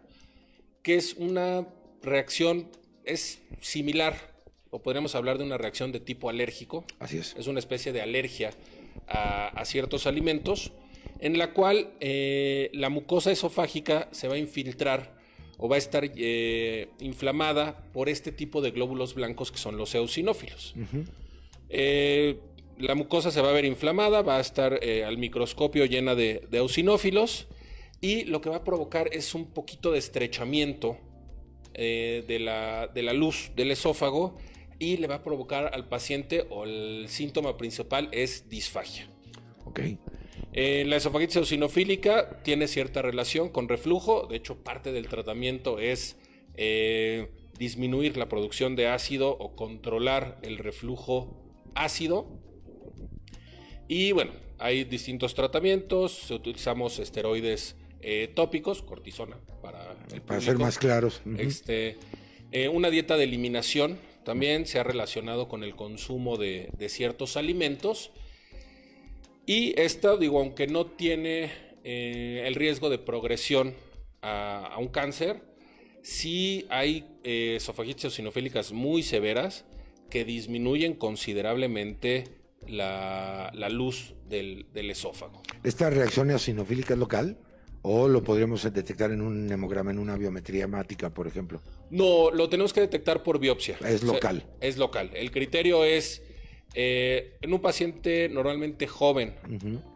que 0.82 0.96
es 0.96 1.14
una 1.14 1.68
reacción, 2.02 2.70
es 3.04 3.42
similar, 3.62 4.36
o 4.70 4.82
podríamos 4.82 5.16
hablar 5.16 5.38
de 5.38 5.44
una 5.44 5.58
reacción 5.58 5.92
de 5.92 6.00
tipo 6.00 6.30
alérgico. 6.30 6.86
Así 7.00 7.18
es. 7.18 7.36
Es 7.38 7.48
una 7.48 7.60
especie 7.60 7.92
de 7.94 8.02
alergia 8.02 8.52
a, 9.08 9.64
ciertos 9.66 10.08
alimentos, 10.08 10.72
en 11.20 11.38
la 11.38 11.54
cual 11.54 11.92
eh, 12.00 12.70
la 12.74 12.90
mucosa 12.90 13.32
esofágica 13.32 14.08
se 14.12 14.28
va 14.28 14.36
a 14.36 14.38
infiltrar 14.38 15.18
o 15.58 15.68
va 15.68 15.76
a 15.76 15.80
estar 15.80 16.10
eh, 16.16 16.90
inflamada 17.00 17.84
por 17.94 18.10
este 18.10 18.32
tipo 18.32 18.62
de 18.62 18.72
glóbulos 18.72 19.14
blancos 19.14 19.52
que 19.52 19.58
son 19.58 19.78
los 19.78 19.94
eosinófilos 19.96 20.76
la 22.80 22.96
mucosa 22.96 23.32
se 23.32 23.42
va 23.42 23.50
a 23.50 23.54
ver 23.54 23.66
inflamada, 23.66 24.22
va 24.22 24.38
a 24.38 24.40
estar 24.40 24.80
eh, 24.82 25.04
al 25.04 25.18
microscopio 25.18 25.86
llena 25.86 26.16
de, 26.16 26.48
eosinófilos 26.52 27.48
y 28.02 28.26
lo 28.26 28.42
que 28.42 28.50
va 28.50 28.58
a 28.58 28.64
provocar 28.64 29.10
es 29.12 29.34
un 29.34 29.46
poquito 29.48 29.92
de 29.92 30.00
estrechamiento 30.00 30.98
eh, 31.74 32.24
de, 32.28 32.40
la, 32.40 32.88
de, 32.88 33.04
la, 33.04 33.14
luz 33.14 33.52
del 33.56 33.72
esófago 33.72 34.38
y 34.80 34.98
le 34.98 35.08
va 35.08 35.16
a 35.16 35.24
provocar 35.24 35.72
al 35.74 35.88
paciente 35.88 36.46
o 36.50 36.66
el 36.66 37.06
síntoma 37.10 37.58
principal 37.58 38.10
es 38.12 38.48
disfagia. 38.50 39.10
Ok. 39.66 39.82
Eh, 40.54 40.86
la 40.88 40.96
esofagitis 40.96 41.38
eosinofílica 41.38 42.42
tiene 42.44 42.68
cierta 42.68 43.02
relación 43.02 43.50
con 43.50 43.68
reflujo, 43.68 44.28
de 44.28 44.38
hecho 44.38 44.64
parte 44.64 44.92
del 44.92 45.08
tratamiento 45.08 45.80
es 45.80 46.18
disminuir 47.60 48.18
la 48.18 48.30
producción 48.30 48.76
de 48.76 48.88
ácido 48.88 49.30
o 49.30 49.56
controlar 49.56 50.40
el 50.42 50.58
reflujo 50.58 51.44
ácido 51.76 52.47
y 53.88 54.12
bueno, 54.12 54.32
hay 54.60 54.84
distintos 54.84 55.34
tratamientos, 55.34 56.30
utilizamos 56.32 57.00
esteroides 57.00 57.76
eh, 58.02 58.32
tópicos, 58.34 58.82
cortisona 58.82 59.38
para 59.62 59.96
Para 60.26 60.42
ser 60.42 60.58
más 60.58 60.78
claros. 60.78 61.22
Este, 61.38 61.98
eh, 62.52 62.70
una 62.70 62.90
dieta 62.90 63.18
de 63.18 63.24
eliminación 63.24 63.98
también 64.24 64.66
se 64.66 64.80
ha 64.80 64.84
relacionado 64.84 65.48
con 65.48 65.64
el 65.64 65.76
consumo 65.76 66.38
de, 66.38 66.70
ciertos 66.90 67.38
alimentos. 67.38 68.12
Y 69.46 69.80
esta, 69.80 70.18
digo, 70.18 70.40
aunque 70.40 70.68
no 70.68 70.86
tiene 70.86 71.52
eh, 71.84 72.44
el 72.46 72.56
riesgo 72.56 72.90
de 72.90 72.98
progresión 72.98 73.74
a, 74.22 74.76
un 74.80 74.90
cáncer, 74.90 75.42
sí 76.02 76.66
hay 76.70 77.06
esofagitis 77.24 78.06
eosinofílicas 78.06 78.74
muy 78.74 79.04
severas 79.04 79.66
que 80.10 80.26
disminuyen 80.26 80.94
considerablemente 80.94 82.26
la, 82.68 83.70
luz 83.70 84.16
del, 84.28 84.66
esófago. 84.74 85.42
¿Esta 85.64 85.90
reacción 85.90 86.32
eosinofílica 86.32 86.94
es 86.94 87.00
local? 87.00 87.38
¿O 87.84 88.08
lo 88.08 88.24
podríamos 88.24 88.64
detectar 88.64 89.12
en 89.12 89.22
un 89.22 89.50
hemograma, 89.50 89.92
en 89.92 90.00
una 90.00 90.18
biometría 90.18 90.66
hemática, 90.66 91.14
por 91.14 91.28
ejemplo? 91.28 91.62
No, 91.90 92.32
lo 92.32 92.50
tenemos 92.50 92.74
que 92.74 92.82
detectar 92.82 93.24
por 93.24 93.40
biopsia. 93.40 93.78
Es 93.88 94.04
local. 94.04 94.46
es 94.60 94.78
local. 94.78 95.12
El 95.14 95.32
criterio 95.32 95.86
es 95.86 96.22
eh, 96.74 97.38
en 97.42 97.54
un 97.54 97.62
paciente 97.62 98.30
normalmente 98.30 98.88
joven 98.88 99.36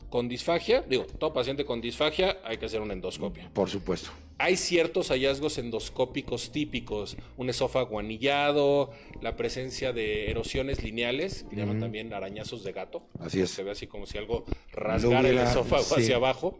con 0.09 0.27
disfagia, 0.27 0.81
digo, 0.81 1.05
todo 1.05 1.33
paciente 1.33 1.65
con 1.65 1.81
disfagia 1.81 2.37
hay 2.43 2.57
que 2.57 2.65
hacer 2.65 2.81
una 2.81 2.93
endoscopia. 2.93 3.49
Por 3.53 3.69
supuesto. 3.69 4.11
Hay 4.41 4.57
ciertos 4.57 5.09
hallazgos 5.09 5.59
endoscópicos 5.59 6.51
típicos, 6.51 7.15
un 7.37 7.51
esófago 7.51 7.99
anillado, 7.99 8.89
la 9.21 9.35
presencia 9.35 9.93
de 9.93 10.31
erosiones 10.31 10.83
lineales, 10.83 11.45
que 11.47 11.55
llaman 11.55 11.79
también 11.79 12.11
arañazos 12.11 12.63
de 12.63 12.71
gato. 12.71 13.03
Así 13.19 13.39
es. 13.39 13.51
Se 13.51 13.61
ve 13.61 13.69
así 13.69 13.85
como 13.85 14.07
si 14.07 14.17
algo 14.17 14.45
rasgara 14.71 15.29
el 15.29 15.37
esófago 15.37 15.95
hacia 15.95 16.15
abajo. 16.15 16.57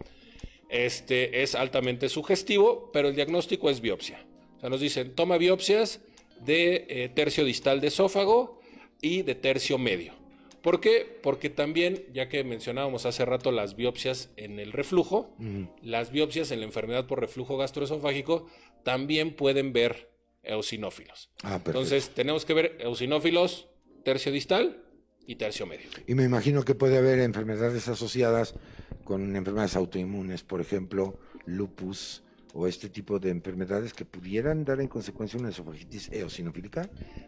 Este 0.70 1.42
es 1.42 1.56
altamente 1.56 2.08
sugestivo, 2.08 2.92
pero 2.94 3.08
el 3.08 3.16
diagnóstico 3.16 3.68
es 3.72 3.82
biopsia. 3.82 4.24
O 4.58 4.60
sea, 4.60 4.70
nos 4.70 4.80
dicen, 4.80 5.16
toma 5.16 5.38
biopsias 5.38 6.02
de 6.46 6.86
eh, 6.88 7.10
tercio 7.10 7.44
distal 7.44 7.82
de 7.82 7.88
esófago 7.88 8.62
y 9.02 9.24
de 9.24 9.34
tercio 9.34 9.80
medio. 9.80 10.21
¿Por 10.62 10.80
qué? 10.80 11.20
Porque 11.24 11.50
también, 11.50 12.06
ya 12.14 12.30
que 12.30 12.44
mencionábamos 12.44 13.06
hace 13.06 13.26
rato 13.26 13.52
las 13.52 13.76
biopsias 13.76 14.30
en 14.38 14.60
el 14.60 14.72
reflujo, 14.72 15.36
las 15.82 16.12
biopsias 16.12 16.52
en 16.52 16.60
la 16.60 16.66
enfermedad 16.66 17.08
por 17.08 17.20
reflujo 17.20 17.58
gastroesofágico 17.58 18.48
también 18.84 19.36
pueden 19.36 19.74
ver 19.74 20.12
eosinófilos. 20.44 21.30
Ah, 21.44 21.60
Entonces, 21.66 22.10
tenemos 22.10 22.46
que 22.46 22.54
ver 22.54 22.78
eosinófilos 22.80 23.68
tercio 24.04 24.32
distal 24.32 24.84
y 25.26 25.36
tercio 25.36 25.66
medio. 25.66 25.88
Y 26.08 26.16
me 26.16 26.24
imagino 26.24 26.64
que 26.64 26.76
puede 26.76 26.98
haber 26.98 27.20
enfermedades 27.20 27.88
asociadas 27.88 28.56
con 29.04 29.36
enfermedades 29.36 29.76
autoinmunes, 29.76 30.44
por 30.44 30.62
ejemplo, 30.62 31.20
lupus 31.46 32.24
o 32.54 32.68
este 32.68 32.90
tipo 32.90 33.20
de 33.20 33.30
enfermedades 33.30 33.94
que 33.94 34.06
pudieran 34.06 34.66
dar 34.66 34.82
en 34.82 34.88
consecuencia 34.88 35.40
una 35.40 35.50
esofagitis 35.50 36.10
eosinofílica, 36.12 36.84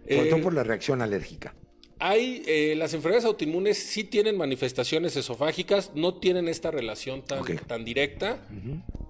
sobre 0.07 0.29
todo 0.29 0.39
eh, 0.39 0.43
por 0.43 0.53
la 0.53 0.63
reacción 0.63 1.01
alérgica. 1.01 1.55
Hay, 2.05 2.43
eh, 2.47 2.75
las 2.75 2.93
enfermedades 2.93 3.23
autoinmunes 3.23 3.77
sí 3.77 4.03
tienen 4.03 4.35
manifestaciones 4.35 5.15
esofágicas, 5.15 5.91
no 5.95 6.15
tienen 6.15 6.49
esta 6.49 6.69
relación 6.69 7.21
tan, 7.21 7.45
tan 7.65 7.85
directa, 7.85 8.45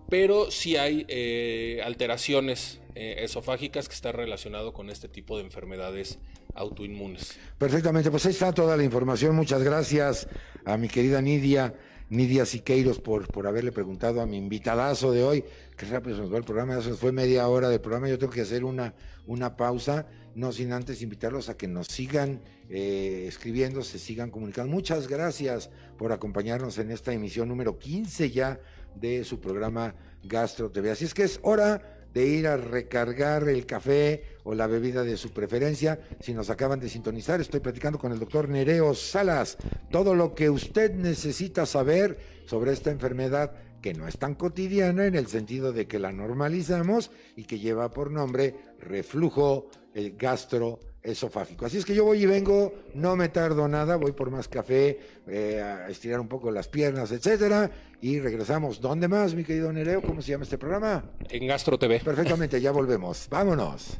pero 0.09 0.51
sí 0.51 0.77
hay 0.77 1.03
eh, 1.07 1.81
alteraciones 1.83 2.81
eh, 2.93 3.15
esofágicas 3.21 3.89
que 3.89 3.95
están 3.95 4.13
relacionadas 4.13 4.73
con 4.73 4.91
este 4.91 5.07
tipo 5.07 5.39
de 5.39 5.43
enfermedades 5.43 6.19
autoinmunes. 6.53 7.39
Perfectamente, 7.57 8.11
pues 8.11 8.27
ahí 8.27 8.31
está 8.31 8.53
toda 8.53 8.77
la 8.77 8.83
información. 8.83 9.35
Muchas 9.35 9.63
gracias 9.63 10.27
a 10.63 10.77
mi 10.77 10.87
querida 10.87 11.19
Nidia. 11.19 11.73
Nidia 12.13 12.45
Siqueiros 12.45 12.99
por, 12.99 13.27
por 13.27 13.47
haberle 13.47 13.71
preguntado 13.71 14.21
a 14.21 14.27
mi 14.27 14.37
invitadazo 14.37 15.11
de 15.11 15.23
hoy. 15.23 15.43
Qué 15.75 15.87
rápido 15.87 16.15
se 16.15 16.21
nos 16.21 16.31
va 16.31 16.37
el 16.37 16.43
programa, 16.43 16.79
se 16.79 16.93
fue 16.93 17.11
media 17.11 17.47
hora 17.47 17.69
del 17.69 17.81
programa. 17.81 18.07
Yo 18.07 18.19
tengo 18.19 18.31
que 18.31 18.41
hacer 18.41 18.63
una, 18.63 18.93
una 19.25 19.57
pausa, 19.57 20.05
no 20.35 20.51
sin 20.51 20.73
antes 20.73 21.01
invitarlos 21.01 21.49
a 21.49 21.57
que 21.57 21.67
nos 21.67 21.87
sigan 21.87 22.41
eh, 22.69 23.25
escribiendo, 23.27 23.83
se 23.83 23.97
sigan 23.97 24.29
comunicando. 24.29 24.71
Muchas 24.71 25.07
gracias 25.07 25.71
por 25.97 26.11
acompañarnos 26.11 26.77
en 26.77 26.91
esta 26.91 27.11
emisión 27.13 27.49
número 27.49 27.79
15 27.79 28.29
ya 28.29 28.59
de 28.93 29.23
su 29.23 29.39
programa 29.39 29.95
Gastro 30.23 30.69
TV. 30.69 30.91
Así 30.91 31.05
es 31.05 31.15
que 31.15 31.23
es 31.23 31.39
hora 31.41 32.05
de 32.13 32.27
ir 32.27 32.45
a 32.45 32.57
recargar 32.57 33.49
el 33.49 33.65
café 33.65 34.32
o 34.43 34.53
la 34.53 34.67
bebida 34.67 35.03
de 35.03 35.17
su 35.17 35.31
preferencia. 35.31 35.99
Si 36.19 36.33
nos 36.33 36.49
acaban 36.49 36.79
de 36.79 36.89
sintonizar, 36.89 37.41
estoy 37.41 37.59
platicando 37.59 37.99
con 37.99 38.11
el 38.11 38.19
doctor 38.19 38.49
Nereo 38.49 38.93
Salas. 38.93 39.57
Todo 39.91 40.15
lo 40.15 40.33
que 40.33 40.49
usted 40.49 40.93
necesita 40.93 41.65
saber 41.65 42.17
sobre 42.45 42.73
esta 42.73 42.91
enfermedad 42.91 43.53
que 43.81 43.93
no 43.93 44.07
es 44.07 44.17
tan 44.17 44.35
cotidiana 44.35 45.05
en 45.05 45.15
el 45.15 45.27
sentido 45.27 45.73
de 45.73 45.87
que 45.87 45.99
la 45.99 46.13
normalizamos 46.13 47.11
y 47.35 47.43
que 47.43 47.59
lleva 47.59 47.91
por 47.91 48.11
nombre 48.11 48.55
reflujo 48.79 49.69
el 49.93 50.15
gastroesofágico. 50.15 51.65
Así 51.65 51.77
es 51.77 51.85
que 51.85 51.93
yo 51.93 52.05
voy 52.05 52.23
y 52.23 52.25
vengo, 52.25 52.73
no 52.93 53.17
me 53.17 53.27
tardo 53.27 53.67
nada, 53.67 53.97
voy 53.97 54.13
por 54.13 54.31
más 54.31 54.47
café, 54.47 54.99
eh, 55.27 55.61
a 55.61 55.89
estirar 55.89 56.21
un 56.21 56.29
poco 56.29 56.49
las 56.49 56.69
piernas, 56.69 57.11
etcétera, 57.11 57.69
y 58.03 58.19
regresamos. 58.19 58.81
¿Dónde 58.81 59.07
más, 59.07 59.33
mi 59.33 59.45
querido 59.45 59.71
Nereo? 59.71 60.01
¿Cómo 60.01 60.21
se 60.21 60.31
llama 60.31 60.43
este 60.43 60.57
programa? 60.57 61.05
En 61.29 61.47
Gastro 61.47 61.79
TV. 61.79 62.01
Perfectamente, 62.01 62.59
ya 62.59 62.71
volvemos. 62.71 63.27
Vámonos. 63.29 63.97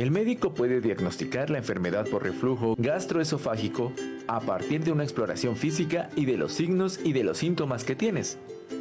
El 0.00 0.10
médico 0.10 0.54
puede 0.54 0.80
diagnosticar 0.80 1.50
la 1.50 1.58
enfermedad 1.58 2.08
por 2.08 2.22
reflujo 2.22 2.74
gastroesofágico 2.78 3.92
a 4.28 4.40
partir 4.40 4.82
de 4.82 4.92
una 4.92 5.02
exploración 5.02 5.56
física 5.56 6.08
y 6.16 6.24
de 6.24 6.38
los 6.38 6.54
signos 6.54 6.98
y 7.04 7.12
de 7.12 7.22
los 7.22 7.36
síntomas 7.36 7.84
que 7.84 7.94
tienes. 7.94 8.38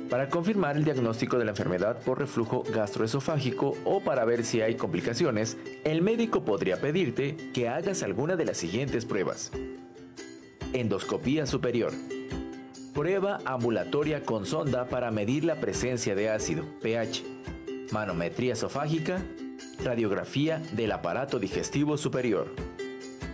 Para 0.10 0.30
confirmar 0.30 0.78
el 0.78 0.86
diagnóstico 0.86 1.38
de 1.38 1.44
la 1.44 1.52
enfermedad 1.52 2.02
por 2.06 2.20
reflujo 2.20 2.64
gastroesofágico 2.74 3.76
o 3.84 4.00
para 4.00 4.24
ver 4.24 4.46
si 4.46 4.62
hay 4.62 4.76
complicaciones, 4.76 5.58
el 5.84 6.02
médico 6.02 6.46
podría 6.46 6.80
pedirte 6.80 7.36
que 7.54 7.68
hagas 7.68 8.02
alguna 8.02 8.38
de 8.38 8.46
las 8.46 8.56
siguientes 8.56 9.04
pruebas. 9.04 9.52
Endoscopía 10.72 11.46
superior. 11.46 11.92
Prueba 12.94 13.40
ambulatoria 13.44 14.24
con 14.24 14.46
sonda 14.46 14.88
para 14.88 15.12
medir 15.12 15.44
la 15.44 15.60
presencia 15.60 16.16
de 16.16 16.30
ácido, 16.30 16.64
pH. 16.82 17.26
Manometría 17.92 18.54
esofágica 18.54 19.22
Radiografía 19.84 20.62
del 20.74 20.92
aparato 20.92 21.40
digestivo 21.40 21.98
superior. 21.98 22.54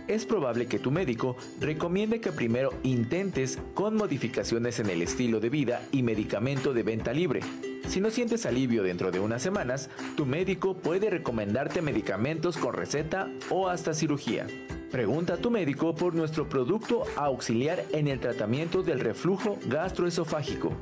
Es 0.08 0.24
probable 0.24 0.66
que 0.66 0.78
tu 0.78 0.92
médico 0.92 1.36
recomiende 1.60 2.20
que 2.20 2.30
primero 2.30 2.72
intentes 2.84 3.58
con 3.74 3.96
modificaciones 3.96 4.78
en 4.78 4.88
el 4.90 5.02
estilo 5.02 5.40
de 5.40 5.50
vida 5.50 5.82
y 5.90 6.02
medicamento 6.02 6.72
de 6.72 6.84
venta 6.84 7.12
libre. 7.12 7.40
Si 7.88 8.00
no 8.00 8.10
sientes 8.10 8.46
alivio 8.46 8.82
dentro 8.82 9.10
de 9.10 9.18
unas 9.18 9.42
semanas, 9.42 9.90
tu 10.16 10.24
médico 10.24 10.76
puede 10.76 11.10
recomendarte 11.10 11.82
medicamentos 11.82 12.56
con 12.56 12.74
receta 12.74 13.28
o 13.50 13.68
hasta 13.68 13.94
cirugía. 13.94 14.46
Pregunta 14.90 15.34
a 15.34 15.36
tu 15.36 15.50
médico 15.50 15.94
por 15.94 16.14
nuestro 16.14 16.48
producto 16.48 17.04
auxiliar 17.16 17.84
en 17.92 18.08
el 18.08 18.20
tratamiento 18.20 18.82
del 18.82 19.00
reflujo 19.00 19.58
gastroesofágico 19.66 20.72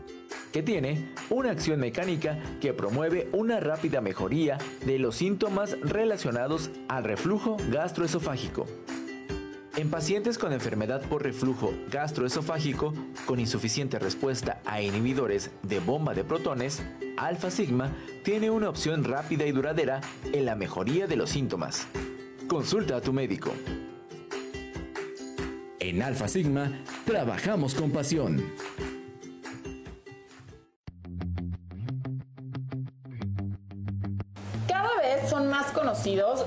que 0.54 0.62
tiene 0.62 1.08
una 1.30 1.50
acción 1.50 1.80
mecánica 1.80 2.38
que 2.60 2.72
promueve 2.72 3.28
una 3.32 3.58
rápida 3.58 4.00
mejoría 4.00 4.56
de 4.86 5.00
los 5.00 5.16
síntomas 5.16 5.76
relacionados 5.80 6.70
al 6.86 7.02
reflujo 7.02 7.56
gastroesofágico. 7.70 8.64
En 9.76 9.90
pacientes 9.90 10.38
con 10.38 10.52
enfermedad 10.52 11.02
por 11.08 11.24
reflujo 11.24 11.74
gastroesofágico 11.90 12.94
con 13.26 13.40
insuficiente 13.40 13.98
respuesta 13.98 14.60
a 14.64 14.80
inhibidores 14.80 15.50
de 15.64 15.80
bomba 15.80 16.14
de 16.14 16.22
protones, 16.22 16.84
Alpha 17.16 17.50
Sigma 17.50 17.90
tiene 18.22 18.50
una 18.50 18.68
opción 18.68 19.02
rápida 19.02 19.46
y 19.46 19.50
duradera 19.50 20.02
en 20.32 20.44
la 20.44 20.54
mejoría 20.54 21.08
de 21.08 21.16
los 21.16 21.30
síntomas. 21.30 21.88
Consulta 22.46 22.94
a 22.94 23.00
tu 23.00 23.12
médico. 23.12 23.50
En 25.84 26.00
Alpha 26.00 26.28
Sigma 26.28 26.72
trabajamos 27.04 27.74
con 27.74 27.90
pasión. 27.90 28.42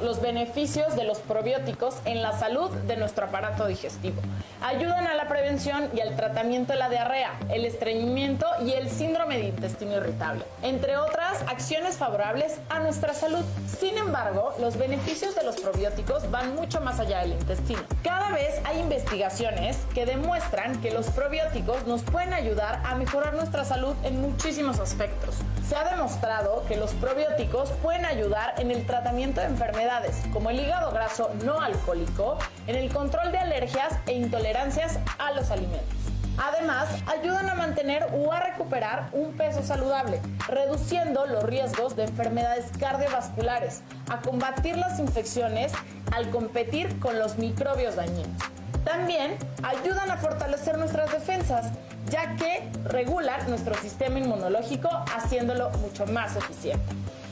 los 0.04 0.22
beneficios 0.22 0.96
de 0.96 1.04
los 1.04 1.18
probióticos 1.20 1.96
en 2.06 2.22
la 2.22 2.38
salud 2.38 2.70
de 2.70 2.96
nuestro 2.96 3.26
aparato 3.26 3.66
digestivo. 3.66 4.22
Ayudan 4.62 5.08
a 5.08 5.16
la 5.16 5.28
prevención 5.28 5.90
y 5.96 6.02
al 6.02 6.16
tratamiento 6.16 6.74
de 6.74 6.80
la 6.80 6.90
diarrea, 6.90 7.40
el 7.50 7.66
estreñimiento 7.66 8.46
y 8.64 8.74
el 8.74 8.90
síndrome 8.90 9.38
de 9.38 9.46
intestino 9.46 9.96
irritable, 9.96 10.44
entre 10.62 10.98
acciones 11.44 11.98
favorables 11.98 12.60
a 12.70 12.80
nuestra 12.80 13.14
salud. 13.14 13.44
Sin 13.80 13.98
embargo, 13.98 14.54
los 14.60 14.78
beneficios 14.78 15.36
de 15.36 15.44
los 15.44 15.58
probióticos 15.58 16.30
van 16.32 16.56
mucho 16.56 16.82
más 16.82 17.00
allá 17.00 17.20
del 17.20 17.34
intestino. 17.34 17.82
Cada 18.04 18.32
vez 18.32 18.60
hay 18.66 18.80
investigaciones 18.80 19.78
que 19.94 20.06
demuestran 20.06 20.82
que 20.82 20.92
los 20.92 21.08
probióticos 21.08 21.86
nos 21.86 22.04
pueden 22.04 22.34
ayudar 22.34 22.82
a 22.86 22.96
mejorar 22.96 23.34
nuestra 23.34 23.66
salud 23.66 23.96
en 24.04 24.22
muchísimos 24.22 24.80
aspectos. 24.80 25.36
Se 25.68 25.76
ha 25.76 25.84
demostrado 25.90 26.64
que 26.68 26.78
los 26.78 26.94
probióticos 26.94 27.70
pueden 27.84 28.06
ayudar 28.06 28.56
en 28.58 28.72
el 28.72 28.86
tratamiento 28.86 29.42
de 29.42 29.48
enfermedades 29.48 30.24
como 30.32 30.50
el 30.50 30.60
hígado 30.60 30.92
graso 30.92 31.30
no 31.44 31.60
alcohólico, 31.60 32.38
en 32.68 32.76
el 32.76 32.92
control 32.92 33.32
de 33.32 33.40
alergias 33.40 33.94
e 34.06 34.14
intolerancias 34.14 35.00
a 35.18 35.32
los 35.32 35.52
alimentos. 35.52 35.97
Además, 36.38 36.88
ayudan 37.08 37.50
a 37.50 37.56
mantener 37.56 38.08
o 38.14 38.32
a 38.32 38.40
recuperar 38.40 39.10
un 39.12 39.34
peso 39.34 39.64
saludable, 39.64 40.22
reduciendo 40.48 41.26
los 41.26 41.44
riesgos 41.44 41.96
de 41.96 42.04
enfermedades 42.04 42.66
cardiovasculares, 42.80 43.82
a 44.10 44.20
combatir 44.22 44.78
las 44.78 45.00
infecciones 45.00 45.72
al 46.12 46.30
competir 46.30 47.00
con 47.00 47.18
los 47.18 47.38
microbios 47.38 47.96
dañinos. 47.96 48.42
También 48.84 49.38
ayudan 49.64 50.12
a 50.12 50.18
fortalecer 50.18 50.78
nuestras 50.78 51.12
defensas, 51.12 51.74
ya 52.10 52.36
que 52.36 52.70
regulan 52.86 53.50
nuestro 53.50 53.76
sistema 53.76 54.20
inmunológico 54.20 54.90
haciéndolo 55.14 55.72
mucho 55.72 56.06
más 56.06 56.36
eficiente. 56.36 56.86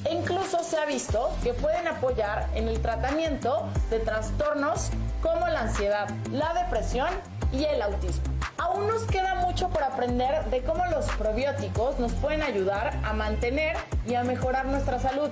E 0.03 0.13
incluso 0.13 0.63
se 0.63 0.77
ha 0.77 0.85
visto 0.85 1.31
que 1.43 1.53
pueden 1.53 1.87
apoyar 1.87 2.47
en 2.55 2.67
el 2.67 2.81
tratamiento 2.81 3.67
de 3.89 3.99
trastornos 3.99 4.89
como 5.25 5.47
la 5.47 5.61
ansiedad, 5.61 6.07
la 6.31 6.53
depresión 6.53 7.07
y 7.51 7.63
el 7.63 7.81
autismo. 7.81 8.23
Aún 8.59 8.87
nos 8.87 9.03
queda 9.03 9.33
mucho 9.35 9.69
por 9.69 9.81
aprender 9.81 10.45
de 10.51 10.61
cómo 10.61 10.85
los 10.85 11.05
probióticos 11.13 11.97
nos 11.97 12.11
pueden 12.13 12.43
ayudar 12.43 12.99
a 13.03 13.13
mantener 13.13 13.75
y 14.07 14.13
a 14.13 14.23
mejorar 14.23 14.67
nuestra 14.67 14.99
salud. 14.99 15.31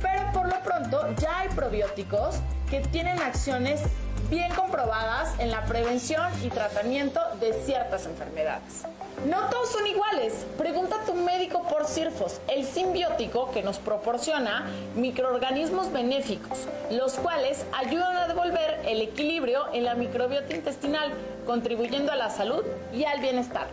Pero 0.00 0.22
por 0.32 0.48
lo 0.48 0.60
pronto 0.62 1.14
ya 1.16 1.40
hay 1.40 1.48
probióticos 1.48 2.36
que 2.70 2.80
tienen 2.80 3.20
acciones 3.20 3.82
bien 4.30 4.52
comprobadas 4.54 5.38
en 5.38 5.50
la 5.50 5.64
prevención 5.64 6.32
y 6.42 6.48
tratamiento 6.48 7.20
de 7.40 7.52
ciertas 7.64 8.06
enfermedades. 8.06 8.84
No 9.26 9.48
todos 9.48 9.70
son 9.70 9.86
iguales. 9.86 10.46
Pregunta 10.58 10.96
a 10.96 11.04
tu 11.04 11.14
médico 11.14 11.62
por 11.62 11.86
CIRFOS, 11.86 12.40
el 12.48 12.66
simbiótico 12.66 13.50
que 13.52 13.62
nos 13.62 13.78
proporciona 13.78 14.66
microorganismos 14.96 15.92
benéficos, 15.92 16.66
los 16.90 17.14
cuales 17.14 17.64
ayudan 17.72 18.16
a 18.16 18.28
devolver 18.28 18.80
el 18.86 19.00
equilibrio 19.02 19.72
en 19.72 19.84
la 19.84 19.94
microbiota 19.94 20.54
intestinal, 20.54 21.12
contribuyendo 21.46 22.12
a 22.12 22.16
la 22.16 22.30
salud 22.30 22.64
y 22.92 23.04
al 23.04 23.20
bienestar. 23.20 23.66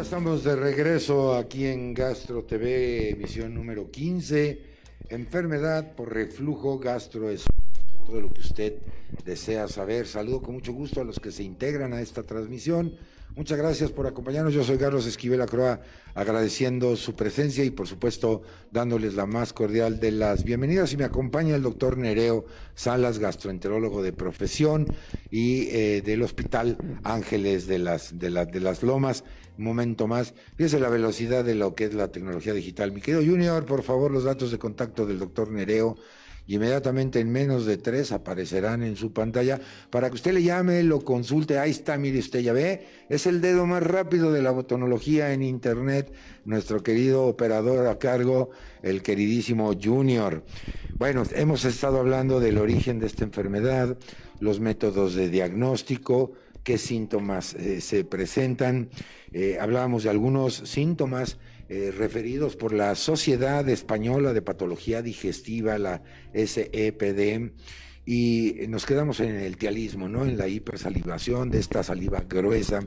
Estamos 0.00 0.42
de 0.44 0.56
regreso 0.56 1.34
aquí 1.34 1.66
en 1.66 1.94
Gastro 1.94 2.44
TV, 2.44 3.10
emisión 3.10 3.54
número 3.54 3.90
15. 3.90 4.62
Enfermedad 5.10 5.94
por 5.94 6.12
reflujo 6.12 6.80
es 6.84 7.10
Todo 8.06 8.20
lo 8.20 8.32
que 8.32 8.40
usted 8.40 8.74
desea 9.24 9.68
saber. 9.68 10.06
Saludo 10.06 10.42
con 10.42 10.54
mucho 10.54 10.72
gusto 10.72 11.00
a 11.00 11.04
los 11.04 11.20
que 11.20 11.30
se 11.30 11.44
integran 11.44 11.92
a 11.92 12.00
esta 12.00 12.22
transmisión. 12.22 12.96
Muchas 13.36 13.58
gracias 13.58 13.92
por 13.92 14.06
acompañarnos. 14.06 14.52
Yo 14.52 14.64
soy 14.64 14.76
Carlos 14.76 15.06
Esquivel 15.06 15.40
Acroa, 15.40 15.80
agradeciendo 16.14 16.96
su 16.96 17.14
presencia 17.14 17.62
y 17.62 17.70
por 17.70 17.86
supuesto 17.86 18.42
dándoles 18.72 19.14
la 19.14 19.26
más 19.26 19.52
cordial 19.52 20.00
de 20.00 20.10
las 20.10 20.42
bienvenidas. 20.42 20.92
Y 20.92 20.96
me 20.96 21.04
acompaña 21.04 21.54
el 21.54 21.62
doctor 21.62 21.96
Nereo 21.96 22.44
Salas, 22.74 23.18
gastroenterólogo 23.20 24.02
de 24.02 24.12
profesión 24.12 24.86
y 25.30 25.68
eh, 25.68 26.02
del 26.04 26.22
Hospital 26.22 26.76
Ángeles 27.04 27.68
de 27.68 27.78
las, 27.78 28.18
de, 28.18 28.30
de 28.30 28.60
las 28.60 28.82
Lomas. 28.82 29.22
Un 29.58 29.64
momento 29.64 30.06
más. 30.06 30.34
Fíjese 30.56 30.80
la 30.80 30.88
velocidad 30.88 31.44
de 31.44 31.54
lo 31.54 31.74
que 31.74 31.84
es 31.84 31.94
la 31.94 32.08
tecnología 32.08 32.54
digital. 32.54 32.92
Mi 32.92 33.00
querido 33.00 33.24
Junior, 33.24 33.66
por 33.66 33.82
favor, 33.82 34.10
los 34.10 34.24
datos 34.24 34.50
de 34.50 34.58
contacto 34.58 35.06
del 35.06 35.18
doctor 35.18 35.50
Nereo 35.50 35.96
y 36.46 36.56
inmediatamente 36.56 37.20
en 37.20 37.30
menos 37.30 37.64
de 37.64 37.76
tres 37.76 38.10
aparecerán 38.10 38.82
en 38.82 38.96
su 38.96 39.12
pantalla 39.12 39.60
para 39.90 40.08
que 40.08 40.16
usted 40.16 40.32
le 40.32 40.42
llame, 40.42 40.82
lo 40.82 41.04
consulte. 41.04 41.58
Ahí 41.58 41.70
está, 41.70 41.96
mire 41.96 42.18
usted, 42.18 42.40
ya 42.40 42.52
ve, 42.52 42.88
es 43.08 43.26
el 43.26 43.40
dedo 43.40 43.66
más 43.66 43.82
rápido 43.84 44.32
de 44.32 44.42
la 44.42 44.50
botonología 44.50 45.32
en 45.32 45.42
Internet, 45.42 46.12
nuestro 46.44 46.82
querido 46.82 47.26
operador 47.26 47.86
a 47.86 47.98
cargo, 47.98 48.50
el 48.82 49.02
queridísimo 49.02 49.72
Junior. 49.80 50.42
Bueno, 50.98 51.22
hemos 51.34 51.64
estado 51.64 52.00
hablando 52.00 52.40
del 52.40 52.58
origen 52.58 52.98
de 52.98 53.06
esta 53.06 53.22
enfermedad, 53.22 53.96
los 54.40 54.58
métodos 54.58 55.14
de 55.14 55.28
diagnóstico, 55.28 56.32
qué 56.64 56.78
síntomas 56.78 57.54
eh, 57.54 57.80
se 57.80 58.04
presentan. 58.04 58.90
Eh, 59.32 59.58
hablábamos 59.60 60.04
de 60.04 60.10
algunos 60.10 60.54
síntomas 60.54 61.38
eh, 61.68 61.92
referidos 61.96 62.56
por 62.56 62.72
la 62.72 62.94
Sociedad 62.94 63.68
Española 63.68 64.32
de 64.32 64.42
Patología 64.42 65.02
Digestiva, 65.02 65.78
la 65.78 66.02
SEPD, 66.34 67.52
y 68.04 68.54
nos 68.68 68.86
quedamos 68.86 69.20
en 69.20 69.36
el 69.36 69.56
tialismo, 69.56 70.08
¿no? 70.08 70.24
En 70.24 70.36
la 70.36 70.48
hipersalivación 70.48 71.50
de 71.50 71.60
esta 71.60 71.82
saliva 71.82 72.24
gruesa. 72.28 72.80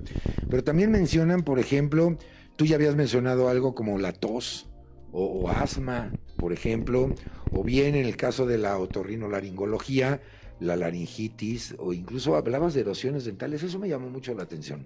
Pero 0.49 0.63
también 0.63 0.91
mencionan, 0.91 1.43
por 1.43 1.59
ejemplo, 1.59 2.17
tú 2.57 2.65
ya 2.65 2.75
habías 2.75 2.95
mencionado 2.95 3.47
algo 3.47 3.73
como 3.73 3.97
la 3.99 4.11
tos 4.11 4.69
o, 5.11 5.25
o 5.25 5.49
asma, 5.49 6.11
por 6.35 6.51
ejemplo, 6.51 7.13
o 7.51 7.63
bien 7.63 7.95
en 7.95 8.05
el 8.05 8.17
caso 8.17 8.45
de 8.45 8.57
la 8.57 8.77
otorrinolaringología, 8.77 10.19
la 10.63 10.75
laringitis 10.77 11.75
o 11.77 11.93
incluso 11.93 12.35
hablabas 12.35 12.73
de 12.73 12.81
erosiones 12.81 13.25
dentales, 13.25 13.61
eso 13.63 13.77
me 13.79 13.89
llamó 13.89 14.09
mucho 14.09 14.33
la 14.33 14.43
atención. 14.43 14.85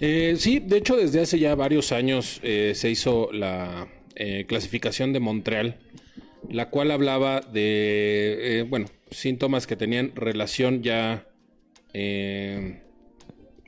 Eh, 0.00 0.34
sí, 0.38 0.58
de 0.58 0.78
hecho 0.78 0.96
desde 0.96 1.20
hace 1.20 1.38
ya 1.38 1.54
varios 1.54 1.92
años 1.92 2.40
eh, 2.42 2.72
se 2.74 2.90
hizo 2.90 3.30
la 3.32 3.88
eh, 4.16 4.44
clasificación 4.48 5.12
de 5.12 5.20
Montreal, 5.20 5.78
la 6.50 6.68
cual 6.70 6.90
hablaba 6.90 7.40
de, 7.40 8.66
bueno, 8.68 8.86
síntomas 9.10 9.66
que 9.66 9.76
tenían 9.76 10.12
relación 10.14 10.82
ya 10.82 11.24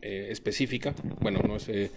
específica, 0.02 0.94
bueno, 1.20 1.40
no 1.46 1.58
sé, 1.58 1.90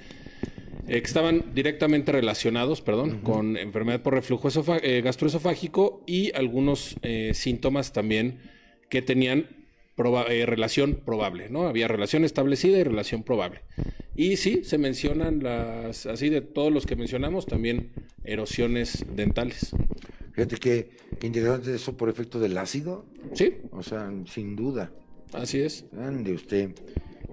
que 0.87 0.97
estaban 0.97 1.53
directamente 1.53 2.11
relacionados, 2.11 2.81
perdón, 2.81 3.19
con 3.21 3.55
enfermedad 3.55 4.01
por 4.01 4.13
reflujo 4.15 4.49
gastroesofágico 5.03 6.03
y 6.07 6.35
algunos 6.35 6.95
síntomas 7.33 7.93
también 7.93 8.39
que 8.93 9.01
tenían 9.01 9.47
eh, 10.29 10.45
relación 10.45 10.99
probable, 11.03 11.49
¿no? 11.49 11.65
Había 11.65 11.87
relación 11.87 12.23
establecida 12.23 12.77
y 12.77 12.83
relación 12.83 13.23
probable. 13.23 13.61
Y 14.15 14.37
sí, 14.37 14.63
se 14.63 14.77
mencionan 14.77 15.41
las, 15.41 16.05
así 16.05 16.29
de 16.29 16.41
todos 16.41 16.71
los 16.71 16.85
que 16.85 16.95
mencionamos, 16.95 17.47
también 17.47 17.89
erosiones 18.23 19.03
dentales. 19.15 19.71
Fíjate 20.33 20.57
que, 20.57 20.91
interesante 21.23 21.73
eso 21.73 21.97
por 21.97 22.07
efecto 22.07 22.39
del 22.39 22.55
ácido. 22.55 23.07
Sí. 23.33 23.55
O 23.71 23.81
sea, 23.81 24.13
sin 24.27 24.55
duda. 24.55 24.91
Así 25.31 25.61
es. 25.61 25.85
Grande 25.91 26.33
usted. 26.33 26.69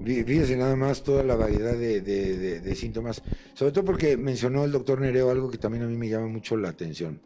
Fíjese 0.03 0.57
nada 0.57 0.77
más 0.77 1.03
toda 1.03 1.23
la 1.25 1.37
variedad 1.37 1.77
de, 1.77 2.75
síntomas, 2.75 3.23
sobre 3.53 3.73
todo 3.73 3.85
porque 3.85 4.17
mencionó 4.17 4.65
el 4.65 4.73
doctor 4.73 4.99
Nereo 4.99 5.29
algo 5.29 5.51
que 5.51 5.59
también 5.59 5.85
a 5.85 5.89
mí 5.89 5.97
me 5.99 6.09
llama 6.09 6.29
mucho 6.29 6.57
la 6.57 6.71
atención. 6.71 7.21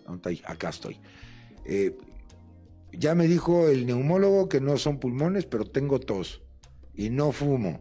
Acá 0.45 0.71
estoy. 0.71 0.97
Eh, 1.65 1.97
ya 2.99 3.15
me 3.15 3.29
dijo 3.29 3.69
el 3.69 3.87
neumólogo 3.87 4.49
que 4.49 4.61
no 4.61 4.77
son 4.79 4.99
pulmones, 4.99 5.47
pero 5.47 5.65
tengo 5.65 6.01
tos 6.01 6.43
y 6.95 7.11
no 7.11 7.33
fumo. 7.33 7.81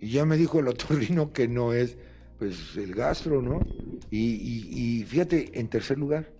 Y 0.00 0.10
ya 0.10 0.24
me 0.24 0.36
dijo 0.36 0.60
el 0.60 0.68
otorrino 0.68 1.32
que 1.34 1.48
no 1.48 1.72
es 1.72 1.96
pues 2.38 2.76
el 2.76 2.94
gastro, 2.94 3.42
¿no? 3.42 3.60
Y, 4.10 5.04
fíjate, 5.08 5.58
en 5.58 5.68
tercer 5.68 5.98
lugar, 5.98 6.32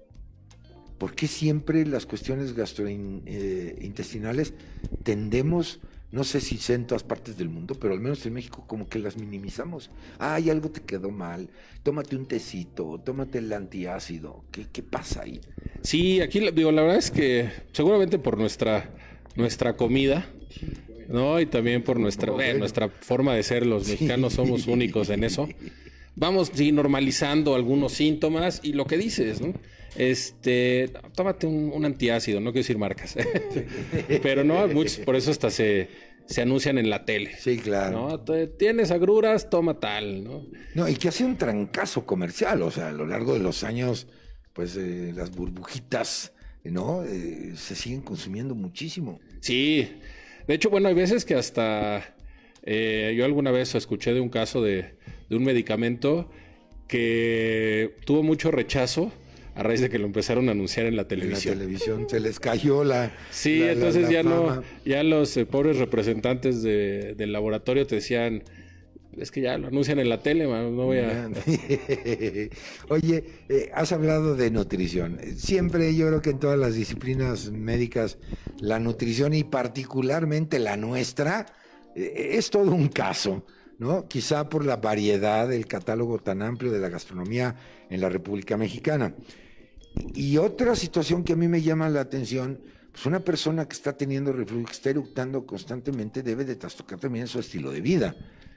¿por 0.99 1.15
qué 1.15 1.27
siempre 1.27 1.87
las 1.87 2.05
cuestiones 2.07 2.55
gastrointestinales 2.55 4.51
eh, 4.51 4.55
tendemos 5.03 5.81
no 6.15 6.23
sé 6.23 6.41
si 6.41 6.59
sé 6.59 6.75
en 6.75 6.87
todas 6.87 7.03
partes 7.03 7.37
del 7.37 7.49
mundo, 7.49 7.75
pero 7.75 7.93
al 7.93 7.99
menos 7.99 8.25
en 8.25 8.35
México 8.35 8.65
como 8.69 8.89
que 8.89 9.01
las 9.01 9.17
minimizamos. 9.17 9.91
Ay, 10.21 10.49
algo 10.49 10.71
te 10.71 10.81
quedó 10.81 11.11
mal, 11.11 11.51
tómate 11.83 12.15
un 12.15 12.27
tecito, 12.27 13.01
tómate 13.05 13.39
el 13.39 13.53
antiácido. 13.53 14.45
¿Qué, 14.53 14.67
qué 14.73 14.85
pasa 14.85 15.23
ahí? 15.23 15.41
Sí, 15.83 16.21
aquí 16.21 16.39
digo, 16.53 16.71
la 16.71 16.83
verdad 16.83 16.99
es 16.99 17.11
que 17.11 17.51
seguramente 17.73 18.21
por 18.21 18.39
nuestra, 18.39 18.91
nuestra 19.35 19.77
comida, 19.77 20.25
¿no? 21.09 21.41
Y 21.41 21.47
también 21.47 21.83
por 21.83 21.99
nuestra, 21.99 22.33
eh, 22.45 22.55
nuestra 22.55 22.89
forma 22.89 23.35
de 23.35 23.43
ser, 23.43 23.67
los 23.67 23.89
mexicanos 23.89 24.35
somos 24.35 24.69
únicos 24.69 25.11
en 25.11 25.25
eso. 25.25 25.49
Vamos 26.15 26.53
sí, 26.55 26.71
normalizando 26.71 27.57
algunos 27.57 27.93
síntomas 27.93 28.61
y 28.63 28.75
lo 28.75 28.87
que 28.87 28.97
dices, 28.97 29.41
¿no? 29.41 29.53
Este, 29.97 30.91
tómate 31.15 31.47
un, 31.47 31.85
antiácido, 31.85 32.41
no 32.41 32.51
quiero 32.51 32.63
decir 32.63 32.79
marcas, 32.79 33.17
pero 34.23 34.43
no, 34.43 34.67
muchos 34.67 34.97
por 34.99 35.15
eso 35.15 35.31
hasta 35.31 35.51
se, 35.51 35.89
se 36.27 36.43
anuncian 36.43 36.79
en 36.79 36.91
la 36.91 37.05
tele. 37.05 37.33
Sí, 37.39 37.59
claro. 37.59 38.19
¿no? 38.19 38.49
Tienes 38.59 38.91
agruras, 38.91 39.51
toma 39.51 39.79
tal, 39.81 40.25
¿no? 40.25 40.47
No, 40.75 40.89
y 40.89 40.95
que 40.97 41.09
hace 41.09 41.25
un 41.25 41.37
trancazo 41.37 42.07
comercial, 42.07 42.63
o 42.63 42.71
sea, 42.71 42.89
a 42.89 42.93
lo 42.93 43.07
largo 43.07 43.35
de 43.35 43.41
los 43.41 43.65
años, 43.65 44.07
pues 44.53 44.77
eh, 44.77 45.13
las 45.15 45.31
burbujitas, 45.31 46.33
¿no? 46.65 47.05
Eh, 47.05 47.53
se 47.57 47.75
siguen 47.75 48.01
consumiendo 48.01 48.55
muchísimo. 48.55 49.21
Sí, 49.41 49.89
de 50.47 50.55
hecho, 50.55 50.71
bueno, 50.71 50.89
hay 50.89 50.95
veces 50.95 51.25
que 51.25 51.35
hasta 51.35 52.15
eh, 52.63 53.15
yo 53.17 53.25
alguna 53.25 53.51
vez 53.51 53.75
escuché 53.75 54.15
de 54.15 54.21
un 54.21 54.31
caso 54.31 54.63
de, 54.63 54.97
de 55.29 55.37
un 55.37 55.45
medicamento 55.45 56.31
que 56.89 57.97
tuvo 58.05 58.23
mucho 58.23 58.51
rechazo 58.51 59.13
a 59.55 59.63
raíz 59.63 59.81
de 59.81 59.89
que 59.89 59.99
lo 59.99 60.07
empezaron 60.07 60.49
a 60.49 60.53
anunciar 60.53 60.87
en 60.87 60.97
la 60.97 61.07
televisión. 61.07 61.55
En 61.55 61.59
la 61.59 61.65
televisión 61.65 62.09
se 62.09 62.21
les 62.21 62.41
cayó 62.41 62.83
la. 62.83 63.13
Sí, 63.31 63.63
entonces 63.63 64.09
ya 64.11 64.23
no, 64.23 64.63
ya 64.85 65.03
los 65.03 65.37
eh, 65.37 65.47
pobres 65.47 65.79
representantes 65.79 66.63
del 66.63 67.33
laboratorio 67.33 67.87
te 67.87 67.97
decían. 67.97 68.43
Es 69.17 69.31
que 69.31 69.43
ya 69.43 69.57
lo 69.59 69.69
anuncian 69.69 70.01
en 70.01 70.09
la 70.09 70.21
tele, 70.23 70.45
no 70.45 70.73
voy 70.73 70.99
a. 70.99 71.31
Oye, 72.89 73.25
eh, 73.49 73.71
has 73.73 73.93
hablado 73.93 74.35
de 74.35 74.51
nutrición. 74.51 75.21
Siempre 75.37 75.95
yo 75.95 76.09
creo 76.09 76.21
que 76.21 76.31
en 76.31 76.41
todas 76.41 76.59
las 76.59 76.75
disciplinas 76.75 77.53
médicas, 77.53 78.19
la 78.59 78.81
nutrición 78.81 79.33
y 79.33 79.45
particularmente 79.45 80.59
la 80.59 80.77
nuestra, 80.77 81.47
eh, 81.95 82.31
es 82.33 82.51
todo 82.51 82.73
un 82.73 82.89
caso. 82.89 83.47
¿no? 83.79 84.09
Quizá 84.09 84.49
por 84.49 84.65
la 84.65 84.77
variedad 84.77 85.49
del 85.49 85.67
catálogo 85.67 86.19
tan 86.19 86.43
amplio 86.43 86.73
de 86.73 86.81
la 86.81 86.89
gastronomía 86.89 87.57
en 87.91 88.01
la 88.01 88.09
República 88.09 88.57
Mexicana. 88.57 89.15
Y 90.15 90.37
otra 90.37 90.75
situación 90.75 91.25
que 91.25 91.35
a 91.35 91.37
mí 91.37 91.49
me 91.49 91.63
llama 91.63 91.89
la 91.89 92.01
atención, 92.01 92.61
pues 92.93 93.07
una 93.07 93.21
persona 93.21 93.67
que 93.67 93.75
está 93.75 93.97
teniendo 93.97 94.33
reflujo, 94.33 94.67
que 94.67 94.73
está 94.73 94.91
eructando 94.91 95.47
constantemente, 95.47 96.23
debe 96.23 96.45
de 96.45 96.57
trastocar 96.57 96.99
también 96.99 97.27
su 97.27 97.39
estilo 97.39 97.71
de 97.71 97.81
vida. 97.81 98.15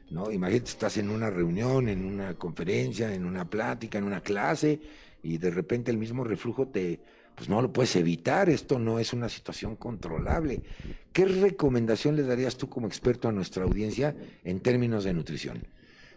¿no? 0.09 0.31
Imagínate, 0.31 0.69
estás 0.69 0.97
en 0.97 1.09
una 1.09 1.29
reunión, 1.29 1.89
en 1.89 2.05
una 2.05 2.35
conferencia, 2.35 3.13
en 3.13 3.25
una 3.25 3.49
plática, 3.49 3.97
en 3.97 4.03
una 4.03 4.21
clase, 4.21 4.79
y 5.23 5.38
de 5.38 5.51
repente 5.51 5.91
el 5.91 5.97
mismo 5.97 6.23
reflujo 6.23 6.67
te, 6.67 6.99
pues 7.35 7.49
no 7.49 7.61
lo 7.61 7.71
puedes 7.71 7.95
evitar, 7.95 8.49
esto 8.49 8.79
no 8.79 8.99
es 8.99 9.13
una 9.13 9.29
situación 9.29 9.75
controlable. 9.75 10.61
¿Qué 11.11 11.25
recomendación 11.25 12.15
le 12.15 12.23
darías 12.23 12.57
tú 12.57 12.69
como 12.69 12.88
experto 12.88 13.27
a 13.27 13.31
nuestra 13.31 13.63
audiencia 13.63 14.15
en 14.43 14.59
términos 14.59 15.03
de 15.03 15.13
nutrición? 15.13 15.63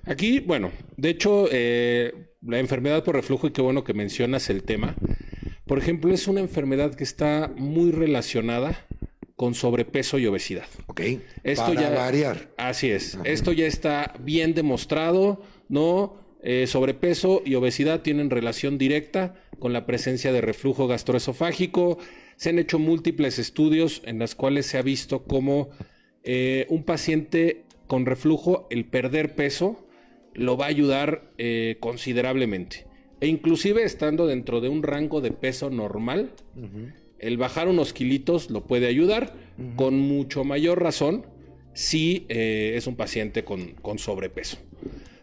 Aquí, 0.05 0.41
bueno, 0.41 0.71
de 0.97 1.11
hecho, 1.11 1.47
eh, 1.51 2.30
la 2.43 2.59
enfermedad 2.59 3.05
por 3.05 3.15
reflujo, 3.15 3.47
y 3.47 3.51
qué 3.51 3.63
bueno 3.63 3.85
que 3.85 3.95
mencionas 3.95 4.51
el 4.51 4.63
tema, 4.63 4.97
por 5.67 5.79
ejemplo, 5.79 6.13
es 6.13 6.27
una 6.27 6.41
enfermedad 6.41 6.95
que 6.95 7.05
está 7.05 7.53
muy 7.57 7.93
relacionada 7.93 8.87
con 9.37 9.55
sobrepeso 9.55 10.19
y 10.19 10.27
obesidad. 10.27 10.67
Ok. 10.89 11.01
Esto 11.45 11.67
Para 11.67 11.81
ya, 11.81 11.91
variar. 11.91 12.51
Así 12.59 12.91
es. 12.91 13.17
Esto 13.25 13.53
ya 13.53 13.67
está 13.67 14.13
bien 14.21 14.53
demostrado, 14.53 15.43
¿no? 15.69 16.17
Eh, 16.43 16.67
sobrepeso 16.67 17.43
y 17.45 17.55
obesidad 17.55 18.01
tienen 18.03 18.31
relación 18.31 18.79
directa 18.79 19.35
con 19.59 19.73
la 19.73 19.87
presencia 19.87 20.33
de 20.33 20.41
reflujo 20.41 20.89
gastroesofágico. 20.89 21.99
Se 22.37 22.51
han 22.51 22.59
hecho 22.59 22.79
múltiples 22.79 23.39
estudios 23.39 24.03
en 24.05 24.19
los 24.19 24.35
cuales 24.35 24.67
se 24.67 24.77
ha 24.77 24.83
visto 24.83 25.23
cómo 25.25 25.71
eh, 26.23 26.67
un 26.69 26.83
paciente 26.83 27.65
con 27.87 28.07
reflujo, 28.07 28.67
el 28.71 28.85
perder 28.85 29.35
peso, 29.37 29.87
lo 30.35 30.57
va 30.57 30.67
a 30.67 30.69
ayudar 30.69 31.33
eh, 31.39 31.77
considerablemente. 31.81 32.87
E 33.21 33.27
inclusive 33.27 33.83
estando 33.85 34.27
dentro 34.27 34.61
de 34.61 34.69
un 34.69 34.83
rango 34.83 35.21
de 35.21 35.31
peso 35.31 35.69
normal, 35.69 36.33
el 37.19 37.37
bajar 37.37 37.69
unos 37.69 37.93
kilitos 37.93 38.51
lo 38.51 38.65
puede 38.65 38.87
ayudar 38.87 39.35
con 39.77 39.99
mucho 39.99 40.43
mayor 40.43 40.83
razón 40.83 41.27
si 41.75 42.25
eh, 42.29 42.75
es 42.77 42.87
un 42.87 42.97
paciente 42.97 43.45
con, 43.45 43.73
con 43.83 43.99
sobrepeso, 43.99 44.59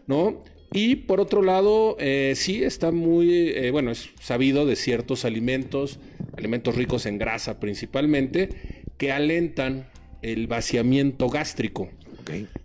¿no? 0.06 0.42
Y 0.72 0.96
por 0.96 1.20
otro 1.20 1.42
lado, 1.42 1.96
eh, 1.98 2.34
sí 2.36 2.62
está 2.62 2.92
muy, 2.92 3.50
eh, 3.50 3.70
bueno, 3.70 3.90
es 3.90 4.10
sabido 4.20 4.66
de 4.66 4.76
ciertos 4.76 5.24
alimentos, 5.24 5.98
alimentos 6.36 6.76
ricos 6.76 7.06
en 7.06 7.18
grasa 7.18 7.58
principalmente, 7.58 8.50
que 8.98 9.12
alentan 9.12 9.88
el 10.20 10.46
vaciamiento 10.46 11.28
gástrico. 11.28 11.88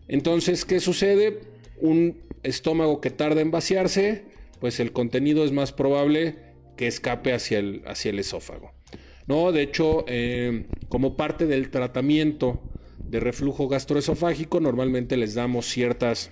Entonces, 0.10 0.66
¿qué 0.66 0.82
sucede? 0.82 1.40
Un 1.80 2.18
estómago 2.44 3.02
que 3.02 3.10
tarda 3.10 3.42
en 3.42 3.52
vaciarse, 3.52 4.26
pues 4.60 4.80
el 4.80 4.92
contenido 4.92 5.44
es 5.44 5.52
más 5.52 5.72
probable 5.72 6.36
que 6.78 6.88
escape 6.88 7.34
hacia 7.34 7.60
el, 7.60 7.82
hacia 7.86 8.12
el 8.12 8.20
esófago. 8.20 8.72
No, 9.28 9.52
de 9.52 9.62
hecho, 9.62 10.06
eh, 10.08 10.68
como 10.90 11.16
parte 11.16 11.46
del 11.46 11.70
tratamiento 11.70 12.62
de 13.00 13.20
reflujo 13.20 13.68
gastroesofágico, 13.68 14.60
normalmente 14.60 15.18
les 15.18 15.34
damos 15.34 15.68
ciertas 15.68 16.32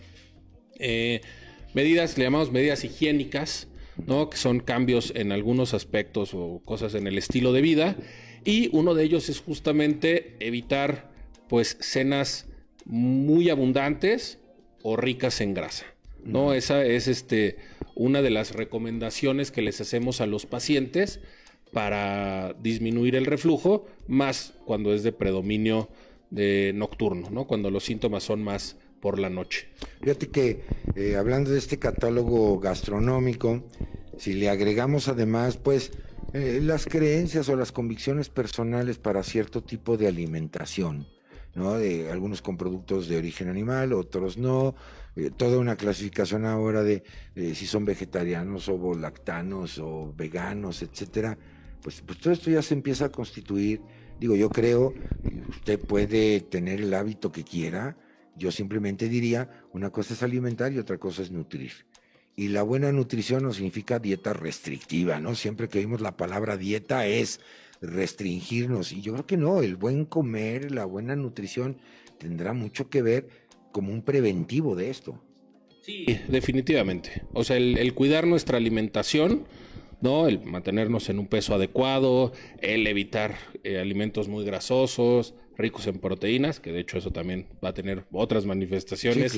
medidas, 1.74 2.18
le 2.18 2.24
llamamos 2.24 2.51
medidas 2.51 2.84
higiénicas, 2.84 3.68
¿no? 4.05 4.30
que 4.30 4.38
son 4.38 4.59
cambios 4.59 5.14
en 5.16 5.32
algunos 5.32 5.74
aspectos 5.74 6.34
o 6.34 6.62
cosas 6.66 6.95
en 6.95 7.07
el 7.07 7.18
estilo 7.18 7.53
de 7.53 7.62
vida. 7.62 7.95
Y 8.43 8.70
uno 8.76 8.95
de 8.95 9.03
ellos 9.03 9.30
es 9.30 9.39
justamente 9.39 10.36
evitar 10.39 11.12
pues 11.47 11.78
cenas 11.80 12.47
muy 12.86 13.49
abundantes 13.49 14.39
o 14.82 14.95
ricas 14.95 15.41
en 15.41 15.53
grasa. 15.53 15.86
¿No? 16.24 16.53
Esa 16.53 16.86
es 16.86 17.07
este, 17.07 17.57
una 17.95 18.22
de 18.22 18.30
las 18.30 18.53
recomendaciones 18.53 19.51
que 19.51 19.61
les 19.61 19.82
hacemos 19.82 20.22
a 20.22 20.26
los 20.26 20.45
pacientes 20.45 21.19
para 21.72 22.53
disminuir 22.53 23.15
el 23.15 23.26
reflujo, 23.26 23.86
más 24.07 24.53
cuando 24.65 24.93
es 24.93 25.03
de 25.03 25.11
predominio 25.11 25.89
de 26.30 26.72
nocturno, 26.76 27.30
¿no? 27.30 27.45
cuando 27.45 27.69
los 27.69 27.84
síntomas 27.84 28.24
son 28.24 28.43
más 28.43 28.78
por 28.99 29.19
la 29.19 29.30
noche. 29.30 29.67
Fíjate 30.01 30.30
que 30.30 30.63
eh, 30.95 31.15
hablando 31.15 31.51
de 31.51 31.57
este 31.57 31.80
catálogo 31.80 32.59
gastronómico, 32.59 33.63
si 34.17 34.34
le 34.34 34.49
agregamos 34.49 35.07
además, 35.07 35.57
pues, 35.57 35.91
eh, 36.34 36.59
las 36.61 36.86
creencias 36.86 37.49
o 37.49 37.55
las 37.55 37.72
convicciones 37.72 38.30
personales 38.30 38.97
para 38.97 39.24
cierto 39.24 39.63
tipo 39.63 39.97
de 39.97 40.07
alimentación, 40.07 41.07
¿no? 41.55 41.74
De 41.74 42.09
algunos 42.11 42.41
con 42.41 42.55
productos 42.55 43.09
de 43.09 43.17
origen 43.17 43.49
animal, 43.49 43.91
otros 43.91 44.38
no, 44.38 44.76
eh, 45.16 45.32
toda 45.36 45.57
una 45.57 45.76
clasificación 45.76 46.45
ahora 46.45 46.84
de 46.84 47.03
si 47.36 47.66
son 47.66 47.86
vegetarianos 47.86 48.70
o 48.70 48.93
lactanos 48.95 49.80
o 49.80 50.14
veganos, 50.16 50.82
etcétera. 50.82 51.38
Pues, 51.82 52.01
pues 52.01 52.20
todo 52.20 52.34
esto 52.34 52.49
ya 52.49 52.62
se 52.62 52.74
empieza 52.74 53.05
a 53.05 53.09
constituir. 53.09 53.82
Digo, 54.20 54.36
yo 54.36 54.49
creo, 54.49 54.93
usted 55.49 55.80
puede 55.80 56.41
tener 56.41 56.80
el 56.82 56.93
hábito 56.93 57.32
que 57.32 57.43
quiera, 57.43 57.97
yo 58.36 58.51
simplemente 58.51 59.09
diría, 59.09 59.49
una 59.74 59.89
cosa 59.89 60.14
es 60.14 60.24
alimentar 60.24 60.72
y 60.72 60.78
otra 60.78 60.97
cosa 60.97 61.24
es 61.24 61.32
nutrir. 61.32 61.72
Y 62.36 62.49
la 62.49 62.64
buena 62.64 62.91
nutrición 62.91 63.43
no 63.43 63.51
significa 63.51 63.99
dieta 63.99 64.34
restrictiva, 64.34 65.20
¿no? 65.20 65.36
Siempre 65.36 65.68
que 65.68 65.80
oímos 65.80 66.01
la 66.01 66.18
palabra 66.18 66.55
dieta 66.55 67.05
es 67.07 67.41
restringirnos. 67.82 68.91
Y 68.91 69.01
yo 69.01 69.14
creo 69.14 69.26
que 69.26 69.38
no, 69.38 69.62
el 69.62 69.76
buen 69.76 70.05
comer, 70.05 70.72
la 70.72 70.86
buena 70.86 71.16
nutrición 71.16 71.78
tendrá 72.20 72.53
mucho 72.53 72.89
que 72.89 73.01
ver 73.01 73.28
como 73.72 73.91
un 73.91 74.01
preventivo 74.01 74.76
de 74.76 74.89
esto. 74.89 75.22
Sí, 75.82 76.05
definitivamente. 76.28 77.24
O 77.34 77.43
sea, 77.43 77.57
el, 77.57 77.93
cuidar 77.93 78.28
nuestra 78.28 78.57
alimentación, 78.57 79.45
¿no? 79.99 80.28
El 80.28 80.39
mantenernos 80.43 81.09
en 81.09 81.17
un 81.17 81.28
peso 81.28 81.55
adecuado, 81.55 82.34
el 82.61 82.86
evitar 82.86 83.36
eh, 83.63 83.80
alimentos 83.80 84.28
muy 84.28 84.45
grasosos, 84.45 85.34
ricos 85.57 85.88
en 85.88 85.99
proteínas, 85.99 86.59
que 86.59 86.72
de 86.72 86.82
hecho 86.82 86.97
eso 86.97 87.11
también 87.11 87.47
va 87.63 87.69
a 87.69 87.74
tener 87.74 88.05
otras 88.11 88.45
manifestaciones 88.45 89.38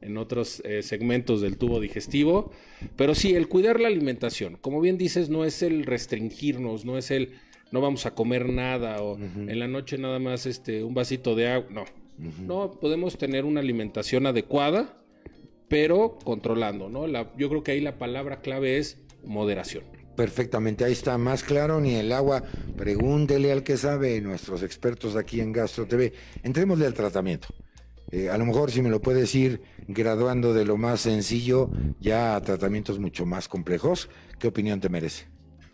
en 0.00 0.16
otros 0.16 0.62
eh, 0.64 0.82
segmentos 0.82 1.40
del 1.40 1.58
tubo 1.58 1.80
digestivo. 1.80 2.52
Pero 2.96 3.14
sí, 3.16 3.34
el 3.34 3.48
cuidar 3.48 3.80
la 3.80 3.88
alimentación, 3.88 4.58
como 4.60 4.80
bien 4.80 4.96
dices, 4.96 5.28
no 5.28 5.44
es 5.44 5.62
el 5.62 5.84
restringirnos, 5.86 6.84
no 6.84 6.98
es 6.98 7.10
el 7.10 7.32
no 7.72 7.80
vamos 7.80 8.04
a 8.06 8.14
comer 8.14 8.48
nada 8.48 9.00
o 9.00 9.16
en 9.16 9.58
la 9.58 9.68
noche 9.68 9.96
nada 9.96 10.18
más 10.18 10.44
este 10.46 10.82
un 10.82 10.94
vasito 10.94 11.34
de 11.36 11.48
agua, 11.48 11.68
no. 11.70 11.84
No, 12.46 12.72
podemos 12.72 13.16
tener 13.16 13.44
una 13.44 13.60
alimentación 13.60 14.26
adecuada, 14.26 15.02
pero 15.68 16.18
controlando, 16.24 16.88
¿no? 16.88 17.06
La, 17.06 17.32
yo 17.36 17.48
creo 17.48 17.62
que 17.62 17.72
ahí 17.72 17.80
la 17.80 17.98
palabra 17.98 18.40
clave 18.40 18.78
es 18.78 18.98
moderación. 19.24 19.84
Perfectamente, 20.16 20.84
ahí 20.84 20.92
está, 20.92 21.16
más 21.16 21.42
claro 21.42 21.80
ni 21.80 21.94
el 21.94 22.12
agua. 22.12 22.42
Pregúntele 22.76 23.52
al 23.52 23.62
que 23.62 23.76
sabe, 23.76 24.20
nuestros 24.20 24.62
expertos 24.62 25.16
aquí 25.16 25.40
en 25.40 25.52
Gastro 25.52 25.86
TV. 25.86 26.12
Entrémosle 26.42 26.86
al 26.86 26.94
tratamiento. 26.94 27.48
Eh, 28.10 28.28
a 28.28 28.36
lo 28.36 28.44
mejor 28.44 28.70
si 28.70 28.82
me 28.82 28.90
lo 28.90 29.00
puedes 29.00 29.34
ir 29.34 29.62
graduando 29.86 30.52
de 30.52 30.64
lo 30.64 30.76
más 30.76 31.00
sencillo 31.00 31.70
ya 32.00 32.34
a 32.34 32.42
tratamientos 32.42 32.98
mucho 32.98 33.24
más 33.24 33.46
complejos, 33.46 34.10
¿qué 34.38 34.48
opinión 34.48 34.80
te 34.80 34.88
merece? 34.88 35.29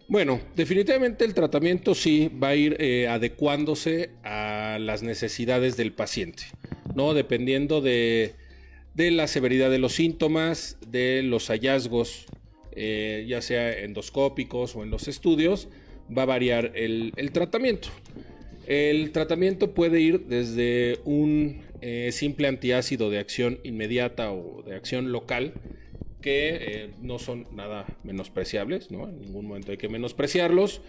Bueno, 0.09 0.41
definitivamente 0.55 1.25
el 1.25 1.35
tratamiento 1.35 1.95
sí 1.95 2.31
va 2.43 2.49
a 2.49 2.55
ir 2.55 2.77
eh, 2.79 3.09
adecuándose 3.09 4.11
a 4.23 4.79
las 4.81 5.03
necesidades 5.03 5.77
del 5.77 5.93
paciente, 5.93 6.45
¿no? 6.95 7.13
Dependiendo 7.13 7.81
de, 7.81 8.35
de 8.95 9.11
la 9.11 9.27
severidad 9.27 9.71
de 9.71 9.79
los 9.79 9.95
síntomas, 9.95 10.79
de 10.87 11.23
los 11.25 11.49
hallazgos 11.49 12.27
eh, 12.79 13.25
ya 13.27 13.41
sea 13.41 13.73
endoscópicos 13.73 14.77
o 14.77 14.83
en 14.83 14.91
los 14.91 15.09
estudios, 15.09 15.69
va 16.17 16.23
a 16.23 16.27
variar 16.27 16.73
el, 16.75 17.11
tratamiento. 17.33 17.89
El 18.67 19.13
tratamiento 19.13 19.73
puede 19.73 20.03
ir 20.03 20.27
desde 20.27 20.99
un 21.07 21.63
eh, 21.81 22.11
simple 22.13 22.49
antiácido 22.49 23.09
de 23.09 23.19
acción 23.19 23.61
inmediata 23.65 24.31
o 24.31 24.63
de 24.63 24.75
acción 24.75 25.11
local, 25.11 25.55
que 26.21 26.57
eh, 26.61 26.91
no 27.01 27.19
son 27.19 27.47
nada 27.55 27.87
menospreciables, 28.05 28.91
¿no? 28.91 29.09
En 29.09 29.21
ningún 29.21 29.47
momento 29.47 29.73
hay 29.73 29.79
que 29.79 29.89
menospreciarlos. 29.89 30.83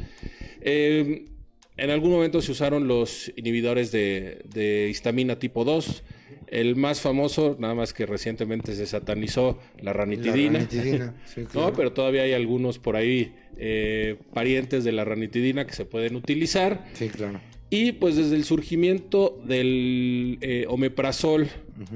en 0.61 1.89
algún 1.89 2.11
momento 2.11 2.41
se 2.41 2.51
usaron 2.51 2.87
los 2.87 3.31
inhibidores 3.35 3.91
de, 3.91 4.41
de 4.45 4.89
histamina 4.89 5.37
tipo 5.37 5.63
2, 5.63 6.03
el 6.47 6.75
más 6.75 7.01
famoso, 7.01 7.57
nada 7.59 7.75
más 7.75 7.93
que 7.93 8.05
recientemente 8.05 8.73
se 8.75 8.85
satanizó, 8.85 9.59
la 9.81 9.93
ranitidina. 9.93 10.67
no, 11.53 11.73
pero 11.73 11.91
todavía 11.91 12.23
hay 12.23 12.33
algunos 12.33 12.79
por 12.79 12.95
ahí 12.95 13.33
eh, 13.57 14.17
parientes 14.33 14.83
de 14.83 14.93
la 14.93 15.03
ranitidina 15.05 15.67
que 15.67 15.73
se 15.73 15.85
pueden 15.85 16.15
utilizar. 16.15 16.85
Sí, 16.93 17.09
claro. 17.09 17.41
Y 17.69 17.93
pues 17.93 18.15
desde 18.15 18.37
el 18.37 18.45
surgimiento 18.45 19.41
del 19.45 20.37
eh, 20.39 20.65
omeprazol 20.69 21.49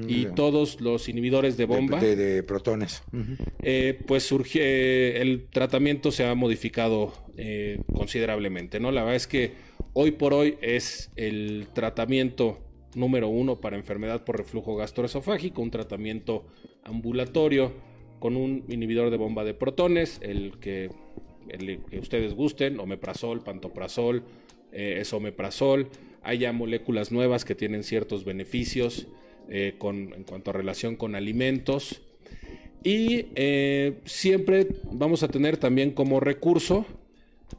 y 0.06 0.26
todos 0.26 0.80
los 0.80 1.08
inhibidores 1.08 1.56
de 1.56 1.64
bomba. 1.64 2.00
De, 2.00 2.42
protones. 2.42 3.02
Eh, 3.62 4.00
pues 4.06 4.24
surge, 4.24 5.20
el 5.20 5.46
tratamiento 5.50 6.10
se 6.10 6.24
ha 6.24 6.34
modificado 6.34 7.12
considerablemente, 7.92 8.78
¿no? 8.78 8.92
La 8.92 9.02
verdad 9.02 9.16
es 9.16 9.26
que 9.26 9.52
hoy 9.94 10.12
por 10.12 10.34
hoy 10.34 10.56
es 10.60 11.10
el 11.16 11.68
tratamiento 11.72 12.58
número 12.94 13.28
uno 13.28 13.60
para 13.60 13.76
enfermedad 13.76 14.24
por 14.24 14.36
reflujo 14.36 14.76
gastroesofágico, 14.76 15.62
un 15.62 15.70
tratamiento 15.70 16.44
ambulatorio 16.84 17.72
con 18.18 18.36
un 18.36 18.64
inhibidor 18.68 19.10
de 19.10 19.16
bomba 19.16 19.44
de 19.44 19.54
protones, 19.54 20.20
el 20.22 20.58
que, 20.60 20.90
que 21.90 21.98
ustedes 21.98 22.34
gusten, 22.34 22.78
omeprazol, 22.78 23.42
pantoprazol, 23.42 24.22
eh, 24.70 24.98
esomeprazol. 25.00 25.88
Hay 26.22 26.38
ya 26.38 26.52
moléculas 26.52 27.10
nuevas 27.10 27.44
que 27.44 27.54
tienen 27.54 27.82
ciertos 27.82 28.24
beneficios 28.24 29.08
eh, 29.48 29.74
con, 29.78 30.12
en 30.14 30.24
cuanto 30.24 30.50
a 30.50 30.52
relación 30.52 30.96
con 30.96 31.14
alimentos. 31.14 32.02
Y 32.84 33.26
eh, 33.36 34.00
siempre 34.04 34.66
vamos 34.90 35.22
a 35.22 35.28
tener 35.28 35.56
también 35.56 35.92
como 35.92 36.20
recurso 36.20 36.84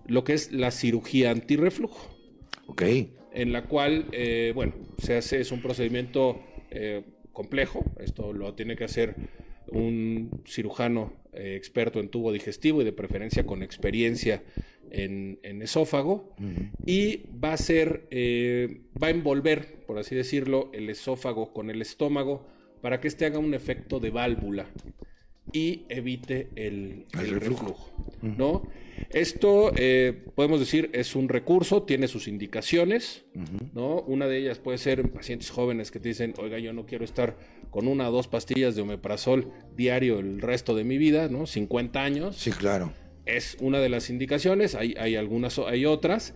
lo 0.08 0.24
que 0.24 0.34
es 0.34 0.52
la 0.52 0.72
cirugía 0.72 1.32
antirreflujo. 1.32 2.10
Ok 2.68 2.84
en 3.34 3.52
la 3.52 3.64
cual, 3.64 4.06
eh, 4.12 4.52
bueno, 4.56 4.74
se 5.00 5.18
hace, 5.18 5.42
es 5.42 5.52
un 5.52 5.62
procedimiento 5.62 6.42
eh, 6.70 7.04
complejo, 7.34 7.84
esto 8.00 8.32
lo 8.32 8.54
tiene 8.54 8.76
que 8.76 8.84
hacer 8.84 9.16
un 9.74 10.30
cirujano 10.46 11.14
eh, 11.34 11.56
experto 11.58 12.00
en 12.00 12.10
tubo 12.10 12.32
digestivo 12.32 12.82
y 12.82 12.86
de 12.86 12.94
preferencia 12.94 13.46
con 13.46 13.64
experiencia 13.64 14.44
en, 14.92 15.40
esófago, 15.64 16.36
y 16.86 17.24
va 17.44 17.54
a 17.54 17.58
ser, 17.58 18.08
va 19.02 19.08
a 19.08 19.10
envolver, 19.10 19.84
por 19.88 19.98
así 19.98 20.14
decirlo, 20.14 20.70
el 20.72 20.88
esófago 20.88 21.52
con 21.52 21.72
el 21.72 21.82
estómago 21.82 22.46
para 22.80 23.00
que 23.00 23.08
este 23.08 23.26
haga 23.26 23.40
un 23.40 23.56
efecto 23.56 24.00
de 24.00 24.12
válvula 24.12 24.68
y 25.52 25.84
evite 25.90 26.50
el, 26.56 27.06
reflujo, 27.12 27.92
¿no? 28.22 28.64
Esto, 29.10 29.72
eh, 29.76 30.26
podemos 30.36 30.60
decir, 30.60 30.90
es 30.94 31.16
un 31.16 31.30
recurso, 31.30 31.84
tiene 31.84 32.08
sus 32.08 32.28
indicaciones, 32.28 33.26
¿no? 33.74 34.02
Una 34.02 34.28
de 34.28 34.38
ellas 34.38 34.60
puede 34.60 34.78
ser 34.78 35.00
en 35.00 35.10
pacientes 35.10 35.50
jóvenes 35.50 35.92
que 35.92 36.00
te 36.00 36.10
dicen, 36.10 36.34
oiga, 36.38 36.60
yo 36.60 36.74
no 36.74 36.86
quiero 36.86 37.04
estar 37.04 37.38
con 37.70 37.88
una 37.88 38.10
o 38.10 38.12
dos 38.12 38.28
pastillas 38.28 38.76
de 38.76 38.82
omeprazol 38.84 39.52
diario 39.76 40.20
el 40.20 40.42
resto 40.42 40.76
de 40.76 40.84
mi 40.84 40.98
vida, 40.98 41.28
¿no? 41.28 41.46
50 41.46 42.02
años. 42.04 42.38
Sí, 42.38 42.52
claro. 42.52 42.94
Es 43.26 43.58
una 43.60 43.80
de 43.80 43.90
las 43.90 44.10
indicaciones, 44.10 44.76
hay, 44.76 44.96
hay 44.98 45.16
algunas, 45.16 45.60
hay 45.60 45.86
otras. 45.86 46.34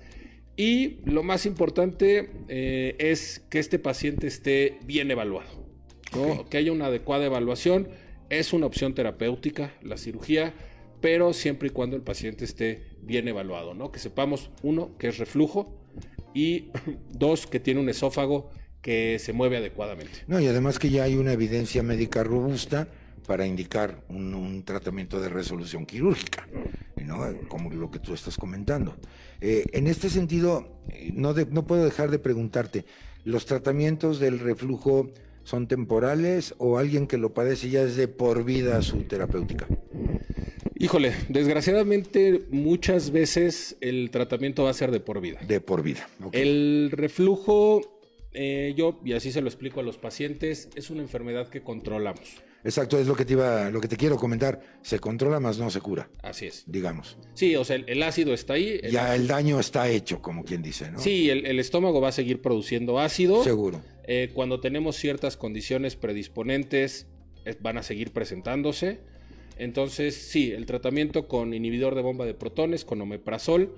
Y 0.57 0.97
lo 1.05 1.21
más 1.21 1.45
importante 1.45 2.31
eh, 2.47 2.95
es 2.97 3.45
que 3.49 3.59
este 3.59 3.77
paciente 3.77 4.25
esté 4.25 4.79
bien 4.85 5.11
evaluado, 5.11 5.67
¿no? 6.15 6.49
que 6.49 6.57
haya 6.57 6.71
una 6.71 6.87
adecuada 6.87 7.25
evaluación. 7.25 7.89
Es 8.29 8.53
una 8.53 8.65
opción 8.65 8.93
terapéutica 8.93 9.73
la 9.81 9.97
cirugía, 9.97 10.53
pero 11.01 11.33
siempre 11.33 11.69
y 11.69 11.71
cuando 11.71 11.95
el 11.95 12.01
paciente 12.01 12.45
esté 12.45 12.83
bien 13.01 13.27
evaluado, 13.27 13.73
¿no? 13.73 13.91
que 13.91 13.99
sepamos, 13.99 14.49
uno, 14.63 14.97
que 14.97 15.07
es 15.09 15.17
reflujo 15.17 15.73
y 16.33 16.69
dos, 17.11 17.47
que 17.47 17.59
tiene 17.59 17.79
un 17.79 17.89
esófago 17.89 18.49
que 18.81 19.17
se 19.19 19.33
mueve 19.33 19.57
adecuadamente. 19.57 20.23
No, 20.27 20.39
y 20.39 20.47
además 20.47 20.79
que 20.79 20.89
ya 20.89 21.03
hay 21.03 21.15
una 21.15 21.33
evidencia 21.33 21.83
médica 21.83 22.23
robusta 22.23 22.87
para 23.25 23.45
indicar 23.45 24.03
un, 24.09 24.63
tratamiento 24.63 25.19
de 25.19 25.29
resolución 25.29 25.85
quirúrgica, 25.85 26.47
¿no? 27.03 27.19
como 27.49 27.69
lo 27.69 27.91
que 27.91 27.99
tú 27.99 28.13
estás 28.13 28.37
comentando. 28.37 28.95
Eh, 29.41 29.65
en 29.73 29.87
este 29.87 30.09
sentido, 30.09 30.79
eh, 30.89 31.11
no, 31.13 31.33
de- 31.33 31.45
no 31.45 31.65
puedo 31.67 31.83
dejar 31.83 32.09
de 32.09 32.19
preguntarte, 32.19 32.85
¿los 33.25 33.45
tratamientos 33.45 34.19
del 34.19 34.39
reflujo 34.39 35.09
son 35.47 35.69
temporales 35.69 36.55
o 36.57 36.77
alguien 36.77 37.07
que 37.07 37.17
lo 37.17 37.33
padece 37.33 37.69
ya 37.69 37.81
es 37.81 37.95
de 37.95 38.09
por 38.09 38.43
vida 38.43 38.81
su 38.81 39.03
terapéutica? 39.03 39.65
Híjole, 40.75 41.13
desgraciadamente 41.29 42.41
muchas 42.51 43.11
veces 43.11 43.77
el 43.79 44.11
tratamiento 44.11 44.65
va 44.65 44.71
a 44.71 44.73
ser 44.73 44.91
de 44.91 44.99
por 44.99 45.21
vida. 45.21 45.39
De 45.47 45.61
por 45.61 45.83
vida. 45.83 46.09
ok. 46.21 46.33
El 46.35 46.89
reflujo, 46.91 47.81
eh, 48.33 48.73
yo, 48.75 48.99
y 49.05 49.13
así 49.13 49.31
se 49.31 49.39
lo 49.39 49.47
explico 49.47 49.79
a 49.79 49.83
los 49.83 49.97
pacientes, 49.97 50.67
es 50.75 50.89
una 50.89 51.01
enfermedad 51.01 51.47
que 51.47 51.61
controlamos. 51.61 52.43
Exacto, 52.63 52.97
es 52.99 53.07
lo 53.07 53.15
que 53.15 53.23
te 53.23 53.33
iba, 53.33 53.69
lo 53.69 53.79
que 53.79 53.87
te 53.87 53.95
quiero 53.97 54.17
comentar. 54.17 54.59
Se 54.81 54.99
controla 54.99 55.39
más 55.39 55.57
no 55.57 55.69
se 55.69 55.79
cura, 55.79 56.09
Así 56.21 56.47
es. 56.47 56.63
digamos. 56.67 57.17
Sí, 57.33 57.55
o 57.55 57.63
sea, 57.63 57.75
el, 57.77 57.85
el 57.87 58.03
ácido 58.03 58.33
está 58.33 58.53
ahí. 58.53 58.79
el 58.83 58.91
Ya 58.91 59.05
ácido- 59.11 59.15
el 59.15 59.27
daño 59.27 59.59
está 59.59 59.87
hecho, 59.89 60.21
como 60.21 60.43
quien 60.43 60.61
dice, 60.61 60.91
¿no? 60.91 60.99
Sí, 60.99 61.29
el, 61.29 61.45
el 61.45 61.59
estómago 61.59 62.01
va 62.01 62.09
a 62.09 62.11
seguir 62.11 62.41
produciendo 62.41 62.99
ácido. 62.99 63.43
Seguro. 63.43 63.81
Eh, 64.05 64.31
cuando 64.33 64.59
tenemos 64.59 64.95
ciertas 64.97 65.37
condiciones 65.37 65.95
predisponentes, 65.95 67.07
es- 67.45 67.61
van 67.61 67.77
a 67.77 67.83
seguir 67.83 68.11
presentándose. 68.11 68.99
Entonces, 69.57 70.15
sí, 70.15 70.51
el 70.51 70.65
tratamiento 70.65 71.27
con 71.27 71.53
inhibidor 71.53 71.95
de 71.95 72.01
bomba 72.01 72.25
de 72.25 72.33
protones, 72.33 72.85
con 72.85 73.01
omeprazol, 73.01 73.73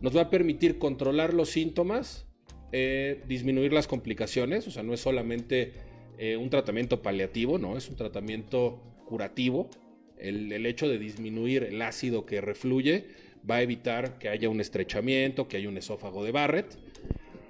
nos 0.00 0.16
va 0.16 0.22
a 0.22 0.30
permitir 0.30 0.78
controlar 0.78 1.32
los 1.32 1.48
síntomas, 1.50 2.26
eh, 2.72 3.22
disminuir 3.28 3.72
las 3.72 3.86
complicaciones. 3.86 4.66
O 4.66 4.70
sea, 4.70 4.82
no 4.82 4.92
es 4.94 5.00
solamente 5.00 5.74
eh, 6.22 6.36
un 6.36 6.50
tratamiento 6.50 7.02
paliativo, 7.02 7.58
no, 7.58 7.76
es 7.76 7.88
un 7.88 7.96
tratamiento 7.96 8.80
curativo. 9.06 9.68
El, 10.16 10.52
el 10.52 10.66
hecho 10.66 10.88
de 10.88 10.96
disminuir 10.96 11.64
el 11.64 11.82
ácido 11.82 12.26
que 12.26 12.40
refluye 12.40 13.08
va 13.50 13.56
a 13.56 13.62
evitar 13.62 14.18
que 14.18 14.28
haya 14.28 14.48
un 14.48 14.60
estrechamiento, 14.60 15.48
que 15.48 15.56
haya 15.56 15.68
un 15.68 15.76
esófago 15.78 16.22
de 16.22 16.30
Barrett. 16.30 16.78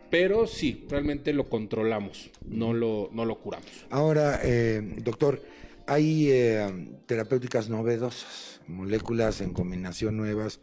Pero 0.09 0.47
sí, 0.47 0.87
realmente 0.89 1.35
lo 1.35 1.51
controlamos, 1.51 2.31
no 2.47 2.73
lo, 2.73 3.11
no 3.13 3.27
lo 3.27 3.41
curamos. 3.41 3.69
Ahora, 3.91 4.41
eh, 4.43 4.81
doctor, 5.03 5.43
hay 5.87 6.31
eh, 6.31 6.67
terapéuticas 7.05 7.69
novedosas, 7.69 8.63
moléculas 8.67 9.43
en 9.43 9.53
combinación 9.53 10.17
nuevas 10.17 10.61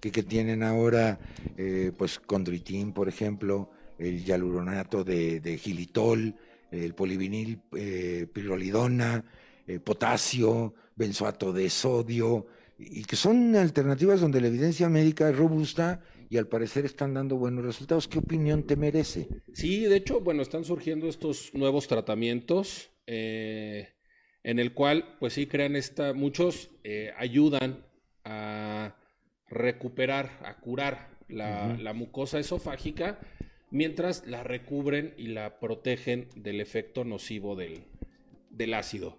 que, 0.00 0.10
que 0.10 0.24
tienen 0.24 0.64
ahora, 0.64 1.20
eh, 1.56 1.92
pues, 1.96 2.18
condritin, 2.18 2.92
por 2.92 3.08
ejemplo, 3.08 3.70
el 4.00 4.24
hialuronato 4.24 5.04
de, 5.04 5.38
de 5.38 5.58
gilitol, 5.58 6.34
el 6.72 6.94
polivinil 6.94 7.60
eh, 7.76 8.26
pirrolidona, 8.32 9.24
eh, 9.66 9.78
potasio, 9.78 10.74
benzoato 10.96 11.52
de 11.52 11.70
sodio, 11.70 12.46
y 12.78 13.04
que 13.04 13.16
son 13.16 13.54
alternativas 13.54 14.20
donde 14.20 14.40
la 14.40 14.48
evidencia 14.48 14.88
médica 14.88 15.28
es 15.28 15.36
robusta 15.36 16.02
y 16.28 16.38
al 16.38 16.48
parecer 16.48 16.84
están 16.84 17.14
dando 17.14 17.36
buenos 17.36 17.64
resultados. 17.64 18.08
¿Qué 18.08 18.18
opinión 18.18 18.66
te 18.66 18.76
merece? 18.76 19.28
Sí, 19.52 19.84
de 19.84 19.96
hecho, 19.96 20.20
bueno, 20.20 20.42
están 20.42 20.64
surgiendo 20.64 21.06
estos 21.08 21.52
nuevos 21.54 21.86
tratamientos 21.86 22.90
eh, 23.06 23.90
en 24.42 24.58
el 24.58 24.72
cual, 24.72 25.16
pues 25.20 25.34
sí, 25.34 25.46
crean 25.46 25.76
esta, 25.76 26.14
muchos 26.14 26.70
eh, 26.84 27.12
ayudan 27.16 27.84
a 28.24 28.96
recuperar, 29.48 30.40
a 30.44 30.58
curar 30.58 31.18
la, 31.28 31.76
la 31.78 31.92
mucosa 31.92 32.38
esofágica, 32.38 33.20
mientras 33.72 34.24
la 34.26 34.44
recubren 34.44 35.14
y 35.16 35.28
la 35.28 35.58
protegen 35.58 36.28
del 36.36 36.60
efecto 36.60 37.04
nocivo 37.04 37.56
del, 37.56 37.80
del 38.50 38.74
ácido. 38.74 39.16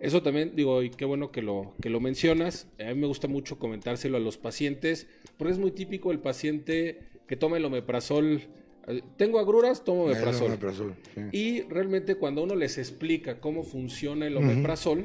Eso 0.00 0.22
también, 0.22 0.56
digo, 0.56 0.82
y 0.82 0.88
qué 0.88 1.04
bueno 1.04 1.30
que 1.30 1.42
lo, 1.42 1.74
que 1.82 1.90
lo 1.90 2.00
mencionas. 2.00 2.66
A 2.80 2.94
mí 2.94 2.94
me 2.94 3.06
gusta 3.06 3.28
mucho 3.28 3.58
comentárselo 3.58 4.16
a 4.16 4.20
los 4.20 4.38
pacientes, 4.38 5.06
porque 5.36 5.52
es 5.52 5.58
muy 5.58 5.72
típico 5.72 6.10
el 6.10 6.18
paciente 6.18 7.00
que 7.28 7.36
toma 7.36 7.58
el 7.58 7.64
omeprazol. 7.66 8.40
Tengo 9.18 9.38
agruras, 9.38 9.84
tomo 9.84 10.04
omeprazol. 10.04 10.46
Omeprazol, 10.46 10.94
sí. 11.14 11.20
Y 11.32 11.60
realmente 11.62 12.14
cuando 12.14 12.42
uno 12.42 12.56
les 12.56 12.78
explica 12.78 13.38
cómo 13.38 13.62
funciona 13.62 14.26
el 14.26 14.38
omeprazol, 14.38 15.04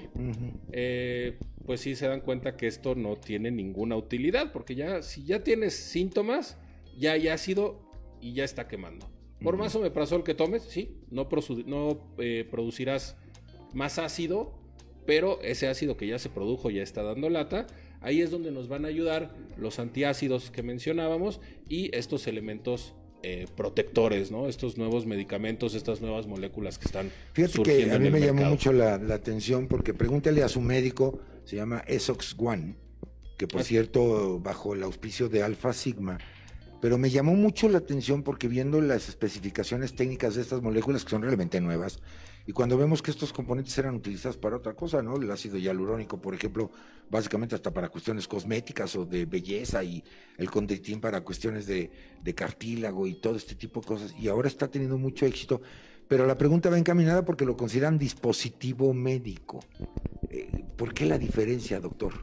eh, 0.71 1.37
pues 1.65 1.81
sí 1.81 1.95
se 1.95 2.07
dan 2.07 2.21
cuenta 2.21 2.55
que 2.55 2.67
esto 2.67 2.95
no 2.95 3.17
tiene 3.17 3.51
ninguna 3.51 3.97
utilidad, 3.97 4.53
porque 4.53 4.75
ya 4.75 5.01
si 5.01 5.25
ya 5.25 5.43
tienes 5.43 5.75
síntomas, 5.75 6.57
ya 6.97 7.11
hay 7.11 7.27
ácido 7.27 7.84
y 8.25 8.33
ya 8.33 8.43
está 8.43 8.67
quemando. 8.67 9.07
Por 9.39 9.55
más 9.55 9.75
omeprazol 9.75 10.23
que 10.23 10.33
tomes, 10.33 10.63
sí, 10.63 10.97
no, 11.11 11.27
no 11.67 11.99
eh, 12.17 12.47
producirás 12.49 13.15
más 13.73 13.99
ácido, 13.99 14.57
pero 15.05 15.39
ese 15.43 15.67
ácido 15.67 15.95
que 15.95 16.07
ya 16.07 16.17
se 16.17 16.29
produjo 16.29 16.71
ya 16.71 16.81
está 16.81 17.03
dando 17.03 17.29
lata. 17.29 17.67
Ahí 18.01 18.21
es 18.21 18.31
donde 18.31 18.49
nos 18.51 18.67
van 18.67 18.85
a 18.85 18.87
ayudar 18.87 19.35
los 19.57 19.77
antiácidos 19.77 20.49
que 20.49 20.63
mencionábamos 20.63 21.39
y 21.69 21.95
estos 21.95 22.25
elementos 22.25 22.95
eh, 23.21 23.45
protectores, 23.55 24.31
¿no? 24.31 24.47
Estos 24.47 24.75
nuevos 24.77 25.05
medicamentos, 25.05 25.75
estas 25.75 26.01
nuevas 26.01 26.25
moléculas 26.25 26.79
que 26.79 26.85
están 26.85 27.11
Fíjate 27.33 27.53
surgiendo 27.53 27.89
que 27.89 27.95
a 27.95 27.99
mí 27.99 28.09
me 28.09 28.21
llamó 28.21 28.45
mucho 28.45 28.73
la, 28.73 28.97
la 28.97 29.15
atención 29.15 29.67
porque 29.67 29.93
pregúntale 29.93 30.41
a 30.41 30.49
su 30.49 30.61
médico, 30.61 31.19
se 31.43 31.57
llama 31.57 31.83
Esox 31.87 32.35
One, 32.39 32.75
que 33.37 33.47
por 33.47 33.61
Ah. 33.61 33.63
cierto, 33.63 34.39
bajo 34.39 34.73
el 34.73 34.81
auspicio 34.81 35.29
de 35.29 35.43
Alpha 35.43 35.73
Sigma, 35.73 36.17
pero 36.85 36.99
me 36.99 37.09
llamó 37.09 37.33
mucho 37.33 37.67
la 37.67 37.79
atención 37.79 38.21
porque 38.21 38.47
viendo 38.47 38.79
las 38.79 39.09
especificaciones 39.09 39.95
técnicas 39.95 40.35
de 40.35 40.43
estas 40.43 40.61
moléculas 40.61 41.03
que 41.03 41.09
son 41.09 41.23
realmente 41.23 41.59
nuevas, 41.59 41.99
y 42.45 42.51
cuando 42.51 42.77
vemos 42.77 43.01
que 43.01 43.09
estos 43.09 43.33
componentes 43.33 43.75
eran 43.79 43.95
utilizados 43.95 44.37
para 44.37 44.57
otra 44.57 44.75
cosa, 44.75 45.01
¿no? 45.01 45.15
El 45.15 45.31
ácido 45.31 45.57
hialurónico, 45.57 46.21
por 46.21 46.35
ejemplo, 46.35 46.69
básicamente 47.09 47.55
hasta 47.55 47.73
para 47.73 47.89
cuestiones 47.89 48.27
cosméticas 48.27 48.95
o 48.97 49.03
de 49.03 49.25
belleza, 49.25 49.83
y 49.83 50.03
el 50.37 50.51
condritin 50.51 51.01
para 51.01 51.21
cuestiones 51.21 51.65
de, 51.65 51.89
de 52.21 52.35
cartílago 52.35 53.07
y 53.07 53.15
todo 53.15 53.35
este 53.35 53.55
tipo 53.55 53.81
de 53.81 53.87
cosas, 53.87 54.13
y 54.19 54.27
ahora 54.27 54.47
está 54.47 54.67
teniendo 54.67 54.99
mucho 54.99 55.25
éxito. 55.25 55.63
Pero 56.07 56.27
la 56.27 56.37
pregunta 56.37 56.69
va 56.69 56.77
encaminada 56.77 57.25
porque 57.25 57.45
lo 57.45 57.57
consideran 57.57 57.97
dispositivo 57.97 58.93
médico. 58.93 59.59
Eh, 60.29 60.63
¿Por 60.77 60.93
qué 60.93 61.07
la 61.07 61.17
diferencia, 61.17 61.79
doctor? 61.79 62.13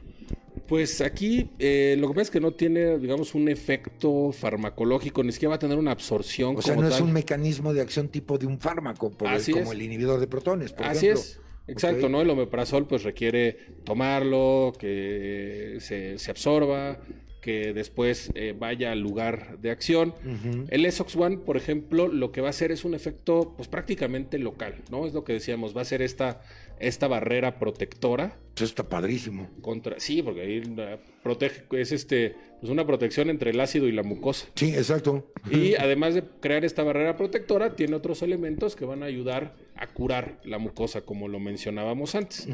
Pues 0.67 1.01
aquí 1.01 1.49
eh, 1.59 1.95
lo 1.99 2.07
que 2.07 2.13
pasa 2.13 2.21
es 2.23 2.31
que 2.31 2.39
no 2.39 2.51
tiene, 2.53 2.97
digamos, 2.97 3.35
un 3.35 3.49
efecto 3.49 4.31
farmacológico, 4.31 5.21
ni 5.23 5.31
siquiera 5.31 5.49
va 5.49 5.55
a 5.55 5.59
tener 5.59 5.77
una 5.77 5.91
absorción 5.91 6.55
O 6.57 6.61
sea, 6.61 6.75
como 6.75 6.87
no 6.87 6.93
es 6.95 7.01
un 7.01 7.11
mecanismo 7.11 7.73
de 7.73 7.81
acción 7.81 8.07
tipo 8.07 8.37
de 8.37 8.45
un 8.45 8.59
fármaco, 8.59 9.11
por 9.11 9.27
el- 9.27 9.43
como 9.51 9.63
es. 9.63 9.71
el 9.71 9.81
inhibidor 9.81 10.19
de 10.19 10.27
protones, 10.27 10.71
por 10.71 10.85
Así 10.85 11.07
ejemplo. 11.07 11.21
es. 11.21 11.39
Exacto. 11.67 12.09
¿no? 12.09 12.21
El 12.21 12.29
omeprazol 12.29 12.87
pues 12.87 13.03
requiere 13.03 13.57
tomarlo, 13.83 14.73
que 14.77 15.77
se, 15.79 16.17
se 16.17 16.31
absorba, 16.31 16.99
que 17.43 17.73
después 17.73 18.31
eh, 18.35 18.55
vaya 18.57 18.93
al 18.93 19.01
lugar 19.01 19.59
de 19.59 19.69
acción. 19.69 20.15
El 20.69 20.85
Esox 20.85 21.13
One, 21.17 21.37
por 21.39 21.57
ejemplo, 21.57 22.07
lo 22.07 22.31
que 22.31 22.39
va 22.39 22.47
a 22.47 22.49
hacer 22.51 22.71
es 22.71 22.85
un 22.85 22.93
efecto 22.93 23.53
pues 23.57 23.67
prácticamente 23.67 24.39
local, 24.39 24.75
¿no? 24.89 25.05
Es 25.05 25.13
lo 25.13 25.25
que 25.25 25.33
decíamos, 25.33 25.75
va 25.75 25.81
a 25.81 25.85
ser 25.85 26.01
esta, 26.01 26.41
esta 26.79 27.09
barrera 27.09 27.59
protectora 27.59 28.37
Eso 28.55 28.63
está 28.63 28.87
padrísimo. 28.87 29.49
contra... 29.61 29.99
Sí, 29.99 30.23
porque 30.23 30.39
ahí 30.39 30.63
eh, 30.77 30.97
protege, 31.21 31.63
es 31.71 31.91
este, 31.91 32.33
pues 32.61 32.71
una 32.71 32.87
protección 32.87 33.29
entre 33.29 33.51
el 33.51 33.59
ácido 33.59 33.89
y 33.89 33.91
la 33.91 34.03
mucosa. 34.03 34.47
Sí, 34.55 34.73
exacto. 34.73 35.29
Y 35.51 35.75
además 35.75 36.15
de 36.15 36.23
crear 36.39 36.63
esta 36.63 36.83
barrera 36.83 37.17
protectora, 37.17 37.75
tiene 37.75 37.93
otros 37.97 38.21
elementos 38.21 38.77
que 38.77 38.85
van 38.85 39.03
a 39.03 39.07
ayudar 39.07 39.53
a 39.75 39.87
curar 39.87 40.39
la 40.45 40.59
mucosa, 40.59 41.01
como 41.01 41.27
lo 41.27 41.41
mencionábamos 41.41 42.15
antes. 42.15 42.47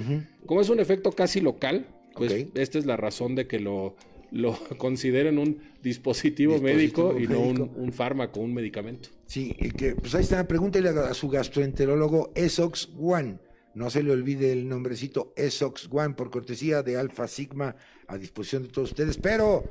Como 0.48 0.62
es 0.62 0.70
un 0.70 0.80
efecto 0.80 1.12
casi 1.12 1.42
local, 1.42 1.86
pues 2.16 2.48
esta 2.56 2.80
es 2.80 2.88
la 2.88 2.98
razón 2.98 3.36
de 3.36 3.46
que 3.46 3.60
lo, 3.60 3.96
lo 4.32 4.58
consideren 4.78 5.38
un 5.38 5.62
dispositivo, 5.82 6.54
Dispositivo 6.54 6.60
médico 6.60 7.20
y 7.20 7.28
no 7.28 7.40
un, 7.40 7.72
un 7.76 7.92
fármaco, 7.94 8.40
un 8.40 8.54
medicamento. 8.54 9.10
Sí, 9.26 9.56
y 9.60 9.72
que, 9.72 9.96
pues 9.96 10.16
ahí 10.16 10.22
está, 10.22 10.48
pregúntele 10.48 10.90
a, 10.90 11.10
a 11.10 11.14
su 11.14 11.30
gastroenterólogo 11.30 12.32
Esox 12.36 12.90
One. 13.00 13.40
No 13.76 13.90
se 13.90 14.04
le 14.04 14.12
olvide 14.12 14.52
el 14.52 14.68
nombrecito 14.68 15.34
Esox 15.36 15.88
One, 15.92 16.16
por 16.16 16.32
cortesía 16.32 16.82
de 16.82 16.98
Alpha 16.98 17.28
Sigma, 17.28 17.76
a 18.08 18.18
disposición 18.18 18.64
de 18.64 18.70
todos 18.70 18.90
ustedes, 18.90 19.18
pero 19.18 19.64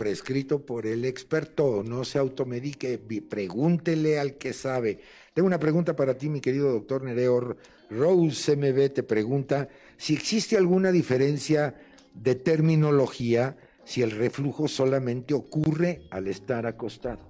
prescrito 0.00 0.64
por 0.64 0.86
el 0.86 1.04
experto, 1.04 1.82
no 1.84 2.04
se 2.04 2.18
automedique, 2.18 2.98
pregúntele 3.28 4.18
al 4.18 4.38
que 4.38 4.54
sabe. 4.54 5.00
Tengo 5.34 5.46
una 5.46 5.58
pregunta 5.58 5.94
para 5.94 6.16
ti, 6.16 6.30
mi 6.30 6.40
querido 6.40 6.72
doctor 6.72 7.02
Nereo. 7.02 7.56
Rose 7.90 8.56
MB 8.56 8.94
te 8.94 9.02
pregunta 9.02 9.68
si 9.98 10.14
existe 10.14 10.56
alguna 10.56 10.90
diferencia 10.90 11.74
de 12.14 12.34
terminología 12.34 13.58
si 13.84 14.02
el 14.02 14.10
reflujo 14.10 14.68
solamente 14.68 15.34
ocurre 15.34 16.02
al 16.10 16.26
estar 16.28 16.66
acostado. 16.66 17.28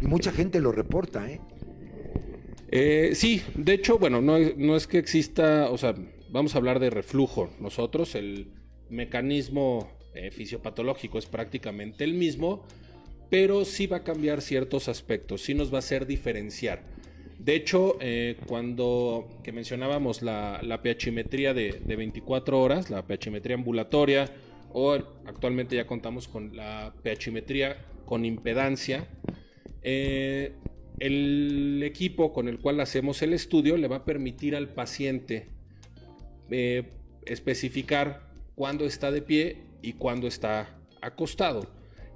Y 0.00 0.06
mucha 0.06 0.32
gente 0.32 0.60
lo 0.60 0.72
reporta, 0.72 1.30
¿eh? 1.30 1.40
Eh, 2.70 3.10
sí, 3.14 3.42
de 3.54 3.74
hecho, 3.74 3.98
bueno, 3.98 4.20
no, 4.22 4.36
es- 4.38 4.86
que 4.86 4.98
exista, 4.98 5.68
o 5.70 5.76
sea, 5.78 5.94
vamos 6.30 6.54
a 6.54 6.58
hablar 6.58 6.78
de 6.80 6.90
reflujo. 6.90 7.50
Nosotros, 7.60 8.14
el 8.14 8.48
mecanismo 8.88 9.90
eh, 10.14 10.30
fisiopatológico 10.30 11.18
es 11.18 11.26
prácticamente 11.26 12.04
el 12.04 12.14
mismo, 12.14 12.64
pero 13.30 13.64
sí 13.64 13.86
va 13.86 13.98
a 13.98 14.04
cambiar 14.04 14.42
ciertos 14.42 14.88
aspectos, 14.88 15.42
sí 15.42 15.54
nos 15.54 15.72
va 15.72 15.76
a 15.76 15.78
hacer 15.78 16.06
diferenciar. 16.06 16.82
De 17.38 17.54
hecho, 17.54 17.96
eh, 18.00 18.36
cuando 18.46 19.28
que 19.42 19.52
mencionábamos 19.52 20.22
la, 20.22 20.60
la 20.62 20.82
pHimetría 20.82 21.54
de, 21.54 21.80
de 21.84 21.96
24 21.96 22.60
horas, 22.60 22.90
la 22.90 23.02
pHimetría 23.02 23.56
ambulatoria, 23.56 24.30
o 24.74 24.92
actualmente 24.92 25.76
ya 25.76 25.86
contamos 25.86 26.28
con 26.28 26.56
la 26.56 26.94
pHimetría 27.02 27.76
con 28.04 28.24
impedancia, 28.24 29.08
eh, 29.82 30.52
el 30.98 31.82
equipo 31.82 32.32
con 32.32 32.48
el 32.48 32.58
cual 32.58 32.80
hacemos 32.80 33.22
el 33.22 33.32
estudio 33.32 33.76
le 33.76 33.88
va 33.88 33.96
a 33.96 34.04
permitir 34.04 34.54
al 34.54 34.68
paciente 34.68 35.48
eh, 36.50 36.90
especificar 37.24 38.30
cuándo 38.54 38.84
está 38.84 39.10
de 39.10 39.22
pie 39.22 39.62
y 39.80 39.94
cuándo 39.94 40.26
está 40.26 40.78
acostado. 41.00 41.66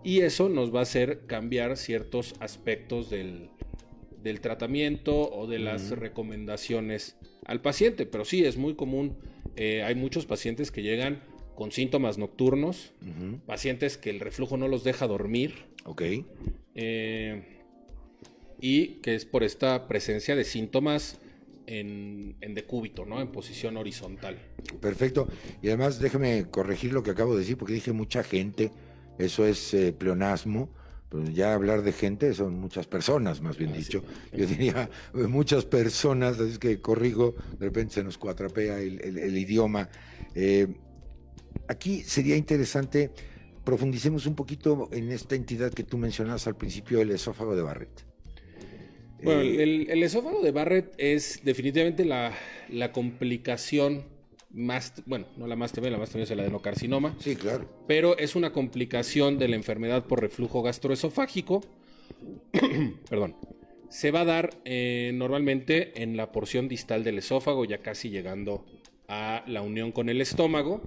Y 0.04 0.20
eso 0.20 0.48
nos 0.48 0.72
va 0.74 0.80
a 0.80 0.82
hacer 0.82 1.26
cambiar 1.26 1.76
ciertos 1.76 2.34
aspectos 2.38 3.10
del, 3.10 3.50
del 4.22 4.40
tratamiento 4.40 5.30
o 5.32 5.46
de 5.46 5.58
las 5.58 5.90
recomendaciones 5.90 7.16
al 7.44 7.60
paciente. 7.60 8.06
Pero 8.06 8.24
sí, 8.24 8.44
es 8.44 8.56
muy 8.56 8.74
común. 8.74 9.16
eh, 9.56 9.82
hay 9.82 9.94
muchos 9.94 10.26
pacientes 10.26 10.70
que 10.70 10.82
llegan 10.82 11.20
con 11.56 11.72
síntomas 11.72 12.18
nocturnos, 12.18 12.92
pacientes 13.46 13.96
que 13.98 14.10
el 14.10 14.20
reflujo 14.20 14.56
no 14.56 14.68
los 14.68 14.84
deja 14.84 15.06
dormir. 15.08 15.54
Ok. 15.84 16.02
Eh, 16.74 17.42
y 18.60 18.86
que 19.02 19.14
es 19.14 19.24
por 19.24 19.42
esta 19.42 19.88
presencia 19.88 20.36
de 20.36 20.44
síntomas 20.44 21.18
en, 21.66 22.36
en 22.40 22.54
decúbito, 22.54 23.04
¿no? 23.04 23.20
En 23.20 23.28
posición 23.28 23.76
horizontal. 23.76 24.38
Perfecto. 24.80 25.28
Y 25.62 25.68
además, 25.68 25.98
déjeme 25.98 26.46
corregir 26.50 26.92
lo 26.92 27.02
que 27.02 27.10
acabo 27.10 27.32
de 27.34 27.40
decir, 27.40 27.56
porque 27.58 27.74
dije 27.74 27.92
mucha 27.92 28.22
gente, 28.22 28.70
eso 29.18 29.44
es 29.46 29.74
eh, 29.74 29.92
pleonasmo. 29.92 30.70
Pues 31.08 31.34
ya 31.34 31.54
hablar 31.54 31.82
de 31.82 31.92
gente 31.92 32.34
son 32.34 32.58
muchas 32.58 32.86
personas, 32.88 33.40
más 33.40 33.56
bien 33.56 33.72
dicho. 33.72 34.02
Yo 34.32 34.44
diría 34.46 34.90
eh, 35.14 35.18
muchas 35.28 35.64
personas, 35.64 36.38
es 36.40 36.58
que 36.58 36.80
corrijo, 36.80 37.34
de 37.58 37.66
repente 37.66 37.94
se 37.94 38.04
nos 38.04 38.18
cuatrapea 38.18 38.80
el, 38.80 39.00
el- 39.00 39.18
el 39.18 39.38
idioma. 39.38 39.88
Eh, 40.34 40.66
aquí 41.68 42.02
sería 42.02 42.36
interesante, 42.36 43.10
profundicemos 43.64 44.26
un 44.26 44.34
poquito 44.34 44.88
en 44.92 45.10
esta 45.12 45.34
entidad 45.34 45.72
que 45.72 45.84
tú 45.84 45.98
mencionabas 45.98 46.46
al 46.46 46.56
principio, 46.56 47.00
el 47.00 47.10
esófago 47.10 47.56
de 47.56 47.62
Barrett. 47.62 48.04
Bueno, 49.22 49.40
Eh, 49.42 49.62
el, 49.62 49.90
el 49.90 50.02
esófago 50.02 50.42
de 50.42 50.52
Barrett 50.52 50.94
es 50.98 51.40
definitivamente 51.42 52.04
la, 52.04 52.32
la 52.68 52.92
complicación 52.92 54.04
más, 54.50 55.02
bueno, 55.06 55.26
no 55.36 55.46
la 55.46 55.56
más 55.56 55.72
temida, 55.72 55.90
la 55.90 55.98
más 55.98 56.10
temida 56.10 56.24
es 56.24 56.30
el 56.30 56.40
adenocarcinoma, 56.40 57.14
sí, 57.18 57.36
claro. 57.36 57.68
pero 57.86 58.16
es 58.18 58.36
una 58.36 58.52
complicación 58.52 59.38
de 59.38 59.48
la 59.48 59.56
enfermedad 59.56 60.06
por 60.06 60.20
reflujo 60.20 60.62
gastroesofágico. 60.62 61.62
Perdón. 63.10 63.36
Se 63.88 64.10
va 64.10 64.22
a 64.22 64.24
dar 64.24 64.50
eh, 64.64 65.12
normalmente 65.14 66.02
en 66.02 66.16
la 66.16 66.32
porción 66.32 66.68
distal 66.68 67.04
del 67.04 67.18
esófago, 67.18 67.64
ya 67.64 67.78
casi 67.78 68.10
llegando 68.10 68.64
a 69.08 69.44
la 69.46 69.62
unión 69.62 69.92
con 69.92 70.08
el 70.08 70.20
estómago. 70.20 70.82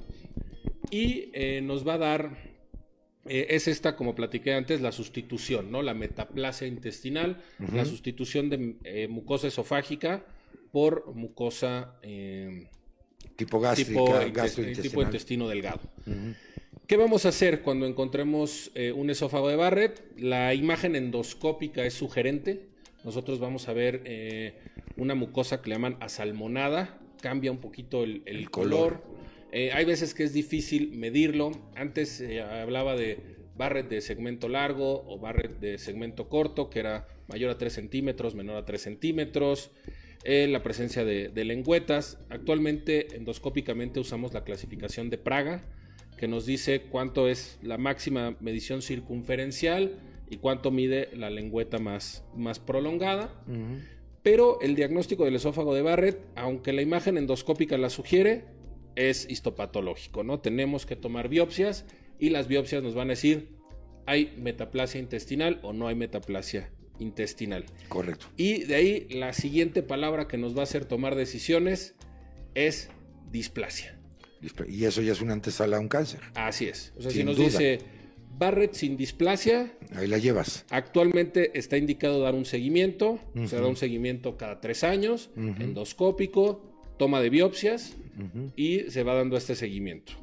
Y 0.91 1.29
eh, 1.33 1.61
nos 1.61 1.87
va 1.87 1.93
a 1.95 1.97
dar, 1.97 2.37
eh, 3.25 3.47
es 3.49 3.67
esta, 3.67 3.95
como 3.95 4.15
platiqué 4.15 4.53
antes, 4.53 4.81
la 4.81 4.91
sustitución, 4.91 5.71
¿no? 5.71 5.81
La 5.81 5.93
metaplasia 5.93 6.67
intestinal, 6.67 7.41
la 7.73 7.85
sustitución 7.85 8.49
de 8.49 8.75
eh, 8.83 9.07
mucosa 9.07 9.47
esofágica 9.47 10.25
por 10.71 11.13
mucosa 11.15 11.95
Tipo 13.35 13.59
gástrica, 13.59 13.89
tipo, 13.89 14.05
intes- 14.07 14.33
gastrointestinal. 14.33 14.89
tipo 14.89 15.01
intestino 15.01 15.47
delgado. 15.47 15.79
¿Qué 16.87 16.97
vamos 16.97 17.25
a 17.25 17.29
hacer 17.29 17.61
cuando 17.61 17.85
encontremos 17.85 18.71
un 18.95 19.09
esófago 19.09 19.47
de 19.49 19.55
Barrett? 19.55 20.01
La 20.17 20.53
imagen 20.53 20.95
endoscópica 20.95 21.85
es 21.85 21.93
sugerente. 21.93 22.67
Nosotros 23.05 23.39
vamos 23.39 23.69
a 23.69 23.73
ver 23.73 24.01
eh, 24.05 24.55
una 24.97 25.15
mucosa 25.15 25.61
que 25.61 25.69
le 25.69 25.75
llaman 25.75 25.97
asalmonada. 26.01 26.99
Cambia 27.21 27.51
un 27.51 27.59
poquito 27.59 28.03
el, 28.03 28.23
el 28.25 28.37
El 28.37 28.49
color. 28.51 29.01
color. 29.01 29.19
Eh, 29.51 29.71
hay 29.73 29.85
veces 29.85 30.13
que 30.13 30.23
es 30.23 30.33
difícil 30.33 30.91
medirlo. 30.91 31.51
Antes 31.75 32.21
eh, 32.21 32.41
hablaba 32.41 32.95
de 32.95 33.37
Barrett 33.55 33.89
de 33.89 34.01
segmento 34.01 34.47
largo 34.47 35.03
o 35.07 35.19
Barrett 35.19 35.59
de 35.59 35.77
segmento 35.77 36.29
corto, 36.29 36.69
que 36.69 36.79
era 36.79 37.07
mayor 37.27 37.51
a 37.51 37.57
3 37.57 37.73
centímetros, 37.73 38.35
menor 38.35 38.57
a 38.57 38.65
3 38.65 38.81
centímetros. 38.81 39.71
Eh, 40.23 40.47
la 40.47 40.61
presencia 40.61 41.05
de, 41.05 41.29
de 41.29 41.45
lengüetas. 41.45 42.19
Actualmente 42.29 43.15
endoscópicamente 43.15 43.99
usamos 43.99 44.33
la 44.33 44.43
clasificación 44.43 45.09
de 45.09 45.17
Praga, 45.17 45.63
que 46.17 46.27
nos 46.27 46.45
dice 46.45 46.81
cuánto 46.81 47.29
es 47.29 47.57
la 47.61 47.77
máxima 47.77 48.35
medición 48.41 48.81
circunferencial 48.81 49.97
y 50.29 50.37
cuánto 50.37 50.71
mide 50.71 51.09
la 51.15 51.29
lengüeta 51.29 51.79
más, 51.79 52.23
más 52.35 52.59
prolongada. 52.59 53.33
Pero 54.21 54.59
el 54.61 54.75
diagnóstico 54.75 55.23
del 55.23 55.35
esófago 55.35 55.73
de 55.73 55.81
Barrett, 55.81 56.19
aunque 56.35 56.73
la 56.73 56.81
imagen 56.81 57.17
endoscópica 57.17 57.77
la 57.77 57.89
sugiere, 57.89 58.43
es 58.95 59.29
histopatológico, 59.29 60.23
¿no? 60.23 60.39
Tenemos 60.39 60.85
que 60.85 60.95
tomar 60.95 61.29
biopsias 61.29 61.85
y 62.19 62.29
las 62.29 62.47
biopsias 62.47 62.83
nos 62.83 62.95
van 62.95 63.07
a 63.07 63.11
decir 63.11 63.49
hay 64.05 64.33
metaplasia 64.37 64.99
intestinal 64.99 65.59
o 65.61 65.71
no 65.73 65.87
hay 65.87 65.95
metaplasia 65.95 66.71
intestinal. 66.99 67.65
Correcto. 67.87 68.27
Y 68.37 68.63
de 68.63 68.75
ahí 68.75 69.07
la 69.09 69.33
siguiente 69.33 69.83
palabra 69.83 70.27
que 70.27 70.37
nos 70.37 70.55
va 70.55 70.61
a 70.61 70.63
hacer 70.63 70.85
tomar 70.85 71.15
decisiones 71.15 71.95
es 72.55 72.89
displasia. 73.31 73.99
Y 74.67 74.85
eso 74.85 75.01
ya 75.01 75.11
es 75.11 75.21
una 75.21 75.33
antesala 75.33 75.77
a 75.77 75.79
un 75.79 75.89
cáncer. 75.89 76.21
Así 76.33 76.65
es. 76.65 76.93
O 76.97 77.01
sea, 77.01 77.11
si 77.11 77.23
nos 77.23 77.35
duda. 77.35 77.47
dice 77.47 77.79
Barrett 78.37 78.73
sin 78.73 78.95
displasia, 78.95 79.71
Ahí 79.93 80.07
la 80.07 80.17
llevas. 80.17 80.65
actualmente 80.69 81.57
está 81.59 81.77
indicado 81.77 82.21
dar 82.21 82.35
un 82.35 82.45
seguimiento. 82.45 83.19
Se 83.45 83.57
da 83.57 83.67
un 83.67 83.75
seguimiento 83.75 84.37
cada 84.37 84.61
tres 84.61 84.83
años, 84.83 85.29
endoscópico, 85.35 86.68
toma 86.99 87.21
de 87.21 87.31
biopsias 87.31 87.95
y 88.55 88.81
se 88.89 89.03
va 89.03 89.15
dando 89.15 89.37
este 89.37 89.55
seguimiento. 89.55 90.13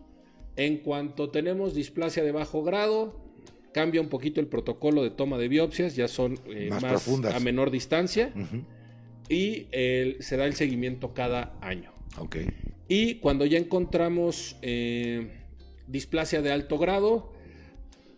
En 0.54 0.76
cuanto 0.78 1.30
tenemos 1.30 1.74
displasia 1.74 2.22
de 2.22 2.30
bajo 2.30 2.62
grado, 2.62 3.20
cambia 3.72 4.00
un 4.00 4.08
poquito 4.08 4.40
el 4.40 4.46
protocolo 4.46 5.02
de 5.02 5.10
toma 5.10 5.38
de 5.38 5.48
biopsias, 5.48 5.96
ya 5.96 6.06
son 6.06 6.38
eh, 6.46 6.68
Más 6.70 7.08
a 7.08 7.40
menor 7.40 7.70
distancia 7.70 8.32
y 9.28 9.66
se 10.20 10.36
da 10.36 10.46
el 10.46 10.54
seguimiento 10.54 11.14
cada 11.14 11.58
año. 11.60 11.92
Ok. 12.18 12.36
Y 12.88 13.16
cuando 13.16 13.46
ya 13.46 13.58
encontramos 13.58 14.56
eh, 14.62 15.28
displasia 15.88 16.42
de 16.42 16.52
alto 16.52 16.78
grado, 16.78 17.32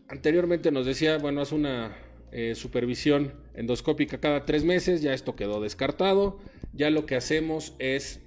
anteriormente 0.09 0.71
nos 0.71 0.85
decía, 0.85 1.19
bueno, 1.19 1.41
haz 1.41 1.53
una 1.53 1.97
eh, 2.31 2.55
supervisión 2.55 3.33
endoscópica 3.55 4.21
cada 4.21 4.45
tres 4.45 4.65
meses, 4.65 5.01
ya 5.01 5.15
esto 5.15 5.37
quedó 5.37 5.61
descartado. 5.61 6.39
Ya 6.75 6.91
lo 6.91 7.07
que 7.07 7.17
hacemos 7.17 7.75
es 7.79 8.21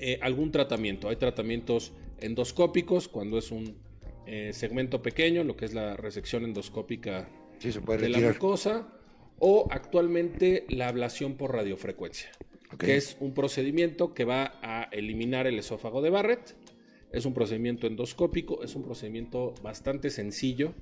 eh, 0.00 0.18
algún 0.22 0.50
tratamiento. 0.50 1.08
Hay 1.08 1.16
tratamientos 1.16 1.92
endoscópicos 2.20 3.08
cuando 3.08 3.38
es 3.38 3.50
un 3.50 3.76
eh, 4.26 4.52
segmento 4.52 5.02
pequeño, 5.02 5.44
lo 5.44 5.56
que 5.56 5.64
es 5.64 5.74
la 5.74 5.96
resección 5.96 6.44
endoscópica 6.44 7.28
Sí, 7.58 7.72
se 7.72 7.80
puede 7.80 8.02
de 8.02 8.08
la 8.08 8.20
mucosa, 8.20 8.88
o 9.38 9.66
actualmente 9.70 10.64
la 10.68 10.88
ablación 10.88 11.36
por 11.36 11.54
radiofrecuencia, 11.54 12.30
que 12.78 12.96
es 12.96 13.16
un 13.20 13.34
procedimiento 13.34 14.14
que 14.14 14.24
va 14.24 14.58
a 14.62 14.88
eliminar 14.92 15.46
el 15.46 15.58
esófago 15.58 16.02
de 16.02 16.10
Barrett. 16.10 16.54
Es 17.10 17.24
un 17.24 17.34
procedimiento 17.34 17.86
endoscópico, 17.86 18.62
es 18.62 18.74
un 18.76 18.84
procedimiento 18.84 19.54
bastante 19.62 20.10
sencillo, 20.10 20.74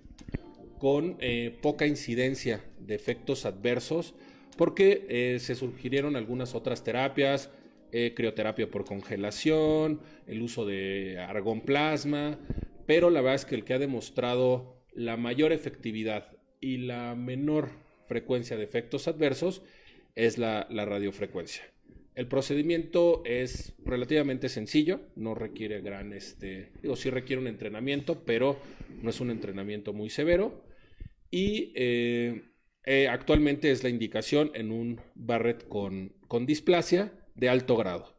con 0.79 1.17
eh, 1.21 1.57
poca 1.62 1.87
incidencia 1.87 2.62
de 2.81 2.95
efectos 2.95 3.47
adversos, 3.47 4.14
porque 4.57 5.07
eh, 5.09 5.39
se 5.41 5.55
sugirieron 5.55 6.17
algunas 6.17 6.55
otras 6.55 6.85
terapias, 6.85 7.51
eh, 7.93 8.14
crioterapia 8.14 8.70
por 8.70 8.84
congelación, 8.84 10.01
el 10.26 10.43
uso 10.43 10.64
de 10.66 11.18
argón 11.18 11.61
plasma, 11.61 12.39
pero 12.87 13.11
la 13.11 13.20
verdad 13.20 13.37
es 13.37 13.45
que 13.45 13.55
el 13.55 13.64
que 13.64 13.74
ha 13.74 13.78
demostrado 13.78 14.76
la 14.93 15.16
mayor 15.16 15.53
efectividad 15.53 16.37
y 16.61 16.78
la 16.78 17.14
menor 17.14 17.70
frecuencia 18.07 18.57
de 18.57 18.64
efectos 18.64 19.09
adversos 19.09 19.62
es 20.14 20.39
la, 20.39 20.66
radiofrecuencia. 20.70 21.64
El 22.14 22.28
procedimiento 22.28 23.22
es 23.26 23.74
relativamente 23.84 24.49
sencillo, 24.49 25.01
no 25.16 25.34
requiere 25.34 25.82
gran, 25.82 26.14
este, 26.14 26.72
digo, 26.82 26.97
sí 26.97 27.11
requiere 27.11 27.43
un 27.43 27.49
entrenamiento, 27.49 28.24
pero 28.24 28.59
no 29.03 29.11
es 29.11 29.20
un 29.20 29.30
entrenamiento 29.30 29.93
muy 29.93 30.09
severo. 30.09 30.64
Y 31.30 31.72
eh, 31.74 32.43
eh, 32.84 33.09
actualmente 33.09 33.70
es 33.70 33.82
la 33.82 33.91
indicación 33.91 34.51
en 34.55 34.70
un 34.70 35.01
Barrett 35.14 35.68
con, 35.68 36.14
con 36.26 36.47
displasia 36.47 37.12
de 37.37 37.49
alto 37.49 37.76
grado. 37.76 38.14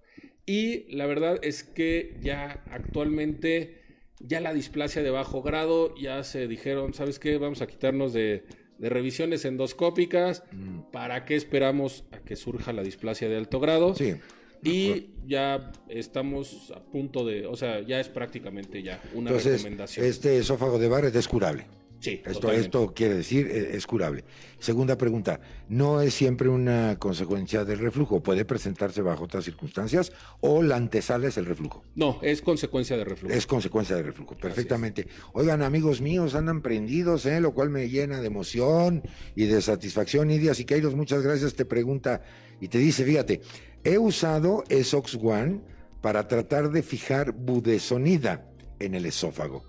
Y 0.45 0.85
la 0.95 1.05
verdad 1.05 1.39
es 1.41 1.63
que 1.63 2.17
ya 2.21 2.63
actualmente, 2.71 3.81
ya 4.19 4.39
la 4.39 4.53
displasia 4.53 5.03
de 5.03 5.09
bajo 5.09 5.41
grado, 5.41 5.93
ya 5.95 6.23
se 6.23 6.47
dijeron, 6.47 6.93
¿sabes 6.93 7.19
qué? 7.19 7.37
Vamos 7.37 7.61
a 7.61 7.67
quitarnos 7.67 8.13
de, 8.13 8.45
de 8.77 8.89
revisiones 8.89 9.43
endoscópicas. 9.43 10.43
Mm. 10.51 10.91
¿Para 10.91 11.25
qué 11.25 11.35
esperamos 11.35 12.05
a 12.11 12.19
que 12.19 12.35
surja 12.35 12.71
la 12.73 12.83
displasia 12.83 13.27
de 13.27 13.35
alto 13.37 13.59
grado? 13.59 13.93
Sí. 13.95 14.15
Y 14.63 15.11
ya 15.27 15.71
estamos 15.87 16.71
a 16.75 16.79
punto 16.79 17.25
de, 17.25 17.45
o 17.45 17.55
sea, 17.55 17.81
ya 17.81 17.99
es 17.99 18.09
prácticamente 18.09 18.81
ya 18.81 19.01
una 19.13 19.29
Entonces, 19.29 19.61
recomendación. 19.61 20.05
este 20.05 20.37
esófago 20.37 20.79
de 20.79 20.87
Barrett 20.87 21.15
es 21.15 21.27
curable. 21.27 21.65
Sí, 21.99 22.21
Esto, 22.25 22.33
totalmente. 22.33 22.65
esto 22.65 22.93
quiere 22.93 23.15
decir, 23.15 23.47
eh, 23.47 23.71
es 23.73 23.85
curable. 23.87 24.23
Segunda 24.59 24.97
pregunta, 24.97 25.39
¿no 25.69 26.01
es 26.01 26.13
siempre 26.13 26.49
una 26.49 26.97
consecuencia 26.97 27.63
del 27.63 27.79
reflujo? 27.79 28.21
¿Puede 28.21 28.45
presentarse 28.45 29.01
bajo 29.01 29.25
otras 29.25 29.45
circunstancias 29.45 30.11
o 30.41 30.63
la 30.63 30.75
antesala 30.75 31.27
es 31.27 31.37
el 31.37 31.45
reflujo? 31.45 31.83
No, 31.95 32.19
es 32.21 32.41
consecuencia 32.41 32.97
de 32.97 33.05
reflujo. 33.05 33.33
Es 33.33 33.45
consecuencia 33.45 33.95
del 33.95 34.05
reflujo, 34.05 34.35
perfectamente. 34.35 35.07
Oigan, 35.33 35.61
amigos 35.61 36.01
míos, 36.01 36.33
andan 36.35 36.61
prendidos, 36.61 37.25
¿eh? 37.25 37.39
lo 37.39 37.53
cual 37.53 37.69
me 37.69 37.89
llena 37.89 38.19
de 38.19 38.27
emoción 38.27 39.03
y 39.35 39.45
de 39.45 39.61
satisfacción. 39.61 40.31
Idia 40.31 40.53
Siqueiros, 40.53 40.95
muchas 40.95 41.21
gracias, 41.21 41.53
te 41.53 41.65
pregunta 41.65 42.21
y 42.59 42.67
te 42.67 42.79
dice, 42.79 43.05
fíjate, 43.05 43.41
he 43.83 43.97
usado 43.97 44.63
Esox 44.69 45.15
One 45.21 45.61
para 46.01 46.27
tratar 46.27 46.71
de 46.71 46.83
fijar 46.83 47.31
budesonida 47.31 48.49
en 48.79 48.95
el 48.95 49.05
esófago. 49.05 49.63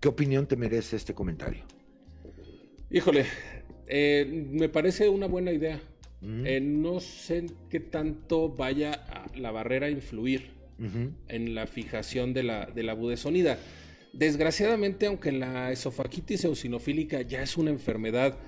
¿Qué 0.00 0.08
opinión 0.08 0.46
te 0.46 0.56
merece 0.56 0.96
este 0.96 1.14
comentario? 1.14 1.64
Híjole, 2.90 3.26
eh, 3.86 4.46
me 4.50 4.68
parece 4.68 5.08
una 5.08 5.26
buena 5.26 5.52
idea. 5.52 5.80
Mm. 6.20 6.46
Eh, 6.46 6.60
no 6.60 7.00
sé 7.00 7.46
qué 7.68 7.80
tanto 7.80 8.48
vaya 8.48 8.92
a 8.92 9.26
la 9.36 9.50
barrera 9.50 9.86
a 9.86 9.90
influir 9.90 10.56
en 11.26 11.56
la 11.56 11.66
fijación 11.66 12.32
de 12.32 12.44
la, 12.44 12.66
de 12.66 12.84
la 12.84 12.94
budesonida. 12.94 13.58
Desgraciadamente, 14.12 15.06
aunque 15.06 15.32
la 15.32 15.72
esofagitis 15.72 16.44
eosinofílica 16.44 17.22
ya 17.22 17.42
es 17.42 17.56
una 17.56 17.70
enfermedad 17.70 18.38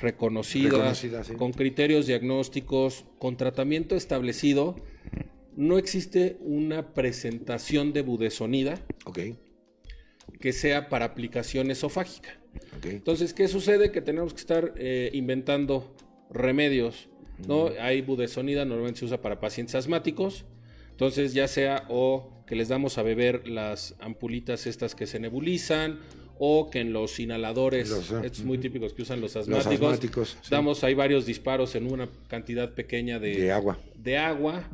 reconocida, 0.00 0.70
Reconocida, 0.70 1.24
sí. 1.24 1.34
con 1.34 1.52
criterios 1.52 2.06
diagnósticos, 2.06 3.04
con 3.18 3.36
tratamiento 3.36 3.96
establecido, 3.96 4.76
no 5.56 5.76
existe 5.76 6.36
una 6.40 6.94
presentación 6.94 7.92
de 7.92 8.02
budesonida 8.02 8.80
Ok, 9.04 9.18
que 10.42 10.52
sea 10.52 10.88
para 10.88 11.04
aplicación 11.04 11.70
esofágica. 11.70 12.36
Entonces, 12.82 13.32
¿qué 13.32 13.46
sucede? 13.46 13.92
Que 13.92 14.02
tenemos 14.02 14.34
que 14.34 14.40
estar 14.40 14.74
eh, 14.76 15.08
inventando 15.14 15.94
remedios, 16.30 17.08
¿no? 17.46 17.70
Hay 17.80 18.02
budesonida, 18.02 18.64
normalmente 18.64 18.98
se 18.98 19.04
usa 19.04 19.22
para 19.22 19.38
pacientes 19.38 19.76
asmáticos. 19.76 20.44
Entonces, 20.90 21.32
ya 21.32 21.46
sea 21.46 21.86
o 21.88 22.42
que 22.44 22.56
les 22.56 22.68
damos 22.68 22.98
a 22.98 23.04
beber 23.04 23.46
las 23.46 23.94
ampulitas 24.00 24.66
estas 24.66 24.96
que 24.96 25.06
se 25.06 25.20
nebulizan, 25.20 26.00
o 26.44 26.70
que 26.70 26.80
en 26.80 26.92
los 26.92 27.20
inhaladores, 27.20 27.88
Los, 27.88 28.10
ah, 28.10 28.22
estos 28.24 28.44
muy 28.44 28.58
típicos 28.58 28.94
que 28.94 29.02
usan 29.02 29.20
los 29.20 29.36
Los 29.46 29.64
asmáticos, 29.64 30.30
sí. 30.42 30.48
damos 30.50 30.82
ahí 30.82 30.92
varios 30.92 31.24
disparos 31.24 31.76
en 31.76 31.90
una 31.90 32.08
cantidad 32.26 32.74
pequeña 32.74 33.20
de, 33.20 33.36
De 33.36 33.52
agua. 33.52 33.78
de 33.94 34.18
agua. 34.18 34.68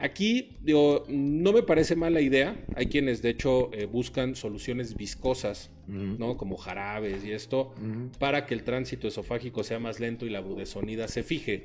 Aquí, 0.00 0.56
digo, 0.62 1.04
no 1.08 1.52
me 1.52 1.62
parece 1.62 1.94
mala 1.94 2.20
idea. 2.22 2.56
Hay 2.74 2.86
quienes, 2.86 3.20
de 3.20 3.30
hecho, 3.30 3.70
eh, 3.74 3.84
buscan 3.84 4.34
soluciones 4.34 4.96
viscosas, 4.96 5.70
¿no? 5.86 6.36
Como 6.38 6.56
jarabes 6.56 7.24
y 7.24 7.32
esto, 7.32 7.74
para 8.18 8.46
que 8.46 8.54
el 8.54 8.62
tránsito 8.64 9.06
esofágico 9.08 9.62
sea 9.62 9.78
más 9.78 10.00
lento 10.00 10.24
y 10.26 10.30
la 10.30 10.40
budesonida 10.40 11.06
se 11.08 11.22
fije. 11.22 11.64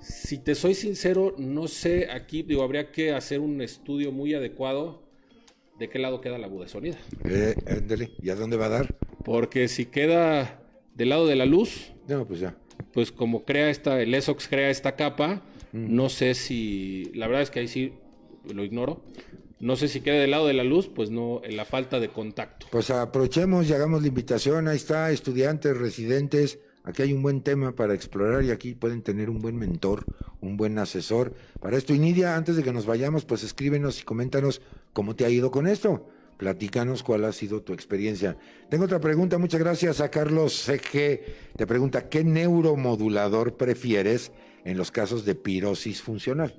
Si 0.00 0.38
te 0.38 0.54
soy 0.56 0.74
sincero, 0.74 1.34
no 1.38 1.68
sé, 1.68 2.08
aquí, 2.10 2.42
digo, 2.42 2.62
habría 2.64 2.90
que 2.90 3.12
hacer 3.12 3.38
un 3.38 3.60
estudio 3.60 4.10
muy 4.10 4.34
adecuado 4.34 5.02
de 5.78 5.88
qué 5.88 5.98
lado 6.00 6.20
queda 6.20 6.38
la 6.38 6.48
budesonida. 6.48 6.96
Eh, 7.24 7.54
ándale, 7.68 8.10
¿y 8.20 8.30
a 8.30 8.34
dónde 8.34 8.56
va 8.56 8.66
a 8.66 8.70
dar? 8.70 8.96
Porque 9.24 9.68
si 9.68 9.86
queda 9.86 10.60
del 10.94 11.10
lado 11.10 11.26
de 11.28 11.36
la 11.36 11.46
luz, 11.46 11.92
No, 12.08 12.26
pues 12.26 12.40
ya. 12.40 12.56
pues 12.92 13.12
como 13.12 13.44
crea 13.44 13.70
esta, 13.70 14.00
el 14.02 14.12
ESOX 14.12 14.48
crea 14.48 14.70
esta 14.70 14.96
capa, 14.96 15.42
no 15.72 16.08
sé 16.08 16.34
si, 16.34 17.10
la 17.14 17.26
verdad 17.26 17.42
es 17.42 17.50
que 17.50 17.60
ahí 17.60 17.68
sí 17.68 17.92
lo 18.52 18.64
ignoro. 18.64 19.02
No 19.60 19.76
sé 19.76 19.86
si 19.86 20.00
queda 20.00 20.16
del 20.16 20.32
lado 20.32 20.48
de 20.48 20.54
la 20.54 20.64
luz, 20.64 20.90
pues 20.92 21.10
no, 21.10 21.40
en 21.44 21.56
la 21.56 21.64
falta 21.64 22.00
de 22.00 22.08
contacto. 22.08 22.66
Pues 22.70 22.90
aprovechemos 22.90 23.68
y 23.68 23.72
hagamos 23.72 24.02
la 24.02 24.08
invitación. 24.08 24.66
Ahí 24.66 24.76
está, 24.76 25.10
estudiantes, 25.12 25.76
residentes. 25.76 26.58
Aquí 26.84 27.02
hay 27.02 27.12
un 27.12 27.22
buen 27.22 27.42
tema 27.42 27.76
para 27.76 27.94
explorar 27.94 28.42
y 28.42 28.50
aquí 28.50 28.74
pueden 28.74 29.02
tener 29.02 29.30
un 29.30 29.38
buen 29.38 29.56
mentor, 29.56 30.04
un 30.40 30.56
buen 30.56 30.78
asesor. 30.80 31.32
Para 31.60 31.76
esto, 31.76 31.94
y 31.94 32.00
Nidia, 32.00 32.34
antes 32.34 32.56
de 32.56 32.64
que 32.64 32.72
nos 32.72 32.86
vayamos, 32.86 33.24
pues 33.24 33.44
escríbenos 33.44 34.00
y 34.00 34.02
coméntanos 34.02 34.62
cómo 34.92 35.14
te 35.14 35.24
ha 35.24 35.30
ido 35.30 35.52
con 35.52 35.68
esto. 35.68 36.08
Platícanos 36.38 37.04
cuál 37.04 37.24
ha 37.24 37.32
sido 37.32 37.62
tu 37.62 37.72
experiencia. 37.72 38.36
Tengo 38.68 38.86
otra 38.86 39.00
pregunta, 39.00 39.38
muchas 39.38 39.60
gracias 39.60 40.00
a 40.00 40.10
Carlos 40.10 40.54
CG. 40.54 41.20
Te 41.56 41.66
pregunta, 41.68 42.08
¿qué 42.08 42.24
neuromodulador 42.24 43.56
prefieres 43.56 44.32
en 44.64 44.76
los 44.76 44.90
casos 44.90 45.24
de 45.24 45.34
pirosis 45.34 46.00
funcional? 46.02 46.54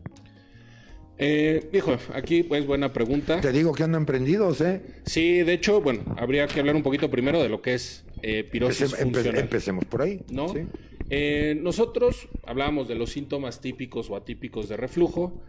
Eh, 1.19 1.69
hijo, 1.73 1.95
aquí 2.13 2.43
pues 2.43 2.65
buena 2.65 2.91
pregunta. 2.91 3.39
Te 3.39 3.51
digo 3.51 3.73
que 3.73 3.83
andan 3.83 4.05
prendidos, 4.05 4.61
¿eh? 4.61 4.81
Sí, 5.05 5.43
de 5.43 5.53
hecho, 5.53 5.79
bueno, 5.79 6.03
habría 6.17 6.47
que 6.47 6.59
hablar 6.59 6.75
un 6.75 6.83
poquito 6.83 7.09
primero 7.11 7.41
de 7.41 7.49
lo 7.49 7.61
que 7.61 7.75
es 7.75 8.03
eh, 8.23 8.43
pirosis 8.43 8.93
Empece- 8.93 8.97
empe- 8.97 9.13
funcional. 9.13 9.41
empecemos 9.41 9.85
por 9.85 10.01
ahí. 10.01 10.21
¿no? 10.31 10.49
¿sí? 10.49 10.61
Eh, 11.09 11.55
nosotros 11.61 12.27
hablábamos 12.45 12.87
de 12.87 12.95
los 12.95 13.11
síntomas 13.11 13.61
típicos 13.61 14.09
o 14.09 14.15
atípicos 14.15 14.67
de 14.69 14.77
reflujo. 14.77 15.39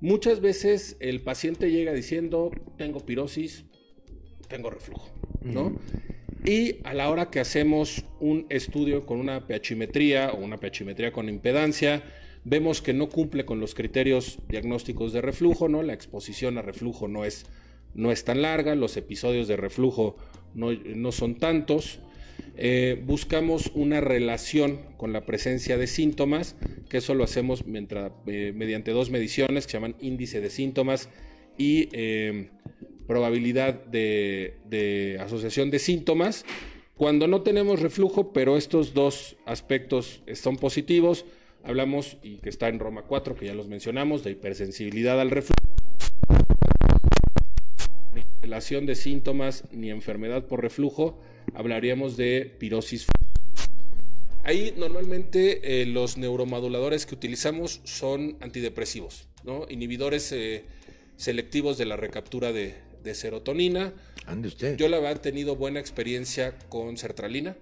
Muchas 0.00 0.40
veces 0.40 0.96
el 1.00 1.22
paciente 1.22 1.70
llega 1.70 1.94
diciendo, 1.94 2.50
tengo 2.76 3.00
pirosis, 3.06 3.64
tengo 4.48 4.68
reflujo, 4.68 5.08
¿no? 5.42 5.74
Y 6.46 6.76
a 6.84 6.94
la 6.94 7.10
hora 7.10 7.28
que 7.28 7.40
hacemos 7.40 8.04
un 8.20 8.46
estudio 8.50 9.04
con 9.04 9.18
una 9.18 9.40
pHimetría 9.40 10.30
o 10.30 10.36
una 10.36 10.58
pHimetría 10.58 11.12
con 11.12 11.28
impedancia, 11.28 12.04
vemos 12.44 12.80
que 12.80 12.92
no 12.92 13.08
cumple 13.08 13.44
con 13.44 13.58
los 13.58 13.74
criterios 13.74 14.38
diagnósticos 14.48 15.12
de 15.12 15.22
reflujo, 15.22 15.68
¿no? 15.68 15.82
La 15.82 15.92
exposición 15.92 16.56
a 16.56 16.62
reflujo 16.62 17.08
no 17.08 17.24
es, 17.24 17.46
no 17.94 18.12
es 18.12 18.22
tan 18.24 18.42
larga, 18.42 18.76
los 18.76 18.96
episodios 18.96 19.48
de 19.48 19.56
reflujo 19.56 20.16
no, 20.54 20.72
no 20.72 21.10
son 21.10 21.34
tantos. 21.34 21.98
Eh, 22.56 23.02
buscamos 23.04 23.72
una 23.74 24.00
relación 24.00 24.78
con 24.98 25.12
la 25.12 25.26
presencia 25.26 25.76
de 25.76 25.88
síntomas, 25.88 26.54
que 26.88 26.98
eso 26.98 27.16
lo 27.16 27.24
hacemos 27.24 27.64
eh, 27.66 28.52
mediante 28.54 28.92
dos 28.92 29.10
mediciones 29.10 29.66
que 29.66 29.72
se 29.72 29.76
llaman 29.78 29.96
índice 30.00 30.40
de 30.40 30.50
síntomas 30.50 31.08
y 31.58 31.88
eh, 31.90 32.50
probabilidad 33.06 33.74
de, 33.84 35.18
asociación 35.20 35.70
de 35.70 35.78
síntomas. 35.78 36.44
Cuando 36.96 37.26
no 37.26 37.42
tenemos 37.42 37.80
reflujo, 37.80 38.32
pero 38.32 38.56
estos 38.56 38.94
dos 38.94 39.36
aspectos 39.44 40.22
son 40.34 40.56
positivos, 40.56 41.26
hablamos, 41.62 42.16
y 42.22 42.36
que 42.38 42.48
está 42.48 42.68
en 42.68 42.78
Roma 42.78 43.02
4, 43.02 43.36
que 43.36 43.46
ya 43.46 43.54
los 43.54 43.68
mencionamos, 43.68 44.24
de 44.24 44.30
hipersensibilidad 44.30 45.20
al 45.20 45.30
reflujo 45.30 45.76
relación 48.46 48.86
de 48.86 48.94
síntomas 48.94 49.64
ni 49.72 49.90
enfermedad 49.90 50.46
por 50.46 50.62
reflujo, 50.62 51.20
hablaríamos 51.52 52.16
de 52.16 52.54
pirosis. 52.58 53.06
Ahí 54.44 54.72
normalmente 54.76 55.82
eh, 55.82 55.86
los 55.86 56.16
neuromoduladores 56.16 57.06
que 57.06 57.16
utilizamos 57.16 57.80
son 57.82 58.36
antidepresivos, 58.40 59.26
¿no? 59.42 59.66
inhibidores 59.68 60.30
eh, 60.30 60.64
selectivos 61.16 61.76
de 61.76 61.86
la 61.86 61.96
recaptura 61.96 62.52
de, 62.52 62.76
de 63.06 63.14
serotonina. 63.14 63.94
Ande 64.26 64.48
usted. 64.48 64.76
Yo 64.76 64.88
la 64.88 64.98
verdad 64.98 65.16
he 65.16 65.30
tenido 65.30 65.56
buena 65.56 65.80
experiencia 65.80 66.58
con 66.68 66.98
sertralina 66.98 67.56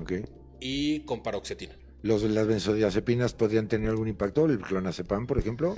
ok. 0.00 0.12
y 0.60 1.00
con 1.00 1.22
paroxetina. 1.22 1.76
Los, 2.02 2.22
¿Las 2.24 2.46
benzodiazepinas 2.46 3.32
podrían 3.34 3.68
tener 3.68 3.90
algún 3.90 4.08
impacto? 4.08 4.46
¿El 4.46 4.58
clonazepam, 4.58 5.26
por 5.26 5.38
ejemplo? 5.38 5.76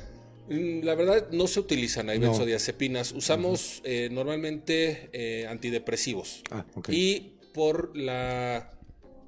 Mm, 0.48 0.82
La 0.84 0.94
verdad 0.94 1.28
no 1.32 1.46
se 1.46 1.60
utilizan 1.60 2.06
No. 2.06 2.12
benzodiazepinas. 2.18 3.12
Usamos 3.12 3.80
eh, 3.84 4.08
normalmente 4.10 5.10
eh, 5.12 5.46
antidepresivos. 5.46 6.42
Ah, 6.50 6.64
ok. 6.74 6.88
Y 6.90 7.34
por 7.52 7.96
la 7.96 8.72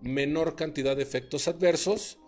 menor 0.01 0.55
cantidad 0.57 0.97
de 0.97 1.03
efectos 1.03 1.49
adversos, 1.49 2.19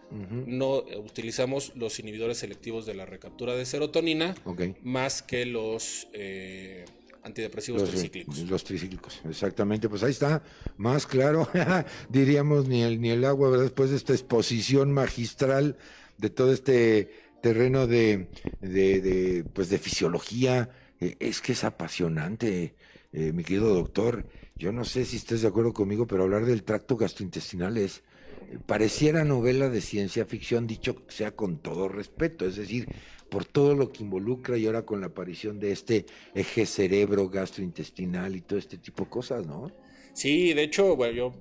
no 0.46 0.84
eh, 0.88 0.96
utilizamos 0.96 1.72
los 1.76 2.00
inhibidores 2.00 2.38
selectivos 2.38 2.84
de 2.84 2.94
la 2.94 3.06
recaptura 3.06 3.54
de 3.54 3.64
serotonina 3.64 4.34
Ok. 4.44 4.62
más 4.82 5.22
que 5.22 5.46
los 5.46 6.08
eh, 6.12 6.84
antidepresivos 7.22 7.82
Los, 7.82 7.90
tricíclicos. 7.90 8.38
los 8.38 8.64
tricíclicos, 8.64 9.20
exactamente. 9.28 9.88
Pues 9.88 10.02
ahí 10.02 10.10
está, 10.10 10.42
más 10.76 11.06
claro, 11.06 11.48
diríamos, 12.08 12.68
ni 12.68 12.82
el, 12.82 13.00
ni 13.00 13.10
el 13.10 13.24
agua, 13.24 13.50
¿verdad? 13.50 13.64
Después 13.64 13.90
de 13.90 13.96
esta 13.96 14.12
exposición 14.12 14.92
magistral 14.92 15.76
de 16.18 16.30
todo 16.30 16.52
este 16.52 17.12
terreno 17.42 17.86
de, 17.86 18.28
de, 18.60 19.00
de, 19.00 19.44
pues 19.44 19.68
de 19.68 19.78
fisiología. 19.78 20.70
Eh, 21.00 21.16
es 21.18 21.40
que 21.40 21.52
es 21.52 21.64
apasionante, 21.64 22.74
eh, 23.12 23.32
mi 23.32 23.42
querido 23.42 23.74
doctor. 23.74 24.26
Yo 24.56 24.72
no 24.72 24.84
sé 24.84 25.04
si 25.06 25.16
estés 25.16 25.42
de 25.42 25.48
acuerdo 25.48 25.72
conmigo, 25.72 26.06
pero 26.06 26.24
hablar 26.24 26.44
del 26.44 26.62
tracto 26.62 26.96
gastrointestinal 26.96 27.78
es, 27.78 28.02
pareciera 28.66 29.24
novela 29.24 29.68
de 29.68 29.80
ciencia 29.80 30.24
ficción, 30.24 30.66
dicho 30.66 31.02
sea 31.08 31.32
con 31.32 31.58
todo 31.58 31.88
respeto, 31.88 32.46
es 32.46 32.56
decir, 32.56 32.88
por 33.28 33.44
todo 33.44 33.74
lo 33.74 33.92
que 33.92 34.02
involucra 34.02 34.58
y 34.58 34.66
ahora 34.66 34.82
con 34.82 35.00
la 35.00 35.06
aparición 35.06 35.60
de 35.60 35.72
este 35.72 36.06
eje 36.34 36.66
cerebro 36.66 37.28
gastrointestinal 37.28 38.36
y 38.36 38.40
todo 38.40 38.58
este 38.58 38.76
tipo 38.78 39.04
de 39.04 39.10
cosas, 39.10 39.46
¿no? 39.46 39.70
Sí, 40.12 40.52
de 40.52 40.64
hecho, 40.64 40.96
bueno, 40.96 41.14
yo 41.14 41.32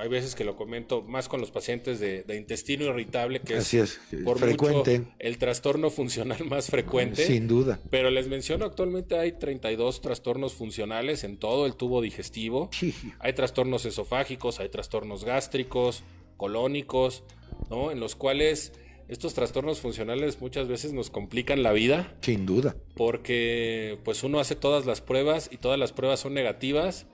hay 0.00 0.08
veces 0.08 0.34
que 0.34 0.44
lo 0.44 0.56
comento 0.56 1.02
más 1.02 1.28
con 1.28 1.40
los 1.40 1.50
pacientes 1.50 2.00
de, 2.00 2.24
intestino 2.36 2.84
irritable, 2.86 3.40
que 3.40 3.58
es, 3.58 4.00
por 4.24 4.38
frecuente. 4.38 5.02
el 5.18 5.38
trastorno 5.38 5.90
funcional 5.90 6.44
más 6.48 6.68
frecuente. 6.68 7.26
Sin 7.26 7.46
duda. 7.46 7.78
Pero 7.90 8.10
les 8.10 8.28
menciono, 8.28 8.64
actualmente 8.64 9.18
hay 9.18 9.32
32 9.32 10.00
trastornos 10.00 10.54
funcionales 10.54 11.24
en 11.24 11.36
todo 11.36 11.66
el 11.66 11.74
tubo 11.74 12.00
digestivo. 12.00 12.70
Hay 13.18 13.34
trastornos 13.34 13.84
esofágicos, 13.84 14.60
hay 14.60 14.70
trastornos 14.70 15.24
gástricos, 15.24 16.02
colónicos, 16.36 17.24
¿no? 17.70 17.90
En 17.90 18.00
los 18.00 18.16
cuales 18.16 18.72
estos 19.08 19.34
trastornos 19.34 19.80
funcionales 19.80 20.40
muchas 20.40 20.68
veces 20.68 20.92
nos 20.92 21.10
complican 21.10 21.62
la 21.62 21.72
vida. 21.72 22.16
Sin 22.22 22.46
duda. 22.46 22.76
Porque 22.94 23.98
pues 24.04 24.24
uno 24.24 24.40
hace 24.40 24.56
todas 24.56 24.86
las 24.86 25.00
pruebas 25.00 25.48
y 25.52 25.58
todas 25.58 25.78
las 25.78 25.92
pruebas 25.92 26.20
son 26.20 26.34
negativas 26.34 27.06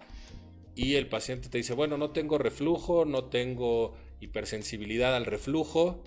y 0.75 0.95
el 0.95 1.07
paciente 1.07 1.49
te 1.49 1.59
dice, 1.59 1.75
bueno, 1.75 1.99
no 1.99 2.11
tengo 2.11 2.39
reflujo, 2.39 3.05
no 3.05 3.25
tengo 3.25 3.95
hipersensibilidad 4.21 5.15
al 5.15 5.27
reflujo, 5.27 6.03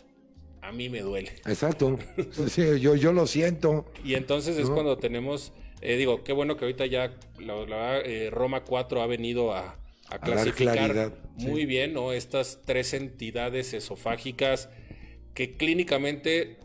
a 0.61 0.72
mí 0.72 0.89
me 0.89 1.01
duele. 1.01 1.34
Exacto. 1.45 1.99
Sí, 2.49 2.63
yo, 2.80 2.95
yo 2.95 3.13
lo 3.13 3.28
siento. 3.28 3.86
Y 4.03 4.16
entonces 4.16 4.57
es 4.57 4.70
cuando 4.70 4.97
tenemos, 4.97 5.53
eh, 5.82 5.97
digo, 5.97 6.24
qué 6.24 6.34
bueno 6.34 6.57
que 6.57 6.66
ahorita 6.66 6.86
ya 6.88 7.13
la, 7.39 7.99
eh, 7.99 8.30
Roma 8.32 8.63
4 8.63 9.01
ha 9.01 9.07
venido 9.07 9.53
a, 9.53 9.78
clasificar 10.21 11.13
muy 11.37 11.65
bien, 11.65 11.93
¿no? 11.93 12.13
Estas 12.13 12.59
tres 12.65 12.93
entidades 12.93 13.73
esofágicas 13.73 14.69
que 15.33 15.57
clínicamente 15.57 16.57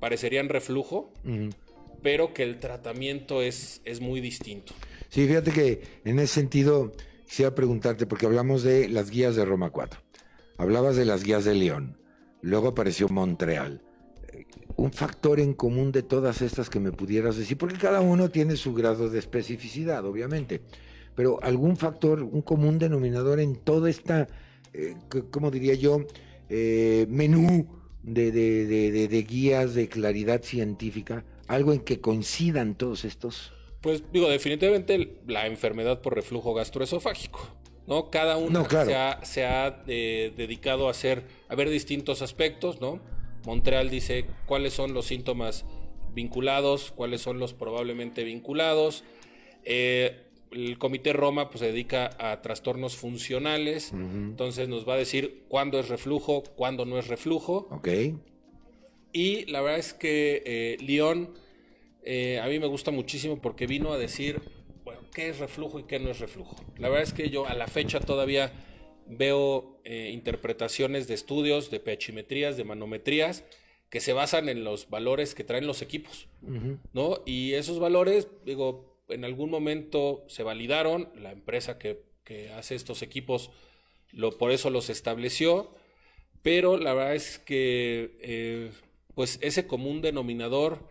parecerían 0.00 0.48
reflujo, 0.48 1.12
pero 2.02 2.32
que 2.32 2.42
el 2.42 2.58
tratamiento 2.58 3.42
es, 3.42 3.82
es 3.84 4.00
muy 4.00 4.20
distinto. 4.20 4.72
Sí, 5.08 5.26
fíjate 5.26 5.50
que 5.50 5.82
en 6.04 6.18
ese 6.18 6.34
sentido 6.34 6.92
quisiera 7.26 7.54
preguntarte, 7.54 8.06
porque 8.06 8.26
hablamos 8.26 8.62
de 8.62 8.88
las 8.88 9.10
guías 9.10 9.36
de 9.36 9.44
Roma 9.44 9.70
4, 9.70 10.00
hablabas 10.56 10.96
de 10.96 11.04
las 11.04 11.24
guías 11.24 11.44
de 11.44 11.54
León, 11.54 11.98
luego 12.40 12.68
apareció 12.68 13.08
Montreal. 13.08 13.82
Eh, 14.32 14.46
un 14.76 14.92
factor 14.92 15.40
en 15.40 15.54
común 15.54 15.92
de 15.92 16.02
todas 16.02 16.40
estas 16.40 16.70
que 16.70 16.80
me 16.80 16.92
pudieras 16.92 17.36
decir, 17.36 17.58
porque 17.58 17.78
cada 17.78 18.00
uno 18.00 18.30
tiene 18.30 18.56
su 18.56 18.74
grado 18.74 19.10
de 19.10 19.18
especificidad, 19.18 20.04
obviamente, 20.04 20.62
pero 21.18 21.42
algún 21.42 21.76
factor, 21.76 22.22
un 22.22 22.42
común 22.42 22.78
denominador 22.78 23.40
en 23.40 23.56
toda 23.56 23.90
esta, 23.90 24.28
eh, 24.72 24.94
¿cómo 25.32 25.50
diría 25.50 25.74
yo?, 25.74 26.06
eh, 26.48 27.06
menú 27.08 27.66
de, 28.04 28.30
de, 28.30 29.22
guías 29.24 29.74
de 29.74 29.88
claridad 29.88 30.44
científica, 30.44 31.24
algo 31.48 31.72
en 31.72 31.80
que 31.80 32.00
coincidan 32.00 32.76
todos 32.76 33.04
estos. 33.04 33.52
Pues 33.80 34.04
digo, 34.12 34.28
definitivamente 34.30 35.18
la 35.26 35.48
enfermedad 35.48 36.02
por 36.02 36.14
reflujo 36.14 36.54
gastroesofágico. 36.54 37.40
¿no? 37.88 38.10
Cada 38.10 38.36
uno 38.36 38.64
se 39.24 39.44
ha, 39.44 39.82
eh, 39.88 40.32
dedicado 40.36 40.86
a 40.86 40.92
hacer, 40.92 41.24
a 41.48 41.56
ver 41.56 41.68
distintos 41.68 42.22
aspectos, 42.22 42.80
¿no? 42.80 43.00
Montreal 43.44 43.90
dice 43.90 44.24
cuáles 44.46 44.72
son 44.72 44.94
los 44.94 45.06
síntomas 45.06 45.64
vinculados, 46.14 46.92
cuáles 46.92 47.22
son 47.22 47.40
los 47.40 47.54
probablemente 47.54 48.22
vinculados. 48.22 49.02
Eh, 49.64 50.27
el 50.52 50.78
Comité 50.78 51.12
Roma 51.12 51.50
pues, 51.50 51.60
se 51.60 51.66
dedica 51.66 52.10
a 52.18 52.40
trastornos 52.42 52.96
funcionales, 52.96 53.92
entonces 53.92 54.68
nos 54.68 54.88
va 54.88 54.94
a 54.94 54.96
decir 54.98 55.44
cuándo 55.48 55.78
es 55.78 55.88
reflujo, 55.88 56.42
cuándo 56.56 56.84
no 56.84 56.98
es 56.98 57.08
reflujo. 57.08 57.68
Ok. 57.70 57.88
Y 59.12 59.46
la 59.46 59.60
verdad 59.60 59.78
es 59.78 59.94
que 59.94 60.42
eh, 60.44 60.76
León 60.80 61.34
eh, 62.10 62.40
a 62.40 62.46
mí 62.46 62.58
me 62.58 62.66
gusta 62.66 62.90
muchísimo 62.90 63.40
porque 63.40 63.66
vino 63.66 63.92
a 63.92 63.98
decir, 63.98 64.40
bueno, 64.84 65.02
qué 65.12 65.28
es 65.28 65.38
reflujo 65.38 65.78
y 65.78 65.84
qué 65.84 65.98
no 65.98 66.10
es 66.10 66.20
reflujo. 66.20 66.56
La 66.78 66.88
verdad 66.88 67.02
es 67.02 67.12
que 67.12 67.28
yo 67.28 67.46
a 67.46 67.54
la 67.54 67.66
fecha 67.66 68.00
todavía 68.00 68.52
veo 69.06 69.80
eh, 69.84 70.10
interpretaciones 70.12 71.08
de 71.08 71.14
estudios, 71.14 71.70
de 71.70 71.80
pechimetrías, 71.80 72.56
de 72.56 72.64
manometrías, 72.64 73.44
que 73.90 74.00
se 74.00 74.12
basan 74.12 74.48
en 74.48 74.64
los 74.64 74.90
valores 74.90 75.34
que 75.34 75.44
traen 75.44 75.66
los 75.66 75.80
equipos, 75.80 76.28
¿no? 76.92 77.22
Y 77.24 77.54
esos 77.54 77.78
valores, 77.78 78.28
digo, 78.44 78.97
en 79.08 79.24
algún 79.24 79.50
momento 79.50 80.24
se 80.28 80.42
validaron, 80.42 81.10
la 81.14 81.32
empresa 81.32 81.78
que, 81.78 82.06
hace 82.56 82.74
estos 82.74 83.00
equipos, 83.00 83.50
lo, 84.12 84.36
por 84.36 84.50
eso 84.50 84.68
los 84.68 84.90
estableció, 84.90 85.70
pero 86.42 86.76
la 86.76 86.92
verdad 86.92 87.14
es 87.14 87.38
que, 87.38 88.18
eh, 88.20 88.70
pues 89.14 89.38
ese 89.40 89.66
común 89.66 90.02
denominador, 90.02 90.86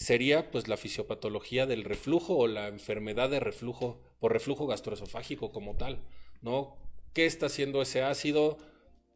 sería 0.00 0.50
pues 0.50 0.66
la 0.66 0.78
fisiopatología 0.78 1.66
del 1.66 1.84
reflujo 1.84 2.38
o 2.38 2.46
la 2.46 2.68
enfermedad 2.68 3.28
de 3.28 3.38
reflujo 3.38 4.00
por 4.18 4.32
reflujo 4.32 4.66
gastroesofágico 4.66 5.52
como 5.52 5.76
tal, 5.76 6.00
¿no? 6.40 6.78
¿Qué 7.12 7.26
está 7.26 7.46
haciendo 7.46 7.82
ese 7.82 8.02
ácido? 8.02 8.56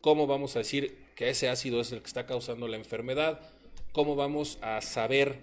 ¿Cómo 0.03 0.27
vamos 0.27 0.57
a 0.57 0.59
decir 0.59 0.99
que 1.17 1.31
ese 1.31 1.49
ácido 1.49 1.81
es 1.81 1.91
el 1.93 2.01
que 2.01 2.07
está 2.07 2.27
causando 2.27 2.69
la 2.69 2.77
enfermedad? 2.77 3.41
¿Cómo 3.93 4.15
vamos 4.15 4.59
a 4.61 4.83
saber 4.83 5.39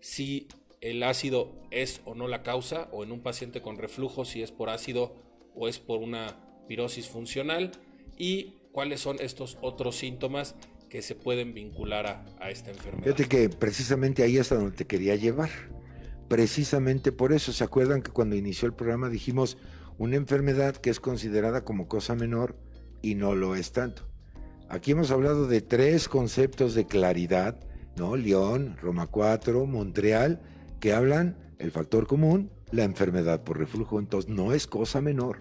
si 0.00 0.48
el 0.80 1.02
ácido 1.02 1.52
es 1.70 2.00
o 2.04 2.14
no 2.14 2.28
la 2.28 2.42
causa 2.42 2.88
o 2.92 3.02
en 3.04 3.12
un 3.12 3.20
paciente 3.20 3.62
con 3.62 3.76
reflujo 3.76 4.24
si 4.24 4.42
es 4.42 4.52
por 4.52 4.70
ácido 4.70 5.14
o 5.54 5.68
es 5.68 5.78
por 5.78 6.00
una 6.00 6.64
pirosis 6.68 7.08
funcional? 7.08 7.72
¿Y 8.16 8.54
cuáles 8.72 9.00
son 9.00 9.16
estos 9.20 9.58
otros 9.60 9.96
síntomas 9.96 10.54
que 10.88 11.02
se 11.02 11.14
pueden 11.14 11.54
vincular 11.54 12.06
a, 12.40 12.50
esta 12.50 12.70
enfermedad. 12.70 13.04
Fíjate 13.04 13.28
que 13.28 13.48
precisamente 13.48 14.22
ahí 14.22 14.38
es 14.38 14.52
a 14.52 14.56
donde 14.56 14.76
te 14.76 14.86
quería 14.86 15.16
llevar. 15.16 15.50
Precisamente 16.28 17.12
por 17.12 17.32
eso, 17.32 17.52
¿se 17.52 17.64
acuerdan 17.64 18.02
que 18.02 18.10
cuando 18.10 18.36
inició 18.36 18.66
el 18.66 18.74
programa 18.74 19.08
dijimos 19.08 19.58
una 19.98 20.16
enfermedad 20.16 20.76
que 20.76 20.90
es 20.90 21.00
considerada 21.00 21.64
como 21.64 21.88
cosa 21.88 22.14
menor 22.14 22.56
y 23.02 23.14
no 23.14 23.34
lo 23.34 23.54
es 23.54 23.72
tanto? 23.72 24.08
Aquí 24.68 24.92
hemos 24.92 25.10
hablado 25.10 25.46
de 25.46 25.62
tres 25.62 26.08
conceptos 26.08 26.74
de 26.74 26.86
claridad, 26.86 27.58
¿no? 27.96 28.16
León, 28.16 28.76
Roma 28.80 29.06
4, 29.06 29.64
Montreal, 29.66 30.42
que 30.80 30.92
hablan 30.92 31.36
el 31.58 31.70
factor 31.70 32.06
común, 32.06 32.50
la 32.70 32.84
enfermedad 32.84 33.42
por 33.42 33.58
reflujo, 33.58 33.98
entonces 33.98 34.30
no 34.30 34.52
es 34.52 34.66
cosa 34.66 35.00
menor. 35.00 35.38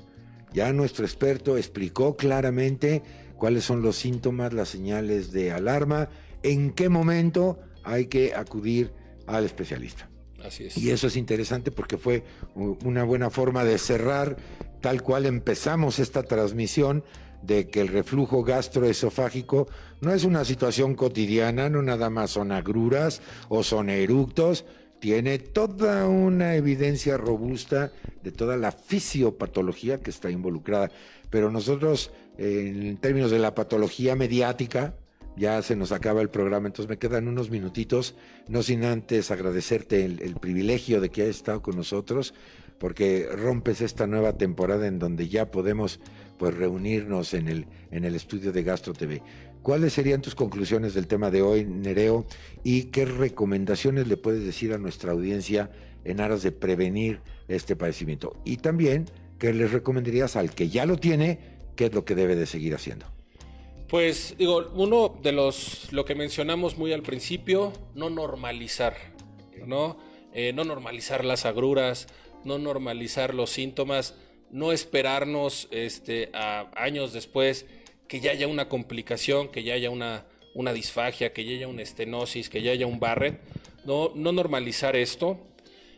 Ya 0.53 0.71
nuestro 0.73 1.05
experto 1.05 1.57
explicó 1.57 2.15
claramente 2.15 3.03
cuáles 3.35 3.63
son 3.63 3.81
los 3.81 3.97
síntomas, 3.97 4.53
las 4.53 4.69
señales 4.69 5.31
de 5.31 5.51
alarma, 5.51 6.09
en 6.43 6.71
qué 6.71 6.89
momento 6.89 7.59
hay 7.83 8.07
que 8.07 8.33
acudir 8.33 8.91
al 9.27 9.45
especialista. 9.45 10.09
Así 10.43 10.65
es. 10.65 10.77
Y 10.77 10.91
eso 10.91 11.07
es 11.07 11.17
interesante 11.17 11.71
porque 11.71 11.97
fue 11.97 12.23
una 12.55 13.03
buena 13.03 13.29
forma 13.29 13.63
de 13.63 13.77
cerrar 13.77 14.37
tal 14.81 15.01
cual 15.01 15.25
empezamos 15.25 15.99
esta 15.99 16.23
transmisión 16.23 17.03
de 17.41 17.67
que 17.69 17.81
el 17.81 17.87
reflujo 17.87 18.43
gastroesofágico 18.43 19.67
no 20.01 20.13
es 20.13 20.23
una 20.23 20.45
situación 20.45 20.95
cotidiana, 20.95 21.69
no 21.69 21.81
nada 21.81 22.09
más 22.09 22.31
son 22.31 22.51
agruras 22.51 23.21
o 23.49 23.63
son 23.63 23.89
eructos, 23.89 24.65
tiene 24.99 25.39
toda 25.39 26.07
una 26.07 26.55
evidencia 26.55 27.17
robusta 27.17 27.91
de 28.23 28.31
toda 28.31 28.57
la 28.57 28.71
fisiopatología 28.71 29.99
que 29.99 30.09
está 30.09 30.29
involucrada. 30.31 30.91
Pero 31.29 31.51
nosotros 31.51 32.11
en 32.37 32.97
términos 32.97 33.31
de 33.31 33.39
la 33.39 33.55
patología 33.55 34.15
mediática, 34.15 34.95
ya 35.35 35.61
se 35.61 35.75
nos 35.75 35.91
acaba 35.91 36.21
el 36.21 36.29
programa, 36.29 36.67
entonces 36.67 36.89
me 36.89 36.97
quedan 36.97 37.27
unos 37.27 37.49
minutitos, 37.49 38.15
no 38.47 38.63
sin 38.63 38.83
antes 38.83 39.31
agradecerte 39.31 40.05
el, 40.05 40.35
privilegio 40.35 40.99
de 41.01 41.09
que 41.09 41.23
hayas 41.23 41.37
estado 41.37 41.61
con 41.61 41.75
nosotros, 41.75 42.33
porque 42.79 43.27
rompes 43.31 43.81
esta 43.81 44.07
nueva 44.07 44.33
temporada 44.33 44.87
en 44.87 44.99
donde 44.99 45.29
ya 45.29 45.49
podemos 45.49 45.99
pues 46.37 46.55
reunirnos 46.55 47.33
en 47.33 47.47
el, 47.47 47.67
en 47.91 48.05
el 48.05 48.15
estudio 48.15 48.51
de 48.51 48.63
Gastro 48.63 48.93
TV. 48.93 49.23
¿Cuáles 49.67 49.91
serían 49.91 50.21
tus 50.21 50.33
conclusiones 50.33 50.93
del 50.93 51.07
tema 51.07 51.29
de 51.29 51.41
hoy, 51.41 51.65
Nereo? 51.65 52.25
¿Y 52.63 52.83
qué 52.83 53.03
recomendaciones 53.03 54.07
le 54.07 54.15
puedes 54.15 54.45
decir 54.45 54.71
a 54.71 54.77
nuestra 54.77 55.11
audiencia 55.11 55.69
en 56.05 56.21
aras 56.21 56.41
de 56.41 56.53
prevenir 56.53 57.19
este 57.49 57.75
padecimiento? 57.75 58.37
Y 58.45 58.55
también, 58.55 59.09
¿qué 59.37 59.51
les 59.51 59.73
recomendarías 59.73 60.37
al 60.37 60.51
que 60.55 60.69
ya 60.69 60.85
lo 60.85 60.95
tiene? 60.95 61.39
¿qué 61.75 61.87
es 61.87 61.93
lo 61.93 62.05
que 62.05 62.15
debe 62.15 62.37
de 62.37 62.45
seguir 62.45 62.75
haciendo? 62.75 63.07
Pues 63.89 64.35
digo, 64.37 64.71
uno 64.73 65.19
de 65.21 65.33
los, 65.33 65.91
lo 65.91 66.05
que 66.05 66.15
mencionamos 66.15 66.77
muy 66.77 66.93
al 66.93 67.01
principio, 67.01 67.73
no 67.93 68.09
normalizar, 68.09 68.95
¿no? 69.65 69.97
Eh, 70.33 70.53
no 70.53 70.63
normalizar 70.63 71.25
las 71.25 71.45
agruras, 71.45 72.07
no 72.45 72.57
normalizar 72.57 73.33
los 73.33 73.49
síntomas, 73.49 74.15
no 74.49 74.71
esperarnos 74.71 75.67
este, 75.71 76.29
a 76.33 76.71
años 76.81 77.11
después 77.11 77.65
que 78.07 78.19
ya 78.19 78.31
haya 78.31 78.47
una 78.47 78.69
complicación, 78.69 79.49
que 79.49 79.63
ya 79.63 79.73
haya 79.73 79.89
una, 79.89 80.25
una 80.53 80.73
disfagia, 80.73 81.33
que 81.33 81.45
ya 81.45 81.51
haya 81.51 81.67
una 81.67 81.81
estenosis, 81.81 82.49
que 82.49 82.61
ya 82.61 82.71
haya 82.71 82.87
un 82.87 82.99
Barrett, 82.99 83.39
no, 83.85 84.11
no 84.15 84.31
normalizar 84.31 84.95
esto, 84.95 85.39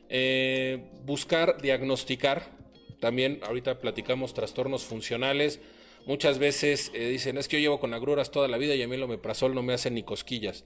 eh, 0.10 0.90
buscar 1.06 1.62
diagnosticar, 1.62 2.58
también 3.00 3.40
ahorita 3.44 3.80
platicamos 3.80 4.34
trastornos 4.34 4.84
funcionales. 4.84 5.60
Muchas 6.06 6.40
veces 6.40 6.92
eh, 6.94 7.10
dicen, 7.10 7.38
es 7.38 7.48
que 7.48 7.58
yo 7.58 7.62
llevo 7.62 7.80
con 7.80 7.94
agruras 7.94 8.32
toda 8.32 8.48
la 8.48 8.58
vida 8.58 8.76
y 8.76 8.82
a 8.82 8.88
mí 8.88 8.96
el 8.96 9.04
omeprazol 9.04 9.54
no 9.54 9.64
me 9.64 9.74
hace 9.74 9.92
ni 9.92 10.04
cosquillas. 10.04 10.66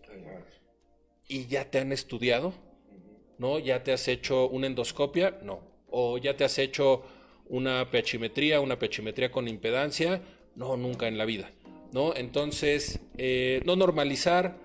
¿Y 1.28 1.48
ya 1.48 1.70
te 1.70 1.80
han 1.80 1.92
estudiado? 1.92 2.54
¿No? 3.38 3.60
¿Ya 3.60 3.84
te 3.84 3.92
has 3.92 4.08
hecho 4.08 4.48
una 4.48 4.68
endoscopia? 4.68 5.40
No. 5.44 5.62
¿O 5.90 6.18
ya 6.18 6.36
te 6.36 6.44
has 6.44 6.58
hecho 6.58 7.04
una 7.48 7.90
pechimetría, 7.92 8.60
una 8.62 8.80
pechimetría 8.80 9.32
con 9.32 9.48
impedancia, 9.48 10.22
no, 10.56 10.78
nunca 10.78 11.08
en 11.08 11.18
la 11.18 11.26
vida, 11.26 11.52
¿no? 11.92 12.16
Entonces, 12.16 13.00
eh, 13.18 13.62
no 13.66 13.76
normalizar, 13.76 14.58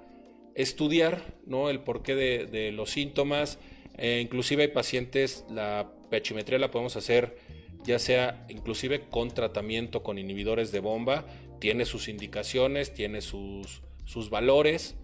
estudiar, 0.55 1.36
¿no? 1.47 1.70
El 1.70 1.81
porqué 1.81 2.15
de, 2.15 2.73
los 2.73 2.90
síntomas, 2.90 3.59
eh, 3.97 4.20
inclusive 4.23 4.65
hay 4.65 4.69
pacientes, 4.69 5.44
la 5.51 5.90
pechimetría 6.10 6.59
la 6.59 6.70
podemos 6.70 6.97
hacer 6.97 7.36
ya 7.85 7.98
sea 7.98 8.44
inclusive 8.48 9.09
con 9.09 9.31
tratamiento 9.31 10.02
con 10.02 10.19
inhibidores 10.19 10.73
de 10.73 10.81
bomba, 10.81 11.24
tiene 11.59 11.85
sus 11.85 12.09
indicaciones, 12.09 12.93
tiene 12.93 13.20
sus, 13.20 13.82
sus 14.05 14.31
valores. 14.31 14.94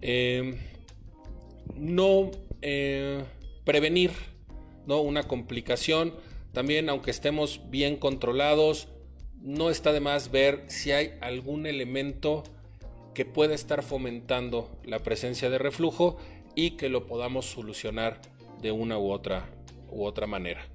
Em, 0.00 0.56
no 1.76 2.30
eh, 2.62 3.22
prevenir 3.64 4.10
¿no? 4.86 5.00
una 5.00 5.24
complicación, 5.24 6.14
también 6.52 6.88
aunque 6.88 7.10
estemos 7.10 7.60
bien 7.70 7.96
controlados, 7.96 8.88
no 9.44 9.68
está 9.68 9.92
de 9.92 10.00
más 10.00 10.30
ver 10.30 10.64
si 10.68 10.90
hay 10.90 11.12
algún 11.20 11.66
elemento 11.66 12.42
que 13.12 13.26
pueda 13.26 13.54
estar 13.54 13.82
fomentando 13.82 14.70
la 14.84 15.00
presencia 15.00 15.50
de 15.50 15.58
reflujo 15.58 16.16
y 16.56 16.72
que 16.72 16.88
lo 16.88 17.06
podamos 17.06 17.44
solucionar 17.46 18.20
de 18.62 18.72
una 18.72 18.98
u 18.98 19.12
otra, 19.12 19.50
u 19.90 20.04
otra 20.04 20.26
manera. 20.26 20.66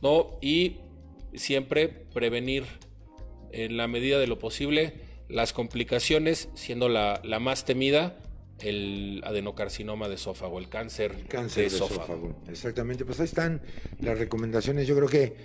¿no? 0.00 0.38
Y 0.40 0.78
siempre 1.34 1.88
prevenir 1.88 2.64
en 3.52 3.76
la 3.76 3.88
medida 3.88 4.18
de 4.18 4.26
lo 4.26 4.38
posible 4.38 4.94
las 5.28 5.52
complicaciones, 5.52 6.48
siendo 6.54 6.88
la, 6.88 7.20
más 7.40 7.66
temida 7.66 8.18
el 8.60 9.20
adenocarcinoma 9.24 10.08
de 10.08 10.14
esófago, 10.14 10.58
el 10.58 10.70
cáncer, 10.70 11.26
cáncer 11.28 11.70
de, 11.70 11.76
esófago. 11.76 12.42
Exactamente, 12.48 13.04
pues 13.04 13.20
ahí 13.20 13.26
están 13.26 13.60
las 14.00 14.18
recomendaciones. 14.18 14.86
Yo 14.86 14.96
creo 14.96 15.08
que 15.08 15.36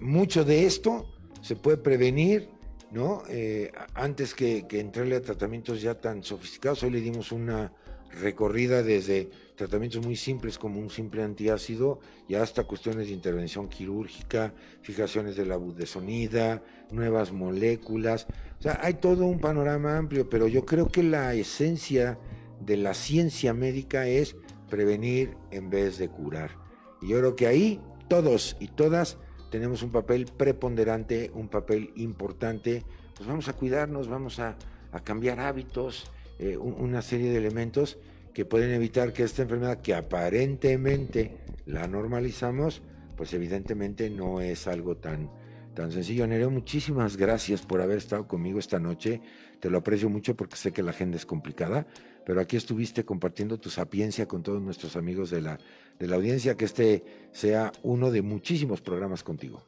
mucho 0.00 0.44
de 0.44 0.64
esto 0.64 1.12
se 1.42 1.56
puede 1.56 1.76
prevenir, 1.76 2.48
¿no? 2.90 3.22
Eh, 3.28 3.72
antes 3.94 4.34
que, 4.34 4.64
entrarle 4.70 5.16
a 5.16 5.22
tratamientos 5.22 5.82
ya 5.82 6.00
tan 6.00 6.22
sofisticados. 6.22 6.82
Hoy 6.82 6.90
le 6.90 7.00
dimos 7.00 7.32
una 7.32 7.72
recorrida 8.20 8.82
desde 8.82 9.30
tratamientos 9.56 10.04
muy 10.04 10.16
simples 10.16 10.58
como 10.58 10.78
un 10.78 10.90
simple 10.90 11.22
antiácido 11.22 12.00
y 12.28 12.34
hasta 12.34 12.64
cuestiones 12.64 13.08
de 13.08 13.14
intervención 13.14 13.68
quirúrgica, 13.68 14.54
fijaciones 14.82 15.36
de 15.36 15.46
la 15.46 15.56
budesonida, 15.56 16.62
nuevas 16.90 17.32
moléculas. 17.32 18.26
O 18.58 18.62
sea, 18.62 18.78
hay 18.82 18.94
todo 18.94 19.26
un 19.26 19.40
panorama 19.40 19.96
amplio, 19.96 20.28
pero 20.28 20.46
yo 20.46 20.64
creo 20.64 20.88
que 20.88 21.02
la 21.02 21.34
esencia 21.34 22.18
de 22.60 22.76
la 22.76 22.94
ciencia 22.94 23.52
médica 23.52 24.06
es 24.06 24.36
prevenir 24.70 25.36
en 25.50 25.70
vez 25.70 25.98
de 25.98 26.08
curar. 26.08 26.56
Y 27.00 27.08
yo 27.08 27.18
creo 27.18 27.36
que 27.36 27.46
ahí 27.46 27.80
todos 28.08 28.56
y 28.60 28.68
todas 28.68 29.18
tenemos 29.52 29.82
un 29.82 29.90
papel 29.90 30.24
preponderante, 30.24 31.30
un 31.34 31.48
papel 31.48 31.92
importante. 31.96 32.82
Pues 33.14 33.28
vamos 33.28 33.48
a 33.48 33.52
cuidarnos, 33.52 34.08
vamos 34.08 34.38
a, 34.38 34.56
cambiar 35.04 35.40
hábitos, 35.40 36.10
eh, 36.38 36.56
una 36.56 37.02
serie 37.02 37.30
de 37.30 37.38
elementos 37.38 37.98
que 38.34 38.46
pueden 38.46 38.70
evitar 38.70 39.12
que 39.12 39.22
esta 39.22 39.42
enfermedad, 39.42 39.82
que 39.82 39.94
aparentemente 39.94 41.36
la 41.66 41.86
normalizamos, 41.86 42.82
pues 43.16 43.34
evidentemente 43.34 44.08
no 44.08 44.40
es 44.40 44.66
algo 44.66 44.96
tan, 44.96 45.30
tan 45.74 45.92
sencillo. 45.92 46.26
Nereo, 46.26 46.50
muchísimas 46.50 47.18
gracias 47.18 47.60
por 47.62 47.82
haber 47.82 47.98
estado 47.98 48.26
conmigo 48.26 48.58
esta 48.58 48.78
noche. 48.78 49.20
Te 49.60 49.68
lo 49.68 49.78
aprecio 49.78 50.08
mucho 50.08 50.34
porque 50.34 50.56
sé 50.56 50.72
que 50.72 50.82
la 50.82 50.90
agenda 50.92 51.16
es 51.16 51.26
complicada, 51.26 51.86
pero 52.24 52.40
aquí 52.40 52.56
estuviste 52.56 53.04
compartiendo 53.04 53.58
tu 53.58 53.68
sapiencia 53.68 54.26
con 54.26 54.42
todos 54.42 54.62
nuestros 54.62 54.96
amigos 54.96 55.30
de 55.30 55.42
la, 55.42 55.58
de 56.02 56.08
la 56.08 56.16
audiencia. 56.16 56.56
Que 56.56 56.66
este 56.66 57.04
sea 57.32 57.72
uno 57.82 58.10
de 58.10 58.20
muchísimos 58.20 58.80
programas 58.82 59.22
contigo. 59.22 59.62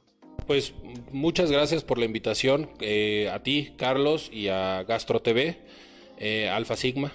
Pues 0.47 0.75
muchas 1.13 1.51
gracias 1.51 1.85
por 1.85 1.99
la 1.99 2.05
invitación 2.05 2.69
eh, 2.81 3.31
a 3.33 3.43
ti, 3.43 3.73
Carlos, 3.79 4.29
y 4.31 4.49
a 4.49 4.83
Gastro 4.83 5.23
TV, 5.23 5.59
eh, 6.19 6.51
Alfa 6.51 6.77
Sigma 6.77 7.13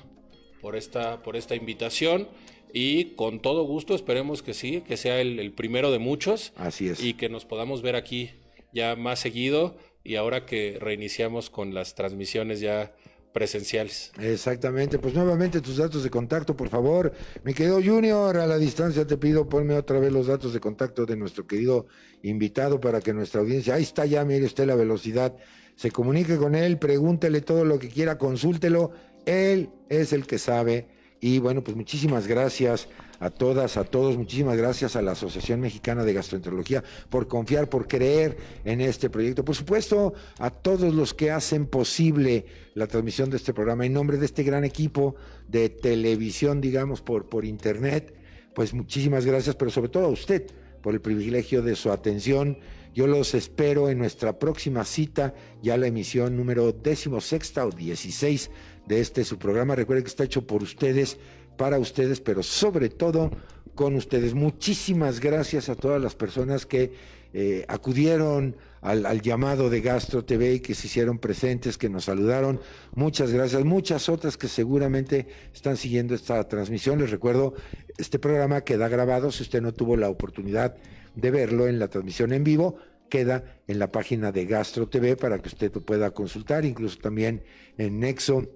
por 0.61 0.75
esta, 0.75 1.21
por 1.21 1.35
esta 1.35 1.55
invitación 1.55 2.27
y 2.73 3.15
con 3.15 3.39
todo 3.41 3.63
gusto 3.63 3.95
esperemos 3.95 4.43
que 4.43 4.53
sí, 4.53 4.81
que 4.81 4.97
sea 4.97 5.19
el, 5.21 5.51
primero 5.53 5.91
de 5.91 5.99
muchos. 5.99 6.53
Así 6.55 6.89
es. 6.89 7.03
Y 7.03 7.13
que 7.13 7.29
nos 7.29 7.45
podamos 7.45 7.81
ver 7.81 7.95
aquí 7.95 8.31
ya 8.73 8.95
más 8.95 9.19
seguido 9.19 9.77
y 10.03 10.15
ahora 10.15 10.45
que 10.45 10.77
reiniciamos 10.79 11.49
con 11.49 11.73
las 11.73 11.95
transmisiones 11.95 12.59
ya 12.59 12.93
presenciales. 13.33 14.11
Exactamente, 14.19 14.99
pues 14.99 15.13
nuevamente 15.13 15.61
tus 15.61 15.77
datos 15.77 16.03
de 16.03 16.09
contacto, 16.09 16.55
por 16.55 16.69
favor. 16.69 17.13
Mi 17.43 17.53
querido 17.53 17.81
Junior, 17.83 18.37
a 18.37 18.47
la 18.47 18.57
distancia 18.57 19.05
te 19.05 19.17
pido 19.17 19.47
ponme 19.47 19.75
otra 19.75 19.99
vez 19.99 20.11
los 20.11 20.27
datos 20.27 20.53
de 20.53 20.59
contacto 20.59 21.05
de 21.05 21.15
nuestro 21.15 21.45
querido 21.45 21.87
invitado 22.23 22.79
para 22.79 23.01
que 23.01 23.13
nuestra 23.13 23.41
audiencia, 23.41 23.75
ahí 23.75 23.83
está 23.83 24.05
ya, 24.05 24.25
mire 24.25 24.45
usted 24.45 24.65
la 24.65 24.75
velocidad, 24.75 25.35
se 25.75 25.91
comunique 25.91 26.37
con 26.37 26.55
él, 26.55 26.77
pregúntele 26.77 27.41
todo 27.41 27.65
lo 27.65 27.79
que 27.79 27.89
quiera, 27.89 28.17
consúltelo 28.17 28.91
él 29.25 29.69
es 29.89 30.13
el 30.13 30.25
que 30.25 30.37
sabe. 30.37 30.87
Y 31.21 31.39
bueno, 31.39 31.63
pues 31.63 31.75
muchísimas 31.75 32.27
gracias 32.27 32.87
a 33.19 33.29
todas, 33.29 33.77
a 33.77 33.83
todos, 33.83 34.17
muchísimas 34.17 34.57
gracias 34.57 34.95
a 34.95 35.01
la 35.01 35.11
Asociación 35.11 35.59
Mexicana 35.59 36.03
de 36.03 36.13
Gastroenterología 36.13 36.83
por 37.09 37.27
confiar, 37.27 37.69
por 37.69 37.87
creer 37.87 38.37
en 38.63 38.81
este 38.81 39.09
proyecto. 39.09 39.43
Por 39.43 39.55
supuesto, 39.55 40.13
a 40.37 40.49
todos 40.49 40.93
los 40.93 41.13
que 41.13 41.31
hacen 41.31 41.65
posible 41.65 42.45
la 42.75 42.87
transmisión 42.87 43.29
de 43.29 43.37
este 43.37 43.53
programa 43.53 43.85
en 43.85 43.93
nombre 43.93 44.17
de 44.17 44.25
este 44.25 44.43
gran 44.43 44.63
equipo 44.63 45.15
de 45.47 45.69
televisión, 45.69 46.61
digamos, 46.61 47.01
por, 47.01 47.27
por 47.27 47.45
internet, 47.45 48.13
pues 48.55 48.73
muchísimas 48.73 49.25
gracias, 49.25 49.55
pero 49.55 49.71
sobre 49.71 49.89
todo 49.89 50.05
a 50.05 50.09
usted 50.09 50.47
por 50.81 50.93
el 50.93 51.01
privilegio 51.01 51.61
de 51.61 51.75
su 51.75 51.91
atención. 51.91 52.57
Yo 52.93 53.05
los 53.05 53.35
espero 53.35 53.89
en 53.89 53.99
nuestra 53.99 54.39
próxima 54.39 54.83
cita, 54.83 55.35
ya 55.61 55.77
la 55.77 55.87
emisión 55.87 56.35
número 56.35 56.73
sexta 57.19 57.65
o 57.65 57.69
16 57.69 58.49
de 58.87 58.99
este 58.99 59.23
su 59.23 59.37
programa. 59.37 59.75
Recuerden 59.75 60.03
que 60.03 60.09
está 60.09 60.23
hecho 60.23 60.47
por 60.47 60.63
ustedes, 60.63 61.17
para 61.59 61.77
ustedes, 61.77 62.21
pero 62.21 62.41
sobre 62.41 62.87
todo 62.87 63.31
con 63.75 63.95
ustedes. 63.95 64.33
Muchísimas 64.33 65.19
gracias 65.19 65.67
a 65.67 65.75
todas 65.75 66.01
las 66.01 66.15
personas 66.15 66.65
que 66.65 66.93
eh, 67.33 67.65
acudieron 67.67 68.55
al, 68.79 69.21
llamado 69.21 69.69
de 69.69 69.81
Gastro 69.81 70.23
TV 70.23 70.53
y 70.53 70.59
que 70.61 70.73
se 70.73 70.87
hicieron 70.87 71.19
presentes, 71.19 71.77
que 71.77 71.89
nos 71.89 72.05
saludaron. 72.05 72.61
Muchas 72.95 73.33
gracias. 73.33 73.65
Muchas 73.65 74.07
otras 74.07 74.37
que 74.37 74.47
seguramente 74.47 75.27
están 75.53 75.75
siguiendo 75.75 76.15
esta 76.15 76.47
transmisión. 76.47 76.97
Les 76.97 77.11
recuerdo, 77.11 77.55
este 77.97 78.19
programa 78.19 78.61
queda 78.61 78.87
grabado. 78.87 79.29
Si 79.29 79.43
usted 79.43 79.61
no 79.61 79.73
tuvo 79.73 79.97
la 79.97 80.07
oportunidad 80.07 80.77
de 81.13 81.29
verlo 81.29 81.67
en 81.67 81.77
la 81.77 81.89
transmisión 81.89 82.31
en 82.31 82.45
vivo, 82.45 82.77
queda 83.09 83.43
en 83.67 83.79
la 83.79 83.91
página 83.91 84.31
de 84.31 84.45
Gastro 84.45 84.87
TV 84.87 85.17
para 85.17 85.39
que 85.39 85.49
usted 85.49 85.73
lo 85.75 85.81
pueda 85.81 86.11
consultar, 86.11 86.63
incluso 86.63 86.99
también 86.99 87.43
en 87.77 87.99
Nexo 87.99 88.47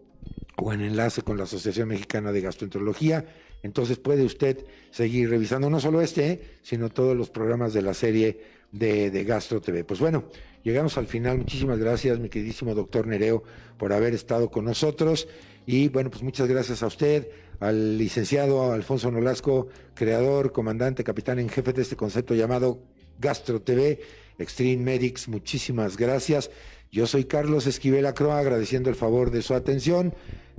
o 0.57 0.73
en 0.73 0.81
enlace 0.81 1.21
con 1.21 1.37
la 1.37 1.43
Asociación 1.43 1.89
Mexicana 1.89 2.31
de 2.31 2.41
Gastroenterología. 2.41 3.25
Entonces 3.63 3.97
puede 3.97 4.23
usted 4.23 4.65
seguir 4.91 5.29
revisando 5.29 5.69
no 5.69 5.79
solo 5.79 6.01
este, 6.01 6.57
sino 6.61 6.89
todos 6.89 7.15
los 7.15 7.29
programas 7.29 7.73
de 7.73 7.81
la 7.81 7.93
serie 7.93 8.41
de, 8.71 9.09
de, 9.11 9.23
Gastro 9.23 9.61
TV. 9.61 9.83
Pues 9.83 9.99
bueno, 9.99 10.25
llegamos 10.63 10.97
al 10.97 11.07
final. 11.07 11.37
Muchísimas 11.37 11.79
gracias, 11.79 12.19
mi 12.19 12.29
queridísimo 12.29 12.75
doctor 12.75 13.07
Nereo, 13.07 13.43
por 13.77 13.93
haber 13.93 14.13
estado 14.13 14.49
con 14.49 14.65
nosotros. 14.65 15.27
Y 15.65 15.87
bueno, 15.87 16.09
pues 16.09 16.23
muchas 16.23 16.47
gracias 16.47 16.83
a 16.83 16.87
usted, 16.87 17.29
al 17.59 17.97
licenciado 17.97 18.73
Alfonso 18.73 19.09
Nolasco, 19.11 19.69
creador, 19.93 20.51
comandante, 20.51 21.03
capitán 21.03 21.39
en 21.39 21.49
jefe 21.49 21.71
de 21.71 21.83
este 21.83 21.95
concepto 21.95 22.35
llamado 22.35 22.81
Gastro 23.19 23.61
TV, 23.61 24.01
Extreme 24.37 24.83
Medics. 24.83 25.29
Muchísimas 25.29 25.95
gracias. 25.95 26.49
Yo 26.93 27.07
soy 27.07 27.25
Carlos 27.25 27.65
Esquivel 27.65 28.05
Acroa, 28.05 28.37
agradeciendo 28.37 28.87
el 28.91 28.95
favor 28.95 29.31
de 29.31 29.41
su 29.41 29.55
atención. 29.55 30.13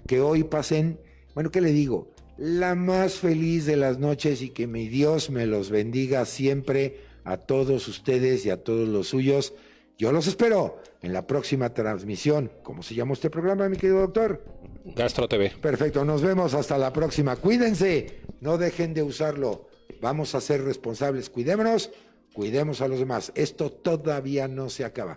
Que 0.09 0.21
hoy 0.21 0.43
pasen, 0.43 0.99
bueno, 1.33 1.53
¿qué 1.53 1.61
le 1.61 1.71
digo? 1.71 2.11
La 2.37 2.75
más 2.75 3.15
feliz 3.15 3.67
de 3.67 3.77
las 3.77 4.01
noches 4.01 4.43
y 4.43 4.51
que 4.51 4.67
mi 4.67 4.89
Dios 4.89 5.31
me 5.31 5.47
los 5.47 5.71
bendiga 5.71 6.25
siempre 6.25 6.99
a 7.23 7.37
todos 7.37 7.87
ustedes 7.87 8.45
y 8.45 8.51
a 8.51 8.65
todos 8.65 8.89
los 8.89 9.07
suyos. 9.07 9.55
Yo 9.97 10.11
los 10.11 10.27
espero 10.27 10.83
en 11.03 11.13
la 11.13 11.29
próxima 11.29 11.73
transmisión. 11.73 12.51
¿Cómo 12.65 12.83
se 12.83 12.97
llama 12.97 13.13
este 13.13 13.31
programa, 13.31 13.69
mi 13.69 13.77
querido 13.77 14.01
doctor? 14.01 14.45
Gastro 14.87 15.29
TV. 15.29 15.53
Perfecto, 15.63 16.05
nos 16.05 16.21
vemos 16.21 16.53
hasta 16.55 16.77
la 16.79 16.93
próxima. 16.93 17.37
Cuídense, 17.37 18.23
no 18.41 18.59
dejen 18.59 18.93
de 18.93 19.05
usarlo. 19.05 19.69
Vamos 20.01 20.35
a 20.35 20.41
ser 20.41 20.65
responsables. 20.65 21.31
Cuidémonos, 21.31 21.93
cuidemos 22.33 22.81
a 22.81 22.89
los 22.89 22.99
demás. 22.99 23.31
Esto 23.37 23.71
todavía 23.71 24.49
no 24.49 24.69
se 24.69 24.85
acaba. 24.85 25.17